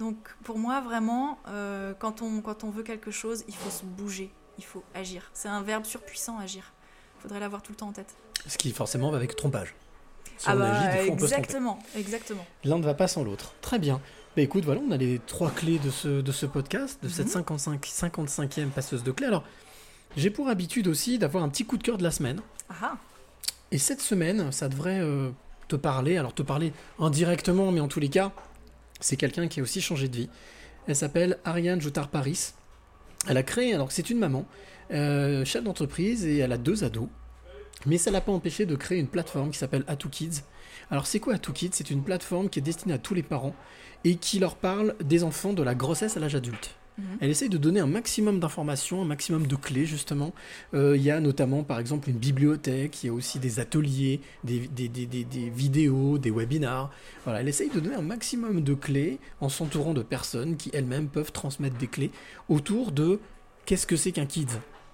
[0.00, 3.84] Donc pour moi, vraiment, euh, quand, on, quand on veut quelque chose, il faut se
[3.84, 5.30] bouger, il faut agir.
[5.34, 6.72] C'est un verbe surpuissant, agir.
[7.18, 8.14] Il faudrait l'avoir tout le temps en tête.
[8.46, 9.74] Ce qui forcément va avec trompage.
[10.36, 11.42] Si ah on bah, agit, des fois on peut se tromper.
[11.42, 12.46] exactement, exactement.
[12.64, 13.54] L'un ne va pas sans l'autre.
[13.60, 14.00] Très bien.
[14.36, 17.26] Bah écoute, voilà, on a les trois clés de ce, de ce podcast, de cette
[17.26, 17.32] Mhm.
[17.32, 19.26] 55, 55e passeuse de clés.
[19.26, 19.42] Alors,
[20.16, 22.40] j'ai pour habitude aussi d'avoir un petit coup de cœur de la semaine.
[22.70, 22.96] Ah ah.
[23.72, 25.30] Et cette semaine, ça devrait euh,
[25.66, 28.30] te parler, alors te parler indirectement, mais en tous les cas,
[29.00, 30.28] c'est quelqu'un qui a aussi changé de vie.
[30.86, 32.52] Elle s'appelle Ariane Joutard-Paris.
[33.26, 34.46] Elle a créé, alors c'est une maman,
[34.90, 37.08] euh, chef d'entreprise, et elle a deux ados.
[37.86, 40.42] Mais ça l'a pas empêché de créer une plateforme qui s'appelle Atou Kids.
[40.90, 41.70] Alors c'est quoi Atou Kids?
[41.72, 43.54] C'est une plateforme qui est destinée à tous les parents
[44.04, 46.77] et qui leur parle des enfants de la grossesse à l'âge adulte.
[46.98, 47.04] Mhm.
[47.20, 50.32] Elle essaye de donner un maximum d'informations, un maximum de clés justement.
[50.74, 54.20] Euh, Il y a notamment par exemple une bibliothèque, il y a aussi des ateliers,
[54.44, 56.90] des, des- des- des- des vidéos, des webinars.
[57.24, 61.08] Voilà, elle essaye de donner un maximum de clés en s'entourant de personnes qui elles-mêmes
[61.08, 62.10] peuvent transmettre des clés
[62.48, 63.20] autour de
[63.64, 64.46] qu'est-ce que c'est qu'un kids.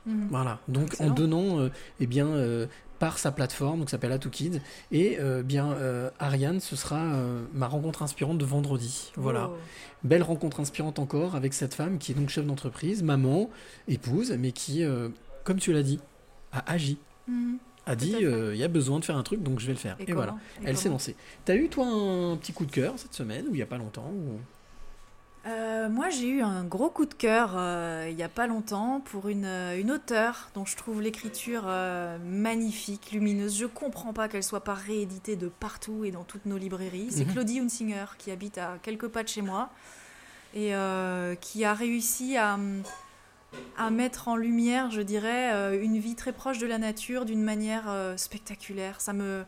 [0.07, 0.27] Mhm.
[0.31, 1.11] Voilà, donc Excellent.
[1.11, 1.69] en donnant euh,
[2.01, 2.67] eh bien, euh,
[3.05, 7.43] par sa plateforme, donc s'appelle Atou Kids, et euh, bien euh, Ariane, ce sera euh,
[7.53, 9.13] ma rencontre inspirante de vendredi.
[9.17, 9.57] Voilà, Oh.
[10.05, 13.51] belle rencontre inspirante encore avec cette femme qui est donc chef d'entreprise, maman,
[13.89, 14.83] épouse, mais qui,
[15.45, 16.01] comme tu l'as dit,
[16.53, 16.97] a agi,
[17.29, 17.59] Mhm.
[17.85, 19.97] a dit il y a besoin de faire un truc, donc je vais le faire.
[19.99, 21.15] Et voilà, Et elle s'est lancée.
[21.45, 23.77] T'as eu toi un petit coup de cœur cette semaine, ou il n'y a pas
[23.77, 24.41] longtemps ou...
[25.47, 29.03] Euh, moi, j'ai eu un gros coup de cœur euh, il n'y a pas longtemps
[29.05, 33.59] pour une, euh, une auteure dont je trouve l'écriture euh, magnifique, lumineuse.
[33.59, 37.09] Je comprends pas qu'elle soit pas rééditée de partout et dans toutes nos librairies.
[37.11, 37.33] C'est Mhm.
[37.33, 39.69] Claudie Hunsinger qui habite à quelques pas de chez moi
[40.55, 40.73] et
[41.41, 42.57] qui a réussi à,
[43.77, 47.93] à mettre en lumière, je dirais, une vie très proche de la nature d'une manière
[48.17, 49.01] spectaculaire.
[49.01, 49.45] Ça me,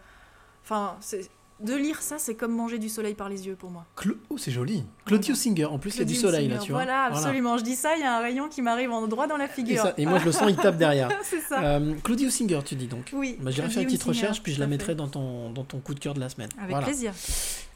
[0.65, 1.31] enfin, c'est-
[1.61, 3.87] de lire ça, c'est comme manger du soleil par les yeux pour moi.
[4.29, 4.85] Oh, c'est joli.
[5.07, 6.83] Claudio Singer, en plus il y a du soleil là, Singer, tu vois.
[6.85, 7.57] Voilà, absolument.
[7.57, 9.49] Je dis ça, il y a un rayon qui m'arrive en droit dans la Et,
[9.49, 9.83] figure.
[9.83, 11.09] ça- et moi je le sens, il tape derrière.
[11.23, 11.63] c'est ça.
[11.63, 13.39] Euh, Claudio Singer, tu dis donc oui.
[13.41, 15.95] bah, J'irai faire une petite recherche, puis je la mettrai dans ton, dans ton coup
[15.95, 16.51] de cœur de la semaine.
[16.59, 16.87] Avec Voilà.
[16.87, 17.13] plaisir.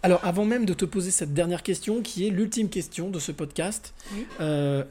[0.02, 3.32] Alors, avant même de te poser cette dernière question, qui est l'ultime question de ce
[3.32, 4.26] podcast, Oui.
[4.40, 4.84] euh,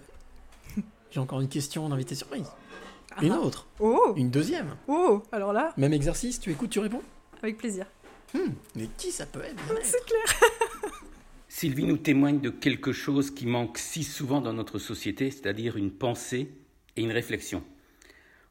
[1.12, 2.46] j'ai encore une question d'invité surprise.
[3.22, 3.40] Une Ah.
[3.40, 4.76] autre, Oh, une deuxième.
[4.88, 7.02] oh, alors là, Même exercice, tu écoutes, tu réponds?
[7.42, 7.86] Avec plaisir.
[8.34, 10.52] Hmm, Mais qui ça peut être C'est clair.
[11.48, 15.92] Sylvie nous témoigne de quelque chose qui manque si souvent dans notre société, c'est-à-dire une
[15.92, 16.52] pensée
[16.96, 17.64] et une réflexion.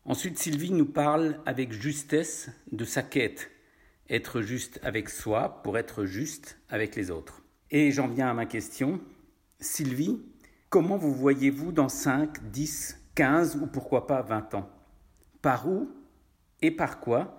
[0.05, 3.51] Ensuite, Sylvie nous parle avec justesse de sa quête,
[4.11, 7.43] être juste avec soi pour être juste avec les autres.
[7.71, 9.01] Et j'en viens à ma question.
[9.61, 10.21] Sylvie,
[10.71, 14.71] comment vous voyez-vous dans 5, 10, 15 ou pourquoi pas 20 ans?
[15.41, 15.91] Par où
[16.63, 17.38] et par quoi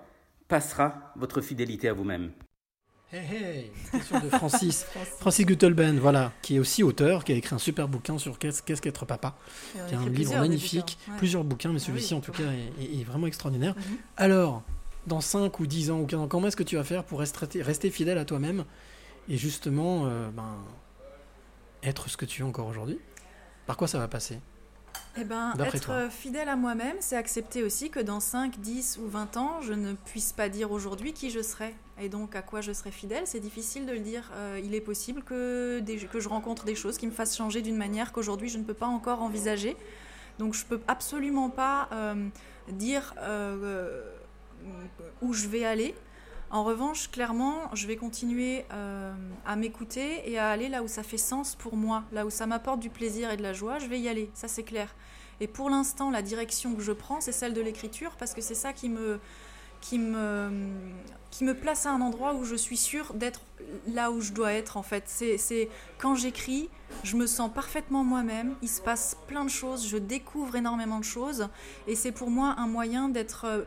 [0.50, 2.32] passera votre fidélité à vous-même
[3.12, 4.86] Hey, hey, question de Francis.
[5.20, 8.62] Francis Guttelben, voilà, qui est aussi auteur, qui a écrit un super bouquin sur qu'est-ce
[8.62, 9.36] qu'être papa.
[9.76, 11.18] Et on a qui est un livre magnifique, bouquins, ouais.
[11.18, 12.44] plusieurs bouquins, mais Ah celui-ci oui, en tout cas
[12.80, 13.74] est, vraiment extraordinaire.
[13.76, 13.98] Mhm.
[14.16, 14.62] Alors,
[15.08, 17.20] dans 5 ou 10 ans ou 15 ans, comment est-ce que tu vas faire pour
[17.20, 18.64] rester, rester fidèle à toi-même
[19.28, 20.58] et justement euh, ben,
[21.82, 23.00] être ce que tu es encore aujourd'hui?
[23.66, 24.40] Par quoi ça va passer?
[25.18, 26.10] Eh ben, être toi.
[26.10, 29.94] fidèle à moi-même, c'est accepter aussi que dans 5, 10 ou 20 ans, je ne
[29.94, 31.76] puisse pas dire aujourd'hui qui je serai.
[32.00, 34.30] Et donc, à quoi je serai fidèle, c'est difficile de le dire.
[34.36, 37.62] Euh, il est possible que, des- que je rencontre des choses qui me fassent changer
[37.62, 39.76] d'une manière qu'aujourd'hui je ne peux pas encore envisager.
[40.38, 42.30] Donc je peux absolument pas euh,
[42.70, 44.02] dire euh,
[45.22, 45.96] où je vais aller.
[46.52, 49.14] En revanche, clairement, je vais continuer euh,
[49.46, 52.48] à m'écouter et à aller là où ça fait sens pour moi, là où ça
[52.48, 54.96] m'apporte du plaisir et de la joie, je vais y aller, ça c'est clair.
[55.42, 58.56] Et pour l'instant, la direction que je prends, c'est celle de l'écriture, parce que c'est
[58.56, 59.20] ça qui me,
[59.80, 60.50] qui, me,
[61.30, 63.42] qui me place à un endroit où je suis sûre d'être
[63.88, 65.04] là où je dois être, en fait.
[65.06, 65.70] C'est
[66.00, 66.68] quand j'écris,
[67.04, 71.06] je me sens parfaitement moi-même, il se passe plein de choses, je découvre énormément de
[71.06, 71.48] choses,
[71.86, 73.62] et c'est pour moi un moyen d'être euh,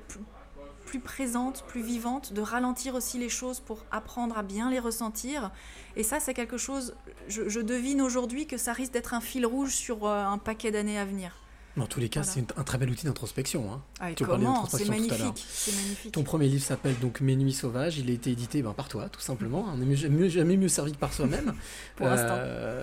[0.85, 5.51] plus présente, plus vivante, de ralentir aussi les choses pour apprendre à bien les ressentir.
[5.97, 6.95] Et ça, c'est quelque chose,
[7.29, 10.99] je, devine aujourd'hui que ça risque d'être un fil rouge sur euh, un paquet d'années
[10.99, 11.42] à venir.
[11.77, 12.33] Dans tous les cas, Voilà.
[12.49, 13.73] c'est un très bel outil d'introspection.
[13.73, 13.83] Hein.
[13.99, 15.35] Ah, Tu parlais comment d'introspection C'est tout à l'heure.
[15.83, 16.13] magnifique.
[16.13, 17.97] Ton premier livre s'appelle donc Mes nuits sauvages.
[17.97, 19.65] Il a été édité ben, par toi, tout simplement.
[19.73, 21.55] On n'est mieux- mieux- jamais mieux servi que par soi-même.
[21.97, 22.37] Pour l'instant.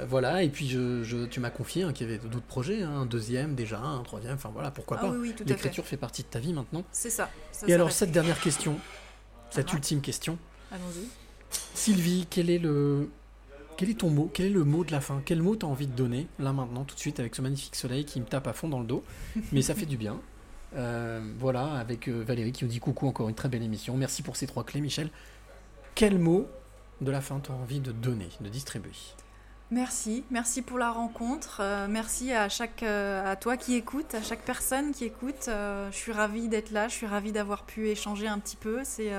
[0.09, 0.41] Voilà.
[0.41, 3.05] Et puis je, je- tu m'as confié hein, qu'il y avait d'autres projets, hein, un
[3.05, 4.33] deuxième déjà, un troisième.
[4.33, 5.11] Enfin voilà, pourquoi Ah pas.
[5.11, 5.97] oui, oui, L'écriture fait.
[5.97, 6.83] partie de ta vie maintenant.
[6.91, 7.29] C'est ça.
[7.51, 8.79] ça Et alors cette dernière question,
[9.51, 9.75] cette Ah.
[9.75, 10.39] ultime question.
[10.71, 11.07] Allons-y.
[11.75, 13.09] Sylvie, quel est le
[13.80, 15.21] quel est ton mot Quel est le mot de la fin?
[15.23, 18.03] Quel mot t'as envie de donner là maintenant, tout de suite, avec ce magnifique soleil
[18.03, 19.05] qui me tape à fond dans le dos?
[19.53, 20.19] Mais ça fait du bien.
[20.75, 23.95] Euh, voilà, avec euh, Valérie qui nous dit coucou, encore une très belle émission.
[23.95, 25.09] Merci pour ces trois clés, Michel.
[25.95, 26.45] Quel mot
[26.99, 28.91] de la fin t'as envie de donner, de distribuer?
[29.71, 31.59] Merci, merci pour la rencontre.
[31.61, 35.45] euh, merci à chaque, euh, à toi qui écoute, à chaque personne qui écoute.
[35.47, 38.82] je suis ravie d'être là, je suis ravie d'avoir pu échanger un petit peu.
[38.84, 39.13] C'est,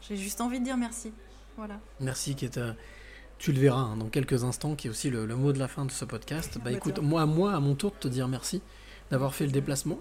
[0.00, 1.12] j'ai juste envie de dire merci.
[1.58, 1.78] Voilà.
[2.00, 2.58] Merci, qui est,
[3.44, 5.68] tu le verras hein, dans quelques instants, qui est aussi le, le mot de la
[5.68, 6.52] fin de ce podcast.
[6.56, 8.62] Bah bah écoute, moi, à moi, à mon tour, de te dire merci
[9.10, 9.98] d'avoir fait le déplacement.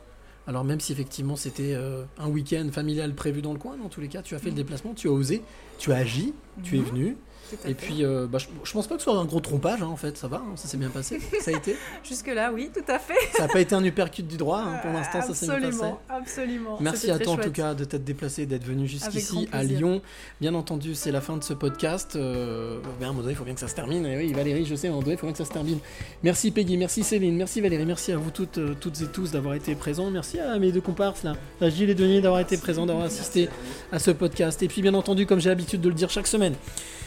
[0.47, 3.99] Alors même si effectivement c'était euh, un week-end familial prévu dans le coin, dans tous
[4.01, 5.41] les cas, tu as fait le déplacement, tu as osé,
[5.77, 6.33] tu as agi,
[6.63, 6.85] tu es Mhm.
[6.85, 7.17] venu.
[7.65, 9.87] Et puis, euh, bah, je, je pense pas que ce soit un gros trompage, hein,
[9.87, 11.19] en fait, ça va, hein, ça s'est bien passé.
[11.41, 11.75] Ça a été.
[12.03, 13.13] Jusque-là, oui, tout à fait.
[13.35, 15.67] Ça n'a pas été un uppercut du droit, hein, pour l'instant, ça s'est bien passé.
[15.67, 16.77] Absolument, absolument.
[16.79, 19.63] Merci à toi en tout cas de t'être déplacé, d'être venu jusqu'ici à.
[19.63, 20.01] Lyon.
[20.41, 22.15] Bien entendu, c'est la fin de ce podcast.
[22.15, 24.05] Euh, ben, à un moment donné, il faut bien que ça se termine.
[24.05, 25.51] Et oui, Valérie, je sais, à un moment donné, il faut bien que ça se
[25.51, 25.79] termine.
[26.21, 29.55] Merci Peggy, merci Céline, merci Valérie, merci à vous toutes, euh, toutes et tous d'avoir
[29.55, 30.09] été présents.
[30.11, 33.49] Merci à mes deux comparses là, à Gilles et Denis d'avoir été présents, d'avoir assisté
[33.91, 34.61] à ce podcast.
[34.63, 36.55] Et puis bien entendu, comme j'ai l'habitude de le dire chaque semaine,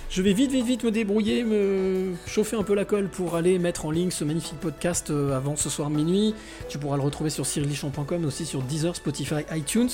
[0.09, 3.59] je vais vite, vite, vite me débrouiller, me chauffer un peu la colle pour aller
[3.59, 6.35] mettre en ligne ce magnifique podcast euh, avant ce soir minuit.
[6.69, 9.91] Tu pourras le retrouver sur cyrillichon.com, aussi sur Deezer, Spotify, iTunes.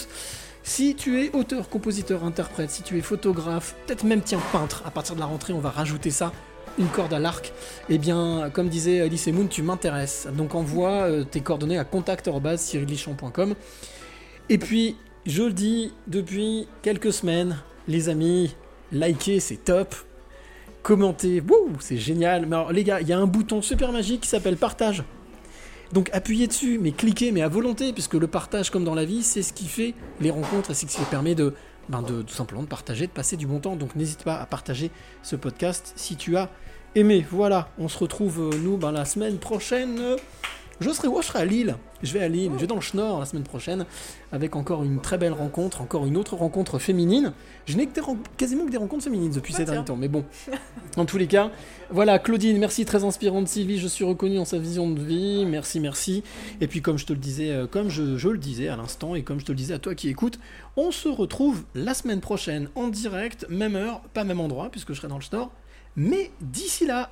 [0.63, 4.21] Si tu es auteur, compositeur, interprète, si tu es photographe, peut-être même
[4.53, 6.33] peintre, à partir de la rentrée on va rajouter ça,
[6.79, 7.53] une corde à l'arc,
[7.89, 10.29] eh bien comme disait Alice et Moon, tu m'intéresses.
[10.37, 13.55] Donc envoie euh, tes coordonnées à contact.cyrillichon.com.
[14.51, 14.97] Et puis,
[15.27, 17.59] je le dis depuis quelques semaines,
[17.89, 18.55] les amis,
[18.93, 19.95] likez, c'est top.
[20.83, 21.43] Commentez,
[21.81, 22.47] c'est génial.
[22.47, 25.05] Mais les gars, il y a un bouton super magique qui s'appelle partage.
[25.93, 29.23] Donc appuyez dessus, mais cliquez, mais à volonté, puisque le partage, comme dans la vie,
[29.23, 31.55] c'est ce qui fait les rencontres et c'est ce qui permet de,
[31.89, 33.77] ben tout simplement de partager, de passer du bon temps.
[33.77, 34.91] Donc n'hésite pas à partager
[35.23, 36.49] ce podcast si tu as
[36.95, 37.27] aimé.
[37.31, 40.01] Voilà, on se retrouve euh, nous ben, la semaine prochaine.
[40.83, 41.21] Je serai où?
[41.23, 41.77] Je serai à Lille.
[42.03, 43.87] Je vais à Lille, je vais dans le Schnorr la semaine prochaine
[44.33, 47.33] avec encore une très belle rencontre, encore une autre rencontre féminine.
[47.67, 50.09] Je n'ai que des ren- quasiment que des rencontres féminines depuis ces derniers temps, mais
[50.09, 50.25] bon.
[50.99, 51.51] En tous les cas,
[51.91, 53.49] voilà, Claudine, merci, très inspirante.
[53.49, 55.47] Sylvie, je suis reconnu en sa vision de vie.
[55.47, 56.23] Merci, merci.
[56.61, 59.15] Et puis, comme je te le disais, euh, comme je, je le disais à l'instant,
[59.15, 60.39] et comme je te le disais à toi qui écoutes,
[60.77, 64.99] on se retrouve la semaine prochaine en direct, même heure, pas même endroit, puisque je
[64.99, 65.51] serai dans le store.
[65.97, 67.11] Mais d'ici là,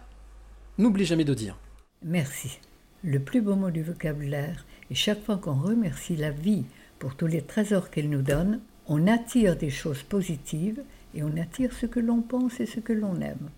[0.76, 1.56] n'oublie jamais de dire.
[2.02, 2.58] Merci.
[3.02, 4.66] Le plus beau mot du vocabulaire.
[4.90, 6.64] Et chaque fois qu'on remercie la vie
[6.98, 10.82] pour tous les trésors qu'elle nous donne, on attire des choses positives
[11.14, 13.50] et on attire ce que l'on pense et ce que l'on aime.